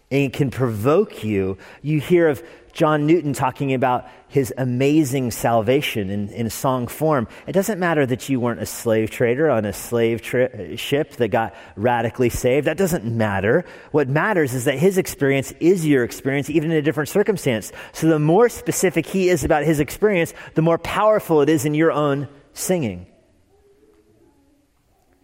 and 0.10 0.22
it 0.22 0.34
can 0.34 0.50
provoke 0.50 1.24
you. 1.24 1.58
You 1.82 2.00
hear 2.00 2.30
of 2.30 2.44
John 2.78 3.08
Newton 3.08 3.34
talking 3.34 3.74
about 3.74 4.08
his 4.28 4.54
amazing 4.56 5.32
salvation 5.32 6.12
in, 6.12 6.30
in 6.30 6.48
song 6.52 6.86
form. 6.86 7.28
It 7.48 7.54
doesn't 7.54 7.80
matter 7.80 8.06
that 8.06 8.30
you 8.30 8.40
weren't 8.40 8.62
a 8.62 8.68
slave 8.68 9.10
trader 9.10 9.50
on 9.50 9.66
a 9.66 9.74
slave 9.74 10.22
tri- 10.22 10.76
ship 10.76 11.14
that 11.14 11.30
got 11.30 11.56
radically 11.76 12.30
saved. 12.30 12.68
That 12.68 12.78
doesn't 12.78 13.04
matter. 13.04 13.66
What 13.90 14.10
matters 14.10 14.54
is 14.54 14.66
that 14.66 14.78
his 14.78 15.00
experience 15.00 15.54
is 15.60 15.88
your 15.88 16.04
experience, 16.04 16.52
even 16.52 16.70
in 16.70 16.78
a 16.78 16.84
different 16.84 17.10
circumstance. 17.10 17.72
So 17.94 18.10
the 18.10 18.20
more 18.20 18.48
specific 18.48 19.08
he 19.08 19.30
is 19.30 19.44
about 19.44 19.64
his 19.64 19.80
experience, 19.80 20.36
the 20.54 20.62
more 20.62 20.78
powerful 20.78 21.42
it 21.42 21.50
is 21.50 21.66
in 21.66 21.74
your 21.74 21.92
own 21.92 22.28
singing. 22.54 23.08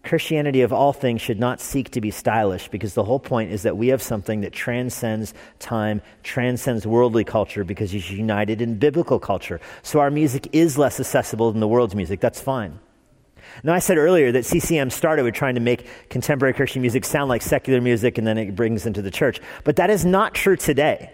Christianity, 0.04 0.62
of 0.62 0.74
all 0.74 0.92
things, 0.92 1.22
should 1.22 1.40
not 1.40 1.62
seek 1.62 1.92
to 1.92 2.02
be 2.02 2.12
stylish 2.12 2.68
because 2.68 2.94
the 2.94 3.06
whole 3.06 3.20
point 3.20 3.52
is 3.52 3.64
that 3.64 3.78
we 3.78 3.88
have 3.88 4.02
something 4.02 4.42
that 4.42 4.52
transcends 4.52 5.34
time, 5.60 6.02
transcends 6.24 6.86
worldly 6.86 7.24
culture 7.24 7.64
because 7.64 7.94
it's 7.94 8.12
united 8.12 8.62
in 8.62 8.78
biblical 8.78 9.18
culture. 9.18 9.62
So 9.82 10.02
our 10.02 10.12
music 10.12 10.50
is 10.52 10.78
less 10.78 11.00
accessible 11.00 11.52
than 11.52 11.62
the 11.62 11.70
world's 11.70 11.96
music. 11.96 12.20
That's 12.20 12.42
fine. 12.42 12.80
Now, 13.64 13.74
I 13.74 13.80
said 13.80 13.98
earlier 13.98 14.32
that 14.34 14.46
CCM 14.46 14.90
started 14.90 15.24
with 15.24 15.36
trying 15.36 15.56
to 15.56 15.62
make 15.62 15.88
contemporary 16.10 16.54
Christian 16.54 16.82
music 16.82 17.06
sound 17.06 17.30
like 17.30 17.42
secular 17.42 17.80
music 17.80 18.18
and 18.18 18.28
then 18.28 18.38
it 18.38 18.56
brings 18.56 18.86
into 18.86 19.02
the 19.02 19.12
church. 19.12 19.40
But 19.64 19.78
that 19.78 19.90
is 19.90 20.04
not 20.04 20.34
true 20.34 20.58
today. 20.58 21.12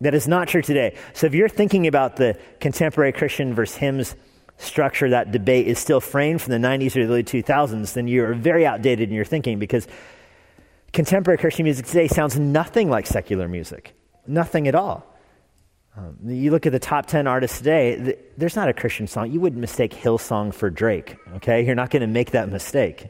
That 0.00 0.14
is 0.14 0.26
not 0.26 0.48
true 0.48 0.62
today. 0.62 0.96
So 1.12 1.26
if 1.26 1.34
you're 1.34 1.48
thinking 1.48 1.86
about 1.86 2.16
the 2.16 2.38
contemporary 2.60 3.12
Christian 3.12 3.54
versus 3.54 3.76
hymns, 3.76 4.14
structure 4.62 5.10
that 5.10 5.32
debate 5.32 5.66
is 5.66 5.78
still 5.78 6.00
framed 6.00 6.40
from 6.40 6.52
the 6.52 6.66
90s 6.68 6.96
or 6.96 7.06
the 7.06 7.12
early 7.12 7.24
2000s, 7.24 7.92
then 7.94 8.08
you're 8.08 8.34
very 8.34 8.64
outdated 8.64 9.08
in 9.08 9.14
your 9.14 9.24
thinking 9.24 9.58
because 9.58 9.86
contemporary 10.92 11.38
Christian 11.38 11.64
music 11.64 11.86
today 11.86 12.08
sounds 12.08 12.38
nothing 12.38 12.88
like 12.88 13.06
secular 13.06 13.48
music. 13.48 13.94
Nothing 14.26 14.68
at 14.68 14.74
all. 14.74 15.06
Um, 15.96 16.16
you 16.24 16.50
look 16.50 16.64
at 16.64 16.72
the 16.72 16.78
top 16.78 17.06
10 17.06 17.26
artists 17.26 17.58
today, 17.58 17.96
th- 17.96 18.18
there's 18.38 18.56
not 18.56 18.68
a 18.68 18.72
Christian 18.72 19.06
song. 19.06 19.30
You 19.30 19.40
wouldn't 19.40 19.60
mistake 19.60 19.92
Hillsong 19.92 20.54
for 20.54 20.70
Drake, 20.70 21.16
okay? 21.34 21.66
You're 21.66 21.74
not 21.74 21.90
going 21.90 22.00
to 22.00 22.06
make 22.06 22.30
that 22.30 22.48
mistake. 22.48 23.08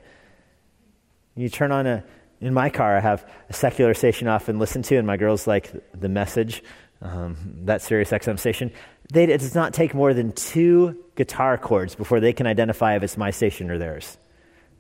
You 1.37 1.49
turn 1.49 1.71
on 1.71 1.87
a, 1.87 2.05
in 2.41 2.53
my 2.53 2.71
car, 2.71 2.97
I 2.97 3.01
have 3.01 3.31
a 3.49 3.53
secular 3.53 3.95
station 3.95 4.27
off 4.27 4.49
and 4.49 4.59
listen 4.59 4.83
to, 4.83 4.97
and 4.97 5.07
my 5.07 5.17
girls 5.17 5.47
like 5.47 5.73
the 5.99 6.09
message, 6.09 6.65
um, 7.01 7.37
that 7.65 7.83
Sirius 7.83 8.11
XM 8.11 8.39
station. 8.39 8.73
They, 9.11 9.25
it 9.25 9.41
does 9.41 9.55
not 9.55 9.75
take 9.75 9.95
more 9.95 10.15
than 10.15 10.33
two 10.33 11.05
guitar 11.17 11.59
chords 11.59 11.95
before 11.95 12.21
they 12.21 12.33
can 12.33 12.47
identify 12.47 12.97
if 12.97 13.03
it's 13.03 13.17
my 13.17 13.31
station 13.31 13.71
or 13.71 13.79
theirs. 13.79 14.17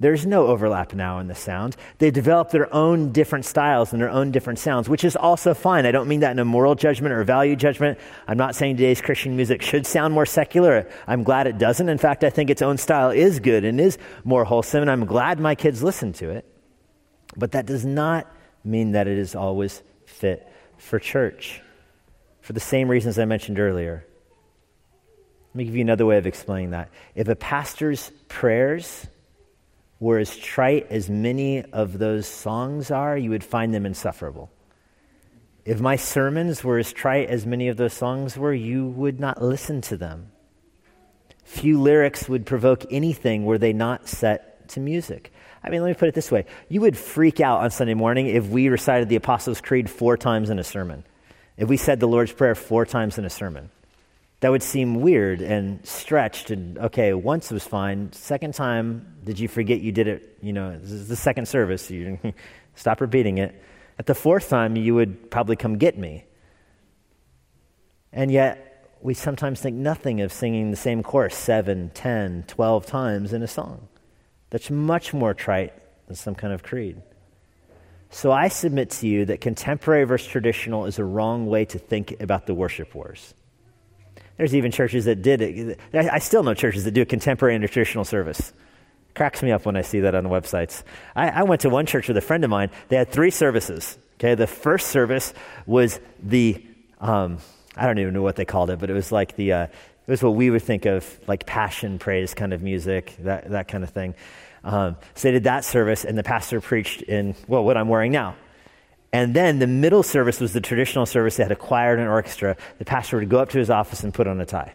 There's 0.03 0.27
no 0.27 0.49
overlap 0.49 0.95
now 0.95 1.20
in 1.20 1.29
the 1.29 1.35
sound. 1.37 1.77
They 1.99 2.11
develop 2.11 2.51
their 2.51 2.73
own 2.75 3.12
different 3.12 3.45
styles 3.45 3.93
and 3.93 4.03
their 4.03 4.11
own 4.11 4.33
different 4.33 4.59
sounds, 4.59 4.89
which 4.89 5.05
is 5.05 5.14
also 5.14 5.55
fine. 5.55 5.87
I 5.87 5.93
don't 5.93 6.09
mean 6.09 6.20
that 6.20 6.33
in 6.33 6.41
a 6.41 6.45
moral 6.45 6.75
judgment 6.75 7.12
or 7.14 7.23
value 7.23 7.55
judgment. 7.55 8.01
I'm 8.27 8.37
not 8.37 8.57
saying 8.57 8.79
today's 8.79 9.01
Christian 9.01 9.37
music 9.37 9.62
should 9.62 9.87
sound 9.87 10.12
more 10.12 10.27
secular. 10.27 10.91
I'm 11.07 11.23
glad 11.23 11.47
it 11.47 11.57
doesn't. 11.57 11.89
In 11.89 11.99
fact, 11.99 12.25
I 12.25 12.31
think 12.31 12.51
its 12.51 12.62
own 12.62 12.79
style 12.79 13.11
is 13.11 13.39
good 13.39 13.64
and 13.64 13.81
is 13.81 13.97
more 14.25 14.45
wholesome, 14.45 14.81
and 14.81 14.91
I'm 14.91 15.07
glad 15.07 15.39
my 15.39 15.55
kids 15.55 15.85
listen 15.85 16.12
to 16.14 16.31
it. 16.31 16.47
But 17.37 17.53
that 17.53 17.66
does 17.66 17.85
not 17.85 18.27
mean 18.64 18.93
that 18.93 19.07
it 19.07 19.18
is 19.18 19.37
always 19.37 19.85
fit 20.05 20.51
for 20.79 20.99
church 20.99 21.62
for 22.41 22.55
the 22.55 22.61
same 22.61 22.89
reasons 22.89 23.20
I 23.20 23.25
mentioned 23.25 23.61
earlier. 23.61 24.05
Let 25.53 25.59
me 25.59 25.64
give 25.64 25.76
you 25.76 25.82
another 25.82 26.07
way 26.07 26.16
of 26.16 26.26
explaining 26.26 26.70
that. 26.70 26.88
If 27.14 27.28
a 27.28 27.36
pastor's 27.36 28.11
prayers 28.28 29.07
were 30.00 30.18
as 30.18 30.34
trite 30.34 30.86
as 30.90 31.11
many 31.11 31.62
of 31.62 31.98
those 31.98 32.26
songs 32.26 32.90
are, 32.90 33.18
you 33.18 33.28
would 33.30 33.44
find 33.44 33.74
them 33.74 33.84
insufferable. 33.84 34.50
If 35.66 35.78
my 35.78 35.96
sermons 35.96 36.64
were 36.64 36.78
as 36.78 36.90
trite 36.90 37.28
as 37.28 37.44
many 37.44 37.68
of 37.68 37.76
those 37.76 37.92
songs 37.92 38.36
were, 38.36 38.55
you 38.55 38.86
would 38.86 39.20
not 39.20 39.42
listen 39.42 39.82
to 39.82 39.98
them. 39.98 40.32
Few 41.44 41.78
lyrics 41.78 42.30
would 42.30 42.46
provoke 42.46 42.86
anything 42.90 43.44
were 43.44 43.59
they 43.59 43.74
not 43.74 44.09
set 44.09 44.70
to 44.70 44.80
music. 44.80 45.34
I 45.62 45.68
mean, 45.68 45.82
let 45.82 45.88
me 45.88 45.94
put 45.94 46.09
it 46.09 46.14
this 46.14 46.32
way 46.32 46.46
you 46.70 46.80
would 46.80 46.96
freak 46.96 47.40
out 47.40 47.61
on 47.61 47.70
Sunday 47.70 47.94
morning 47.94 48.26
if 48.26 48.48
we 48.48 48.68
recited 48.68 49.11
the 49.11 49.16
Apostles' 49.16 49.61
Creed 49.61 49.90
four 49.90 50.16
times 50.16 50.48
in 50.48 50.59
a 50.59 50.64
sermon, 50.64 51.05
if 51.59 51.68
we 51.68 51.76
said 51.76 52.00
the 52.00 52.09
Lord's 52.09 52.32
Prayer 52.32 52.55
four 52.55 52.86
times 52.86 53.18
in 53.18 53.26
a 53.26 53.30
sermon 53.30 53.70
that 54.43 54.51
would 54.51 54.62
seem 54.62 54.97
weird 54.97 55.40
and 55.40 55.86
stretched 55.86 56.51
and 56.51 56.76
okay 56.76 57.14
once 57.14 57.53
was 57.53 57.64
fine. 57.64 58.12
Second 58.12 58.55
time 58.55 59.07
did 59.22 59.38
you 59.38 59.47
forget 59.47 59.80
you 59.80 59.93
did 59.93 60.09
it 60.09 60.36
you 60.43 60.53
know 60.53 60.76
this 60.76 60.90
is 60.90 61.07
the 61.07 61.14
second 61.14 61.47
service 61.47 61.88
you 61.93 62.18
stop 62.74 63.01
repeating 63.01 63.38
it. 63.38 63.55
At 64.01 64.07
the 64.07 64.16
fourth 64.16 64.49
time 64.49 64.74
you 64.74 64.97
would 64.97 65.30
probably 65.30 65.55
come 65.55 65.78
get 65.78 65.97
me. 65.97 66.24
And 68.12 68.32
yet 68.32 68.97
we 69.01 69.14
sometimes 69.14 69.61
think 69.61 69.76
nothing 69.76 70.20
of 70.20 70.32
singing 70.32 70.72
the 70.72 70.76
same 70.76 71.05
chorus 71.05 71.36
seven, 71.36 71.93
ten, 71.95 72.43
twelve 72.49 72.84
times 72.84 73.32
in 73.32 73.45
a 73.45 73.49
song. 73.49 73.86
That's 74.51 74.70
much 74.70 75.14
more 75.14 75.34
trite 75.34 75.72
than 76.09 76.16
some 76.16 76.34
kind 76.34 76.53
of 76.53 76.64
creed. 76.64 77.01
So 78.11 78.32
i 78.32 78.49
submit 78.49 78.90
to 78.90 79.07
you 79.07 79.24
that 79.26 79.40
contemporary 79.40 80.03
versus 80.03 80.26
traditional 80.26 80.86
is 80.86 80.99
a 80.99 81.05
wrong 81.05 81.47
way 81.47 81.64
to 81.66 81.78
think 81.78 82.20
about 82.20 82.47
the 82.47 82.55
worship 82.55 82.93
wars 82.93 83.34
there's 84.43 84.57
even 84.57 84.72
churches 84.72 85.05
that 85.05 85.22
did 85.22 85.40
it. 85.40 85.78
I 85.95 86.18
still 86.18 86.43
know 86.43 86.53
churches 86.53 86.82
that 86.82 86.90
do 86.90 87.03
a 87.03 87.05
contemporary 87.05 87.55
and 87.55 87.62
a 87.62 87.68
traditional 87.68 88.05
service. 88.05 88.53
Cracks 89.14 89.40
me 89.40 89.53
up 89.53 89.64
when 89.64 89.76
I 89.76 89.82
see 89.82 90.01
that 90.01 90.16
on 90.16 90.24
the 90.24 90.30
websites. 90.30 90.82
I, 91.14 91.28
I 91.28 91.43
went 91.45 91.61
to 91.61 91.70
one 91.70 91.86
church 91.86 92.09
with 92.09 92.16
a 92.16 92.20
friend 92.20 92.43
of 92.43 92.51
mine. 92.51 92.70
They 92.88 92.97
had 92.97 93.09
three 93.09 93.30
services. 93.30 93.97
Okay, 94.16 94.34
the 94.34 94.49
first 94.49 94.88
service 94.88 95.32
was 95.64 96.01
the 96.20 96.61
um, 97.01 97.38
I 97.76 97.86
don't 97.86 98.01
even 98.01 98.14
know 98.14 98.22
what 98.22 98.34
they 98.34 98.45
called 98.45 98.70
it, 98.70 98.80
but 98.80 98.90
it 98.90 98.95
was 98.95 99.12
like 99.12 99.36
the 99.36 99.53
uh, 99.53 99.62
it 99.66 100.11
was 100.11 100.24
what 100.24 100.34
we 100.34 100.51
would 100.51 100.62
think 100.62 100.86
of 100.86 101.20
like 101.28 101.47
passion 101.47 102.01
praise 102.01 102.34
kind 102.34 102.53
of 102.53 102.64
music, 102.64 103.14
that 103.20 103.49
that 103.51 103.68
kind 103.68 103.84
of 103.84 103.90
thing. 103.90 104.16
Um, 104.64 104.97
so 105.14 105.28
they 105.28 105.32
did 105.32 105.45
that 105.45 105.64
service, 105.64 106.05
and 106.05 106.18
the 106.18 106.24
pastor 106.24 106.61
preached 106.61 107.03
in 107.03 107.36
well 107.47 107.64
what 107.64 107.76
I'm 107.76 107.86
wearing 107.86 108.11
now. 108.11 108.34
And 109.12 109.34
then 109.34 109.58
the 109.58 109.66
middle 109.66 110.02
service 110.02 110.40
was 110.40 110.54
the 110.54 110.60
traditional 110.60 111.04
service. 111.04 111.36
They 111.36 111.42
had 111.42 111.52
a 111.52 111.56
choir 111.56 111.92
and 111.92 112.02
an 112.02 112.08
orchestra. 112.08 112.56
The 112.78 112.84
pastor 112.84 113.18
would 113.18 113.28
go 113.28 113.40
up 113.40 113.50
to 113.50 113.58
his 113.58 113.68
office 113.68 114.02
and 114.02 114.14
put 114.14 114.26
on 114.26 114.40
a 114.40 114.46
tie. 114.46 114.74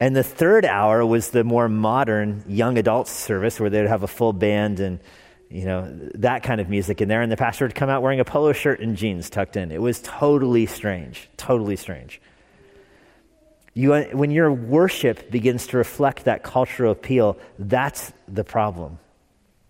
And 0.00 0.16
the 0.16 0.22
third 0.22 0.64
hour 0.64 1.04
was 1.04 1.30
the 1.30 1.44
more 1.44 1.68
modern 1.68 2.42
young 2.48 2.78
adults 2.78 3.12
service 3.12 3.60
where 3.60 3.70
they'd 3.70 3.86
have 3.86 4.02
a 4.02 4.08
full 4.08 4.32
band 4.32 4.80
and, 4.80 4.98
you 5.50 5.66
know, 5.66 5.88
that 6.14 6.42
kind 6.42 6.60
of 6.60 6.68
music 6.68 7.00
in 7.00 7.08
there. 7.08 7.20
And 7.20 7.30
the 7.30 7.36
pastor 7.36 7.66
would 7.66 7.74
come 7.74 7.90
out 7.90 8.02
wearing 8.02 8.18
a 8.18 8.24
polo 8.24 8.52
shirt 8.52 8.80
and 8.80 8.96
jeans 8.96 9.28
tucked 9.28 9.56
in. 9.56 9.70
It 9.70 9.80
was 9.80 10.00
totally 10.02 10.66
strange, 10.66 11.28
totally 11.36 11.76
strange. 11.76 12.20
You, 13.74 13.92
uh, 13.92 14.04
when 14.12 14.30
your 14.30 14.52
worship 14.52 15.30
begins 15.30 15.66
to 15.68 15.76
reflect 15.76 16.24
that 16.24 16.42
cultural 16.42 16.92
appeal, 16.92 17.38
that's 17.58 18.12
the 18.26 18.44
problem. 18.44 18.98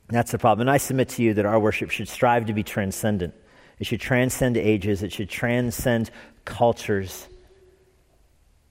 That's 0.08 0.30
the 0.30 0.38
problem. 0.38 0.68
And 0.68 0.70
I 0.70 0.76
submit 0.76 1.08
to 1.10 1.22
you 1.22 1.34
that 1.34 1.46
our 1.46 1.58
worship 1.58 1.90
should 1.90 2.08
strive 2.08 2.46
to 2.46 2.52
be 2.52 2.62
transcendent. 2.62 3.34
It 3.78 3.86
should 3.86 4.00
transcend 4.00 4.56
ages, 4.56 5.02
it 5.02 5.12
should 5.12 5.28
transcend 5.28 6.10
cultures 6.44 7.28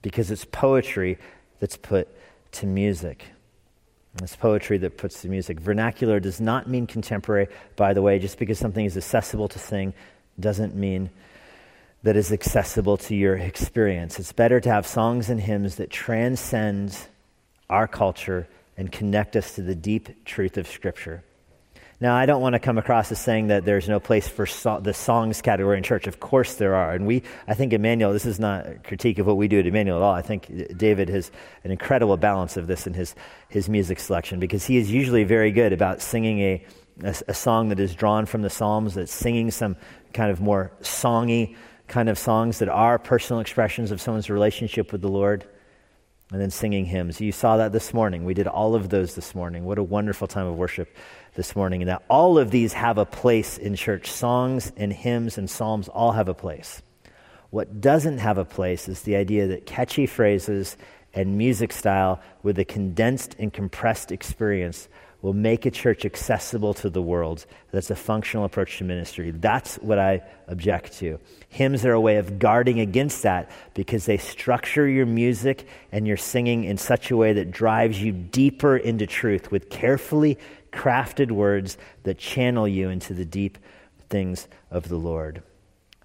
because 0.02 0.30
it's 0.30 0.44
poetry 0.44 1.18
that's 1.60 1.76
put 1.76 2.08
to 2.52 2.66
music. 2.66 3.24
It's 4.22 4.36
poetry 4.36 4.78
that 4.78 4.96
puts 4.96 5.22
to 5.22 5.28
music. 5.28 5.58
Vernacular 5.58 6.20
does 6.20 6.40
not 6.40 6.68
mean 6.68 6.86
contemporary, 6.86 7.48
by 7.74 7.94
the 7.94 8.02
way. 8.02 8.18
Just 8.18 8.38
because 8.38 8.58
something 8.58 8.84
is 8.84 8.96
accessible 8.96 9.48
to 9.48 9.58
sing 9.58 9.92
doesn't 10.38 10.74
mean 10.74 11.10
that 12.04 12.16
is 12.16 12.30
accessible 12.30 12.96
to 12.98 13.16
your 13.16 13.36
experience. 13.36 14.20
It's 14.20 14.32
better 14.32 14.60
to 14.60 14.70
have 14.70 14.86
songs 14.86 15.30
and 15.30 15.40
hymns 15.40 15.76
that 15.76 15.90
transcend 15.90 16.96
our 17.68 17.88
culture 17.88 18.46
and 18.76 18.92
connect 18.92 19.36
us 19.36 19.54
to 19.54 19.62
the 19.62 19.74
deep 19.74 20.24
truth 20.24 20.58
of 20.58 20.68
Scripture. 20.68 21.24
Now, 22.04 22.14
I 22.14 22.26
don't 22.26 22.42
want 22.42 22.52
to 22.52 22.58
come 22.58 22.76
across 22.76 23.10
as 23.12 23.18
saying 23.18 23.46
that 23.46 23.64
there's 23.64 23.88
no 23.88 23.98
place 23.98 24.28
for 24.28 24.44
so- 24.44 24.78
the 24.78 24.92
songs 24.92 25.40
category 25.40 25.78
in 25.78 25.82
church. 25.82 26.06
Of 26.06 26.20
course 26.20 26.56
there 26.56 26.74
are. 26.74 26.92
And 26.92 27.06
we, 27.06 27.22
I 27.48 27.54
think 27.54 27.72
Immanuel, 27.72 28.12
this 28.12 28.26
is 28.26 28.38
not 28.38 28.66
a 28.66 28.74
critique 28.74 29.18
of 29.18 29.26
what 29.26 29.38
we 29.38 29.48
do 29.48 29.58
at 29.58 29.66
Immanuel 29.66 29.96
at 29.96 30.02
all. 30.02 30.12
I 30.12 30.20
think 30.20 30.76
David 30.76 31.08
has 31.08 31.30
an 31.64 31.70
incredible 31.70 32.18
balance 32.18 32.58
of 32.58 32.66
this 32.66 32.86
in 32.86 32.92
his, 32.92 33.14
his 33.48 33.70
music 33.70 33.98
selection 33.98 34.38
because 34.38 34.66
he 34.66 34.76
is 34.76 34.90
usually 34.92 35.24
very 35.24 35.50
good 35.50 35.72
about 35.72 36.02
singing 36.02 36.40
a, 36.40 36.66
a, 37.04 37.14
a 37.28 37.32
song 37.32 37.70
that 37.70 37.80
is 37.80 37.94
drawn 37.94 38.26
from 38.26 38.42
the 38.42 38.50
Psalms, 38.50 38.92
that's 38.92 39.10
singing 39.10 39.50
some 39.50 39.74
kind 40.12 40.30
of 40.30 40.42
more 40.42 40.72
songy 40.82 41.56
kind 41.88 42.10
of 42.10 42.18
songs 42.18 42.58
that 42.58 42.68
are 42.68 42.98
personal 42.98 43.40
expressions 43.40 43.90
of 43.90 43.98
someone's 43.98 44.28
relationship 44.28 44.92
with 44.92 45.00
the 45.00 45.08
Lord 45.08 45.46
and 46.32 46.40
then 46.40 46.50
singing 46.50 46.84
hymns. 46.84 47.20
You 47.20 47.32
saw 47.32 47.58
that 47.58 47.72
this 47.72 47.94
morning. 47.94 48.24
We 48.24 48.34
did 48.34 48.46
all 48.46 48.74
of 48.74 48.88
those 48.88 49.14
this 49.14 49.34
morning. 49.34 49.64
What 49.64 49.78
a 49.78 49.82
wonderful 49.82 50.26
time 50.26 50.46
of 50.46 50.56
worship 50.56 50.94
this 51.34 51.54
morning. 51.54 51.82
And 51.82 51.88
that 51.88 52.02
all 52.08 52.38
of 52.38 52.50
these 52.50 52.72
have 52.72 52.98
a 52.98 53.06
place 53.06 53.58
in 53.58 53.74
church. 53.74 54.10
Songs 54.10 54.72
and 54.76 54.92
hymns 54.92 55.38
and 55.38 55.48
psalms 55.48 55.88
all 55.88 56.12
have 56.12 56.28
a 56.28 56.34
place. 56.34 56.82
What 57.50 57.80
doesn't 57.80 58.18
have 58.18 58.38
a 58.38 58.44
place 58.44 58.88
is 58.88 59.02
the 59.02 59.16
idea 59.16 59.46
that 59.48 59.66
catchy 59.66 60.06
phrases 60.06 60.76
and 61.12 61.38
music 61.38 61.72
style 61.72 62.20
with 62.42 62.58
a 62.58 62.64
condensed 62.64 63.36
and 63.38 63.52
compressed 63.52 64.10
experience 64.10 64.88
will 65.24 65.32
make 65.32 65.64
a 65.64 65.70
church 65.70 66.04
accessible 66.04 66.74
to 66.74 66.90
the 66.90 67.00
world. 67.00 67.46
That's 67.70 67.88
a 67.88 67.96
functional 67.96 68.44
approach 68.44 68.76
to 68.78 68.84
ministry. 68.84 69.30
That's 69.30 69.76
what 69.76 69.98
I 69.98 70.20
object 70.48 70.98
to. 70.98 71.18
Hymns 71.48 71.86
are 71.86 71.92
a 71.92 72.00
way 72.00 72.16
of 72.16 72.38
guarding 72.38 72.78
against 72.78 73.22
that 73.22 73.50
because 73.72 74.04
they 74.04 74.18
structure 74.18 74.86
your 74.86 75.06
music 75.06 75.66
and 75.92 76.06
your 76.06 76.18
singing 76.18 76.64
in 76.64 76.76
such 76.76 77.10
a 77.10 77.16
way 77.16 77.32
that 77.32 77.50
drives 77.50 78.02
you 78.02 78.12
deeper 78.12 78.76
into 78.76 79.06
truth 79.06 79.50
with 79.50 79.70
carefully 79.70 80.38
crafted 80.74 81.30
words 81.30 81.78
that 82.02 82.18
channel 82.18 82.68
you 82.68 82.88
into 82.88 83.14
the 83.14 83.24
deep 83.24 83.58
things 84.08 84.48
of 84.70 84.88
the 84.88 84.96
Lord. 84.96 85.42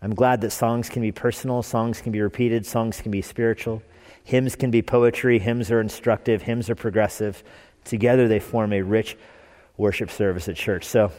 I'm 0.01 0.15
glad 0.15 0.41
that 0.41 0.51
songs 0.51 0.89
can 0.89 1.01
be 1.01 1.11
personal, 1.11 1.61
songs 1.61 2.01
can 2.01 2.11
be 2.11 2.21
repeated, 2.21 2.65
songs 2.65 3.01
can 3.01 3.11
be 3.11 3.21
spiritual. 3.21 3.81
Hymns 4.23 4.55
can 4.55 4.71
be 4.71 4.81
poetry, 4.81 5.39
hymns 5.39 5.71
are 5.71 5.81
instructive, 5.81 6.43
hymns 6.43 6.69
are 6.69 6.75
progressive. 6.75 7.43
Together 7.83 8.27
they 8.27 8.39
form 8.39 8.71
a 8.73 8.81
rich 8.81 9.17
worship 9.75 10.11
service 10.11 10.47
at 10.47 10.55
church. 10.55 10.85
So 10.85 11.11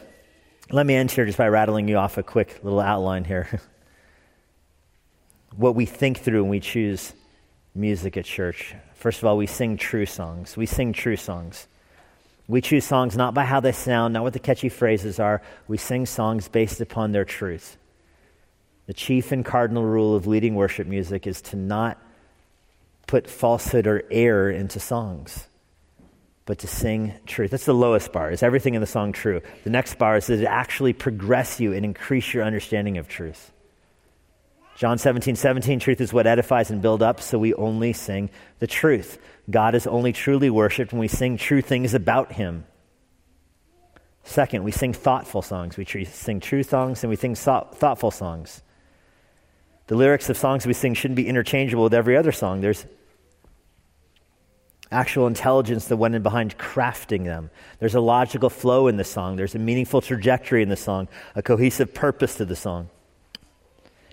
let 0.71 0.85
me 0.85 0.95
end 0.95 1.11
here 1.11 1.25
just 1.25 1.37
by 1.37 1.49
rattling 1.49 1.87
you 1.87 1.97
off 1.97 2.17
a 2.17 2.23
quick 2.23 2.59
little 2.63 2.79
outline 2.79 3.25
here. 3.25 3.59
what 5.55 5.75
we 5.75 5.85
think 5.85 6.19
through 6.19 6.43
when 6.43 6.49
we 6.49 6.59
choose 6.59 7.13
music 7.75 8.17
at 8.17 8.25
church. 8.25 8.75
First 8.93 9.19
of 9.19 9.25
all, 9.25 9.37
we 9.37 9.47
sing 9.47 9.77
true 9.77 10.05
songs. 10.05 10.55
We 10.55 10.65
sing 10.65 10.93
true 10.93 11.17
songs. 11.17 11.67
We 12.51 12.61
choose 12.61 12.85
songs 12.85 13.15
not 13.15 13.33
by 13.33 13.45
how 13.45 13.59
they 13.59 13.71
sound, 13.71 14.13
not 14.13 14.23
what 14.23 14.33
the 14.33 14.39
catchy 14.39 14.69
phrases 14.69 15.19
are. 15.19 15.41
We 15.67 15.77
sing 15.77 16.05
songs 16.05 16.47
based 16.47 16.81
upon 16.81 17.11
their 17.11 17.25
truth. 17.25 17.77
The 18.87 18.93
chief 18.93 19.31
and 19.31 19.45
cardinal 19.45 19.85
rule 19.85 20.15
of 20.15 20.27
leading 20.27 20.55
worship 20.55 20.85
music 20.85 21.25
is 21.25 21.41
to 21.43 21.55
not 21.55 21.97
put 23.07 23.29
falsehood 23.29 23.87
or 23.87 24.03
error 24.11 24.51
into 24.51 24.79
songs 24.79 25.47
but 26.45 26.59
to 26.59 26.67
sing 26.67 27.13
truth. 27.25 27.51
That's 27.51 27.65
the 27.65 27.73
lowest 27.73 28.11
bar. 28.11 28.29
Is 28.29 28.43
everything 28.43 28.73
in 28.73 28.81
the 28.81 28.87
song 28.87 29.13
true? 29.13 29.41
The 29.63 29.69
next 29.69 29.97
bar 29.97 30.17
is 30.17 30.27
that 30.27 30.41
it 30.41 30.45
actually 30.45 30.91
progress 30.91 31.61
you 31.61 31.71
and 31.71 31.85
increase 31.85 32.33
your 32.33 32.43
understanding 32.43 32.97
of 32.97 33.07
truth. 33.07 33.53
John 34.75 34.97
17, 34.97 35.35
17, 35.35 35.79
truth 35.79 36.01
is 36.01 36.11
what 36.11 36.27
edifies 36.27 36.71
and 36.71 36.81
builds 36.81 37.03
up, 37.03 37.21
so 37.21 37.37
we 37.37 37.53
only 37.53 37.93
sing 37.93 38.29
the 38.59 38.67
truth. 38.67 39.17
God 39.49 39.75
is 39.75 39.87
only 39.87 40.13
truly 40.13 40.49
worshiped 40.49 40.91
when 40.91 40.99
we 40.99 41.07
sing 41.07 41.37
true 41.37 41.61
things 41.61 41.93
about 41.93 42.33
him. 42.33 42.65
Second, 44.23 44.63
we 44.63 44.71
sing 44.71 44.93
thoughtful 44.93 45.41
songs. 45.41 45.77
We 45.77 45.85
sing 45.85 46.39
true 46.39 46.63
songs 46.63 47.03
and 47.03 47.09
we 47.09 47.15
sing 47.15 47.35
thoughtful 47.35 48.11
songs. 48.11 48.61
The 49.87 49.95
lyrics 49.95 50.29
of 50.29 50.37
songs 50.37 50.65
we 50.65 50.73
sing 50.73 50.93
shouldn't 50.93 51.15
be 51.15 51.27
interchangeable 51.27 51.83
with 51.83 51.93
every 51.93 52.15
other 52.15 52.31
song. 52.31 52.61
There's 52.61 52.85
actual 54.91 55.27
intelligence 55.27 55.85
that 55.85 55.97
went 55.97 56.15
in 56.15 56.21
behind 56.21 56.57
crafting 56.57 57.25
them. 57.25 57.49
There's 57.79 57.95
a 57.95 58.01
logical 58.01 58.49
flow 58.49 58.87
in 58.87 58.97
the 58.97 59.03
song, 59.03 59.37
there's 59.37 59.55
a 59.55 59.59
meaningful 59.59 60.01
trajectory 60.01 60.61
in 60.61 60.69
the 60.69 60.75
song, 60.75 61.07
a 61.35 61.41
cohesive 61.41 61.93
purpose 61.93 62.35
to 62.35 62.45
the 62.45 62.55
song. 62.55 62.89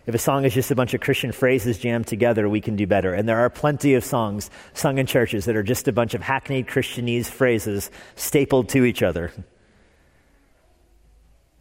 If 0.09 0.15
a 0.15 0.19
song 0.19 0.47
is 0.47 0.55
just 0.55 0.71
a 0.71 0.75
bunch 0.75 0.95
of 0.95 1.03
Christian 1.03 1.33
phrases 1.33 1.77
jammed 1.77 2.07
together, 2.07 2.49
we 2.49 2.63
can 2.63 2.77
do 2.77 2.87
better. 2.87 3.13
And 3.13 3.29
there 3.29 3.41
are 3.41 3.51
plenty 3.51 3.93
of 3.93 4.03
songs 4.03 4.49
sung 4.73 4.97
in 4.97 5.05
churches 5.05 5.45
that 5.45 5.55
are 5.55 5.63
just 5.63 5.87
a 5.87 5.93
bunch 5.93 6.15
of 6.15 6.23
hackneyed 6.23 6.67
Christianese 6.67 7.27
phrases 7.27 7.91
stapled 8.17 8.71
to 8.71 8.87
each 8.87 9.03
other. 9.03 9.31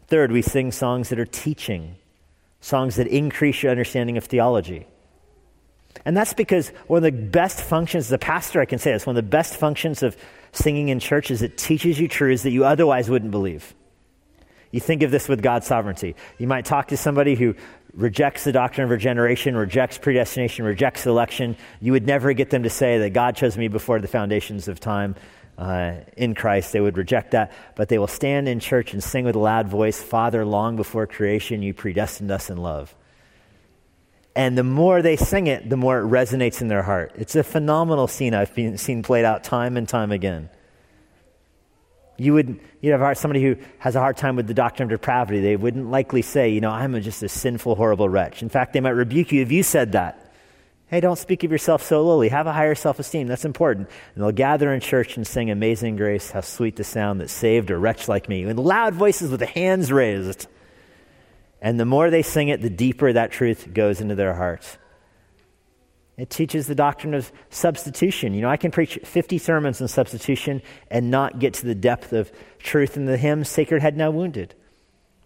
Third, 0.06 0.32
we 0.32 0.40
sing 0.40 0.72
songs 0.72 1.10
that 1.10 1.18
are 1.18 1.26
teaching, 1.26 1.96
songs 2.62 2.96
that 2.96 3.06
increase 3.08 3.62
your 3.62 3.70
understanding 3.70 4.16
of 4.16 4.24
theology. 4.24 4.86
And 6.06 6.16
that's 6.16 6.32
because 6.32 6.70
one 6.86 6.96
of 6.96 7.02
the 7.02 7.12
best 7.12 7.60
functions, 7.60 8.06
as 8.06 8.12
a 8.12 8.18
pastor, 8.18 8.62
I 8.62 8.64
can 8.64 8.78
say 8.78 8.92
this, 8.92 9.04
one 9.04 9.14
of 9.14 9.22
the 9.22 9.30
best 9.30 9.56
functions 9.56 10.02
of 10.02 10.16
singing 10.52 10.88
in 10.88 11.00
church 11.00 11.30
is 11.30 11.42
it 11.42 11.58
teaches 11.58 12.00
you 12.00 12.08
truths 12.08 12.44
that 12.44 12.52
you 12.52 12.64
otherwise 12.64 13.10
wouldn't 13.10 13.30
believe. 13.30 13.74
You 14.70 14.80
think 14.80 15.02
of 15.02 15.10
this 15.10 15.28
with 15.28 15.42
God's 15.42 15.66
sovereignty. 15.66 16.14
You 16.38 16.46
might 16.46 16.64
talk 16.64 16.88
to 16.88 16.96
somebody 16.96 17.34
who 17.34 17.54
rejects 17.94 18.44
the 18.44 18.52
doctrine 18.52 18.84
of 18.84 18.90
regeneration, 18.90 19.56
rejects 19.56 19.98
predestination, 19.98 20.64
rejects 20.64 21.06
election. 21.06 21.56
You 21.80 21.92
would 21.92 22.06
never 22.06 22.32
get 22.32 22.50
them 22.50 22.62
to 22.62 22.70
say 22.70 22.98
that 22.98 23.10
God 23.10 23.36
chose 23.36 23.56
me 23.56 23.68
before 23.68 24.00
the 24.00 24.08
foundations 24.08 24.68
of 24.68 24.80
time 24.80 25.14
uh, 25.56 25.96
in 26.16 26.34
Christ. 26.34 26.72
They 26.72 26.80
would 26.80 26.96
reject 26.96 27.32
that, 27.32 27.52
but 27.74 27.88
they 27.88 27.98
will 27.98 28.06
stand 28.06 28.48
in 28.48 28.60
church 28.60 28.92
and 28.92 29.02
sing 29.02 29.24
with 29.24 29.34
a 29.34 29.40
loud 29.40 29.68
voice, 29.68 30.00
Father, 30.02 30.44
long 30.44 30.76
before 30.76 31.06
creation, 31.06 31.62
you 31.62 31.74
predestined 31.74 32.30
us 32.30 32.50
in 32.50 32.58
love. 32.58 32.94
And 34.36 34.56
the 34.56 34.62
more 34.62 35.02
they 35.02 35.16
sing 35.16 35.48
it, 35.48 35.68
the 35.68 35.76
more 35.76 35.98
it 35.98 36.04
resonates 36.04 36.60
in 36.60 36.68
their 36.68 36.82
heart. 36.82 37.12
It's 37.16 37.34
a 37.34 37.42
phenomenal 37.42 38.06
scene 38.06 38.34
I've 38.34 38.54
been, 38.54 38.78
seen 38.78 39.02
played 39.02 39.24
out 39.24 39.42
time 39.42 39.76
and 39.76 39.88
time 39.88 40.12
again. 40.12 40.48
You 42.18 42.34
would 42.34 42.60
you 42.80 42.92
have 42.92 43.16
somebody 43.16 43.42
who 43.42 43.56
has 43.78 43.94
a 43.94 44.00
hard 44.00 44.16
time 44.16 44.34
with 44.34 44.48
the 44.48 44.54
doctrine 44.54 44.92
of 44.92 45.00
depravity. 45.00 45.40
They 45.40 45.56
wouldn't 45.56 45.90
likely 45.90 46.22
say, 46.22 46.50
you 46.50 46.60
know, 46.60 46.70
I'm 46.70 47.00
just 47.00 47.22
a 47.22 47.28
sinful, 47.28 47.76
horrible 47.76 48.08
wretch. 48.08 48.42
In 48.42 48.48
fact, 48.48 48.72
they 48.72 48.80
might 48.80 48.90
rebuke 48.90 49.30
you 49.30 49.40
if 49.40 49.52
you 49.52 49.62
said 49.62 49.92
that. 49.92 50.28
Hey, 50.88 51.00
don't 51.00 51.18
speak 51.18 51.44
of 51.44 51.52
yourself 51.52 51.82
so 51.82 52.02
lowly. 52.02 52.30
Have 52.30 52.46
a 52.46 52.52
higher 52.52 52.74
self 52.74 52.98
esteem. 52.98 53.28
That's 53.28 53.44
important. 53.44 53.88
And 54.14 54.24
they'll 54.24 54.32
gather 54.32 54.72
in 54.72 54.80
church 54.80 55.16
and 55.16 55.26
sing 55.26 55.50
Amazing 55.50 55.96
Grace, 55.96 56.30
how 56.30 56.40
sweet 56.40 56.76
the 56.76 56.84
sound 56.84 57.20
that 57.20 57.30
saved 57.30 57.70
a 57.70 57.76
wretch 57.76 58.08
like 58.08 58.28
me, 58.28 58.42
in 58.42 58.56
loud 58.56 58.94
voices 58.94 59.30
with 59.30 59.40
the 59.40 59.46
hands 59.46 59.92
raised. 59.92 60.48
And 61.60 61.78
the 61.78 61.84
more 61.84 62.10
they 62.10 62.22
sing 62.22 62.48
it, 62.48 62.62
the 62.62 62.70
deeper 62.70 63.12
that 63.12 63.30
truth 63.32 63.72
goes 63.72 64.00
into 64.00 64.14
their 64.14 64.34
hearts. 64.34 64.78
It 66.18 66.30
teaches 66.30 66.66
the 66.66 66.74
doctrine 66.74 67.14
of 67.14 67.30
substitution. 67.48 68.34
You 68.34 68.42
know, 68.42 68.50
I 68.50 68.56
can 68.56 68.72
preach 68.72 68.98
50 69.04 69.38
sermons 69.38 69.80
on 69.80 69.86
substitution 69.86 70.60
and 70.90 71.12
not 71.12 71.38
get 71.38 71.54
to 71.54 71.66
the 71.66 71.76
depth 71.76 72.12
of 72.12 72.32
truth 72.58 72.96
in 72.96 73.06
the 73.06 73.16
hymn, 73.16 73.44
Sacred 73.44 73.80
Head 73.80 73.96
Now 73.96 74.10
Wounded. 74.10 74.56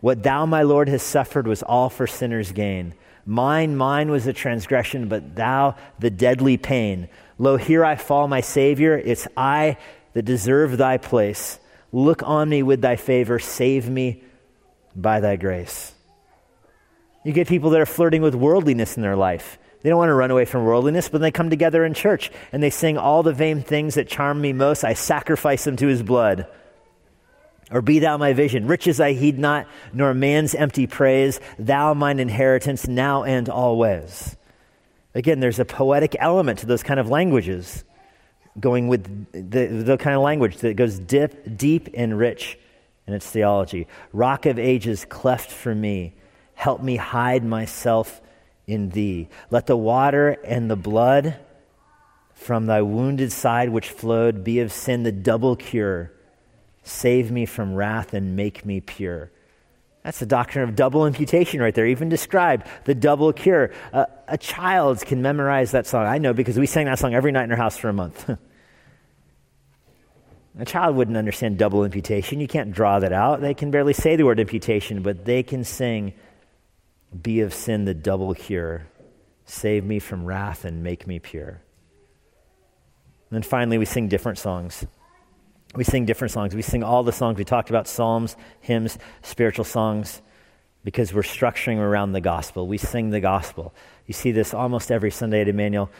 What 0.00 0.22
thou, 0.22 0.44
my 0.44 0.62
Lord, 0.62 0.90
hast 0.90 1.06
suffered 1.06 1.46
was 1.46 1.62
all 1.62 1.88
for 1.88 2.06
sinners' 2.06 2.52
gain. 2.52 2.92
Mine, 3.24 3.74
mine 3.74 4.10
was 4.10 4.26
the 4.26 4.34
transgression, 4.34 5.08
but 5.08 5.34
thou 5.34 5.76
the 5.98 6.10
deadly 6.10 6.58
pain. 6.58 7.08
Lo, 7.38 7.56
here 7.56 7.84
I 7.84 7.96
fall, 7.96 8.28
my 8.28 8.42
Savior. 8.42 8.98
It's 8.98 9.26
I 9.34 9.78
that 10.12 10.24
deserve 10.24 10.76
thy 10.76 10.98
place. 10.98 11.58
Look 11.90 12.22
on 12.22 12.50
me 12.50 12.62
with 12.62 12.82
thy 12.82 12.96
favor. 12.96 13.38
Save 13.38 13.88
me 13.88 14.22
by 14.94 15.20
thy 15.20 15.36
grace. 15.36 15.94
You 17.24 17.32
get 17.32 17.48
people 17.48 17.70
that 17.70 17.80
are 17.80 17.86
flirting 17.86 18.20
with 18.20 18.34
worldliness 18.34 18.96
in 18.96 19.02
their 19.02 19.16
life. 19.16 19.58
They 19.82 19.90
don't 19.90 19.98
want 19.98 20.10
to 20.10 20.14
run 20.14 20.30
away 20.30 20.44
from 20.44 20.64
worldliness, 20.64 21.08
but 21.08 21.20
they 21.20 21.30
come 21.30 21.50
together 21.50 21.84
in 21.84 21.94
church 21.94 22.30
and 22.52 22.62
they 22.62 22.70
sing 22.70 22.96
all 22.96 23.22
the 23.22 23.32
vain 23.32 23.62
things 23.62 23.96
that 23.96 24.08
charm 24.08 24.40
me 24.40 24.52
most. 24.52 24.84
I 24.84 24.94
sacrifice 24.94 25.64
them 25.64 25.76
to 25.76 25.88
his 25.88 26.02
blood. 26.02 26.46
Or 27.70 27.82
be 27.82 27.98
thou 27.98 28.16
my 28.16 28.32
vision. 28.32 28.66
Riches 28.66 29.00
I 29.00 29.12
heed 29.12 29.38
not, 29.38 29.66
nor 29.92 30.14
man's 30.14 30.54
empty 30.54 30.86
praise. 30.86 31.40
Thou 31.58 31.94
mine 31.94 32.20
inheritance 32.20 32.86
now 32.86 33.24
and 33.24 33.48
always. 33.48 34.36
Again, 35.14 35.40
there's 35.40 35.58
a 35.58 35.64
poetic 35.64 36.14
element 36.18 36.60
to 36.60 36.66
those 36.66 36.82
kind 36.82 37.00
of 37.00 37.08
languages, 37.08 37.84
going 38.60 38.88
with 38.88 39.04
the, 39.32 39.66
the 39.66 39.96
kind 39.96 40.16
of 40.16 40.22
language 40.22 40.58
that 40.58 40.74
goes 40.74 40.98
dip, 40.98 41.56
deep 41.56 41.88
and 41.94 42.18
rich 42.18 42.58
in 43.06 43.14
its 43.14 43.28
theology. 43.28 43.88
Rock 44.12 44.46
of 44.46 44.58
ages, 44.58 45.04
cleft 45.06 45.50
for 45.50 45.74
me. 45.74 46.14
Help 46.54 46.82
me 46.82 46.96
hide 46.96 47.44
myself 47.44 48.21
in 48.66 48.90
thee. 48.90 49.28
Let 49.50 49.66
the 49.66 49.76
water 49.76 50.38
and 50.44 50.70
the 50.70 50.76
blood 50.76 51.36
from 52.34 52.66
thy 52.66 52.82
wounded 52.82 53.32
side 53.32 53.68
which 53.68 53.90
flowed 53.90 54.42
be 54.42 54.60
of 54.60 54.72
sin 54.72 55.02
the 55.02 55.12
double 55.12 55.56
cure 55.56 56.12
Save 56.82 57.30
me 57.30 57.46
from 57.46 57.74
wrath 57.74 58.12
and 58.12 58.34
make 58.34 58.64
me 58.64 58.80
pure. 58.80 59.30
That's 60.02 60.18
the 60.18 60.26
doctrine 60.26 60.68
of 60.68 60.74
double 60.74 61.06
imputation 61.06 61.60
right 61.60 61.72
there, 61.72 61.86
even 61.86 62.08
described 62.08 62.66
the 62.84 62.94
double 62.94 63.32
cure. 63.32 63.70
A 63.92 64.36
child 64.36 65.04
can 65.06 65.22
memorize 65.22 65.70
that 65.72 65.86
song. 65.86 66.06
I 66.06 66.18
know 66.18 66.32
because 66.32 66.58
we 66.58 66.66
sang 66.66 66.86
that 66.86 66.98
song 66.98 67.14
every 67.14 67.30
night 67.30 67.44
in 67.44 67.52
our 67.52 67.56
house 67.56 67.76
for 67.76 67.88
a 67.88 67.92
month. 67.92 68.28
a 70.58 70.64
child 70.64 70.96
wouldn't 70.96 71.16
understand 71.16 71.56
double 71.56 71.84
imputation. 71.84 72.40
You 72.40 72.48
can't 72.48 72.72
draw 72.72 72.98
that 72.98 73.12
out. 73.12 73.40
They 73.40 73.54
can 73.54 73.70
barely 73.70 73.92
say 73.92 74.16
the 74.16 74.24
word 74.24 74.40
imputation, 74.40 75.02
but 75.02 75.24
they 75.24 75.44
can 75.44 75.62
sing, 75.62 76.14
Be 77.20 77.40
of 77.40 77.52
sin 77.52 77.84
the 77.84 77.94
double 77.94 78.34
cure. 78.34 78.86
Save 79.44 79.84
me 79.84 79.98
from 79.98 80.24
wrath 80.24 80.64
and 80.64 80.82
make 80.82 81.06
me 81.06 81.18
pure. 81.18 81.62
And 83.30 83.30
then 83.30 83.42
finally, 83.42 83.78
we 83.78 83.84
sing 83.84 84.08
different 84.08 84.38
songs 84.38 84.86
we 85.74 85.84
sing 85.84 86.04
different 86.04 86.32
songs. 86.32 86.54
We 86.54 86.62
sing 86.62 86.82
all 86.82 87.02
the 87.02 87.12
songs. 87.12 87.38
We 87.38 87.44
talked 87.44 87.70
about 87.70 87.88
psalms, 87.88 88.36
hymns, 88.60 88.98
spiritual 89.22 89.64
songs, 89.64 90.20
because 90.84 91.14
we're 91.14 91.22
structuring 91.22 91.78
around 91.78 92.12
the 92.12 92.20
gospel. 92.20 92.66
We 92.66 92.78
sing 92.78 93.10
the 93.10 93.20
gospel. 93.20 93.74
You 94.06 94.12
see 94.12 94.32
this 94.32 94.52
almost 94.52 94.90
every 94.90 95.10
Sunday 95.10 95.40
at 95.40 95.48
Immanuel, 95.48 95.90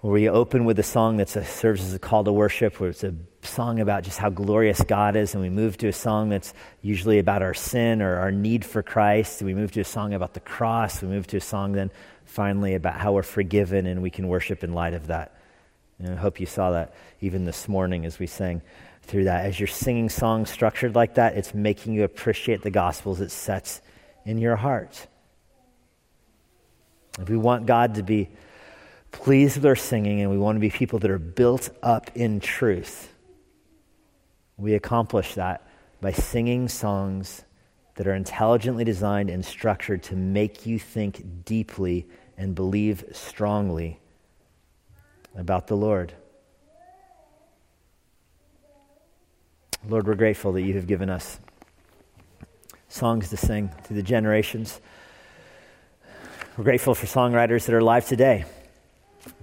where 0.00 0.12
we 0.12 0.28
open 0.28 0.64
with 0.64 0.78
a 0.78 0.82
song 0.82 1.16
that 1.18 1.30
serves 1.30 1.82
as 1.82 1.94
a 1.94 1.98
call 1.98 2.24
to 2.24 2.32
worship, 2.32 2.80
where 2.80 2.90
it's 2.90 3.04
a 3.04 3.14
song 3.42 3.80
about 3.80 4.04
just 4.04 4.18
how 4.18 4.30
glorious 4.30 4.82
God 4.82 5.16
is, 5.16 5.34
and 5.34 5.42
we 5.42 5.50
move 5.50 5.76
to 5.78 5.88
a 5.88 5.92
song 5.92 6.28
that's 6.28 6.54
usually 6.80 7.18
about 7.18 7.42
our 7.42 7.54
sin 7.54 8.00
or 8.00 8.16
our 8.16 8.30
need 8.30 8.64
for 8.64 8.82
Christ. 8.82 9.42
We 9.42 9.54
move 9.54 9.72
to 9.72 9.80
a 9.80 9.84
song 9.84 10.14
about 10.14 10.34
the 10.34 10.40
cross. 10.40 11.02
We 11.02 11.08
move 11.08 11.26
to 11.28 11.38
a 11.38 11.40
song 11.40 11.72
then 11.72 11.90
finally 12.24 12.74
about 12.74 12.94
how 12.94 13.12
we're 13.12 13.22
forgiven 13.22 13.86
and 13.86 14.02
we 14.02 14.10
can 14.10 14.28
worship 14.28 14.64
in 14.64 14.72
light 14.72 14.94
of 14.94 15.08
that. 15.08 15.36
And 15.98 16.14
I 16.14 16.16
hope 16.16 16.40
you 16.40 16.46
saw 16.46 16.70
that 16.72 16.94
even 17.20 17.44
this 17.44 17.68
morning 17.68 18.06
as 18.06 18.18
we 18.18 18.26
sang 18.26 18.62
through 19.02 19.24
that. 19.24 19.44
As 19.44 19.58
you're 19.58 19.66
singing 19.66 20.08
songs 20.08 20.50
structured 20.50 20.94
like 20.94 21.14
that, 21.14 21.36
it's 21.36 21.54
making 21.54 21.94
you 21.94 22.04
appreciate 22.04 22.62
the 22.62 22.70
gospels 22.70 23.20
it 23.20 23.30
sets 23.30 23.80
in 24.24 24.38
your 24.38 24.56
heart. 24.56 25.06
If 27.20 27.28
we 27.28 27.36
want 27.36 27.66
God 27.66 27.96
to 27.96 28.02
be 28.02 28.30
pleased 29.10 29.56
with 29.56 29.66
our 29.66 29.76
singing 29.76 30.22
and 30.22 30.30
we 30.30 30.38
want 30.38 30.56
to 30.56 30.60
be 30.60 30.70
people 30.70 30.98
that 31.00 31.10
are 31.10 31.18
built 31.18 31.70
up 31.82 32.10
in 32.14 32.40
truth, 32.40 33.11
we 34.56 34.74
accomplish 34.74 35.34
that 35.34 35.66
by 36.00 36.12
singing 36.12 36.68
songs 36.68 37.44
that 37.94 38.06
are 38.06 38.14
intelligently 38.14 38.84
designed 38.84 39.30
and 39.30 39.44
structured 39.44 40.02
to 40.02 40.16
make 40.16 40.66
you 40.66 40.78
think 40.78 41.44
deeply 41.44 42.06
and 42.38 42.54
believe 42.54 43.04
strongly 43.12 44.00
about 45.36 45.66
the 45.66 45.76
Lord. 45.76 46.12
Lord, 49.88 50.06
we're 50.06 50.14
grateful 50.14 50.52
that 50.52 50.62
you 50.62 50.74
have 50.74 50.86
given 50.86 51.10
us 51.10 51.38
songs 52.88 53.30
to 53.30 53.36
sing 53.36 53.70
through 53.82 53.96
the 53.96 54.02
generations. 54.02 54.80
We're 56.56 56.64
grateful 56.64 56.94
for 56.94 57.06
songwriters 57.06 57.66
that 57.66 57.74
are 57.74 57.78
alive 57.78 58.06
today 58.06 58.44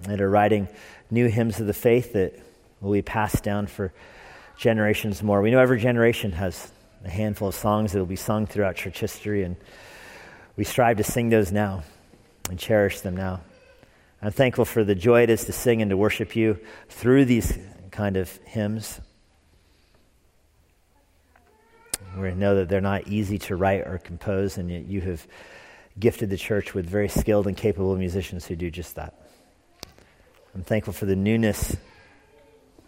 that 0.04 0.22
are 0.22 0.30
writing 0.30 0.68
new 1.10 1.28
hymns 1.28 1.60
of 1.60 1.68
the 1.68 1.74
faith 1.74 2.14
that 2.14 2.40
will 2.82 2.94
be 2.94 3.02
passed 3.02 3.44
down 3.44 3.68
for 3.68 3.92
generations 4.60 5.24
more. 5.24 5.42
We 5.42 5.52
know 5.52 5.60
every 5.60 5.80
generation 5.80 6.34
has 6.34 6.70
a 7.06 7.10
handful 7.10 7.48
of 7.48 7.56
songs 7.56 7.94
that 7.94 8.00
will 8.00 8.06
be 8.06 8.18
sung 8.18 8.46
throughout 8.46 8.76
church 8.76 9.00
history, 9.00 9.44
and 9.44 9.56
we 10.58 10.66
strive 10.66 10.98
to 10.98 11.04
sing 11.04 11.30
those 11.30 11.52
now 11.52 11.84
and 12.50 12.60
cherish 12.60 13.00
them 13.00 13.16
now. 13.16 13.40
I'm 14.22 14.32
thankful 14.32 14.66
for 14.66 14.84
the 14.84 14.96
joy 14.96 15.24
it 15.24 15.30
is 15.30 15.46
to 15.46 15.54
sing 15.54 15.82
and 15.82 15.90
to 15.92 15.98
worship 15.98 16.36
you 16.36 16.60
through 16.90 17.24
these 17.24 17.58
kind 17.92 18.18
of 18.18 18.30
hymns. 18.44 19.00
We 22.18 22.32
know 22.32 22.56
that 22.56 22.68
they're 22.68 22.82
not 22.82 23.08
easy 23.08 23.38
to 23.40 23.56
write 23.56 23.88
or 23.88 23.98
compose, 23.98 24.58
and 24.58 24.70
yet 24.70 24.86
you 24.88 25.00
have 25.02 25.26
gifted 25.98 26.30
the 26.30 26.38
church 26.38 26.74
with 26.74 26.86
very 26.86 27.08
skilled 27.08 27.48
and 27.48 27.56
capable 27.56 27.96
musicians 27.96 28.46
who 28.46 28.58
do 28.58 28.70
just 28.70 28.96
that. 28.96 29.14
I'm 30.54 30.64
thankful 30.64 30.92
for 30.92 31.06
the 31.06 31.16
newness 31.16 31.78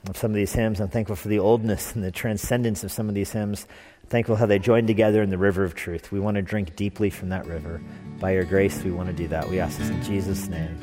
of 0.07 0.17
some 0.17 0.31
of 0.31 0.35
these 0.35 0.53
hymns. 0.53 0.79
I'm 0.79 0.89
thankful 0.89 1.15
for 1.15 1.27
the 1.27 1.39
oldness 1.39 1.93
and 1.93 2.03
the 2.03 2.11
transcendence 2.11 2.83
of 2.83 2.91
some 2.91 3.07
of 3.07 3.15
these 3.15 3.31
hymns. 3.31 3.67
I'm 4.03 4.09
thankful 4.09 4.35
how 4.35 4.45
they 4.45 4.59
join 4.59 4.87
together 4.87 5.21
in 5.21 5.29
the 5.29 5.37
river 5.37 5.63
of 5.63 5.75
truth. 5.75 6.11
We 6.11 6.19
want 6.19 6.35
to 6.35 6.41
drink 6.41 6.75
deeply 6.75 7.09
from 7.09 7.29
that 7.29 7.45
river. 7.45 7.81
By 8.19 8.33
your 8.33 8.43
grace, 8.43 8.83
we 8.83 8.91
want 8.91 9.09
to 9.09 9.13
do 9.13 9.27
that. 9.29 9.49
We 9.49 9.59
ask 9.59 9.77
this 9.77 9.89
in 9.89 10.03
Jesus' 10.03 10.47
name. 10.47 10.77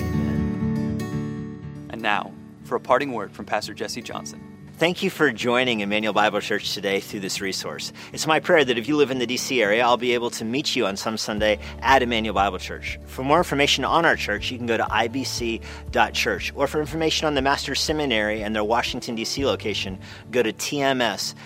Amen. 0.00 1.88
And 1.90 2.02
now, 2.02 2.32
for 2.64 2.76
a 2.76 2.80
parting 2.80 3.12
word 3.12 3.32
from 3.32 3.44
Pastor 3.46 3.74
Jesse 3.74 4.02
Johnson. 4.02 4.57
Thank 4.78 5.02
you 5.02 5.10
for 5.10 5.32
joining 5.32 5.80
Immanuel 5.80 6.12
Bible 6.12 6.40
Church 6.40 6.72
today 6.72 7.00
through 7.00 7.18
this 7.18 7.40
resource. 7.40 7.92
It's 8.12 8.28
my 8.28 8.38
prayer 8.38 8.64
that 8.64 8.78
if 8.78 8.86
you 8.86 8.96
live 8.96 9.10
in 9.10 9.18
the 9.18 9.26
DC 9.26 9.60
area, 9.60 9.84
I'll 9.84 9.96
be 9.96 10.14
able 10.14 10.30
to 10.30 10.44
meet 10.44 10.76
you 10.76 10.86
on 10.86 10.96
some 10.96 11.16
Sunday 11.16 11.58
at 11.80 12.00
Immanuel 12.00 12.32
Bible 12.32 12.58
Church. 12.58 12.96
For 13.06 13.24
more 13.24 13.38
information 13.38 13.84
on 13.84 14.04
our 14.04 14.14
church, 14.14 14.52
you 14.52 14.56
can 14.56 14.68
go 14.68 14.76
to 14.76 14.84
ibc.church. 14.84 16.52
Or 16.54 16.68
for 16.68 16.78
information 16.78 17.26
on 17.26 17.34
the 17.34 17.42
Master's 17.42 17.80
Seminary 17.80 18.44
and 18.44 18.54
their 18.54 18.62
Washington, 18.62 19.16
D.C. 19.16 19.44
location, 19.44 19.98
go 20.30 20.44
to 20.44 20.52
tms.edu. 20.52 21.42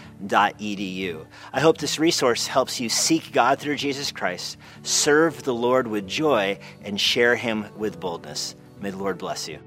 I 1.54 1.60
hope 1.60 1.78
this 1.78 1.98
resource 1.98 2.46
helps 2.46 2.80
you 2.80 2.90
seek 2.90 3.32
God 3.32 3.58
through 3.58 3.76
Jesus 3.76 4.12
Christ, 4.12 4.58
serve 4.82 5.42
the 5.44 5.54
Lord 5.54 5.86
with 5.86 6.06
joy, 6.06 6.58
and 6.82 7.00
share 7.00 7.34
Him 7.34 7.64
with 7.78 7.98
boldness. 7.98 8.56
May 8.82 8.90
the 8.90 8.98
Lord 8.98 9.16
bless 9.16 9.48
you. 9.48 9.58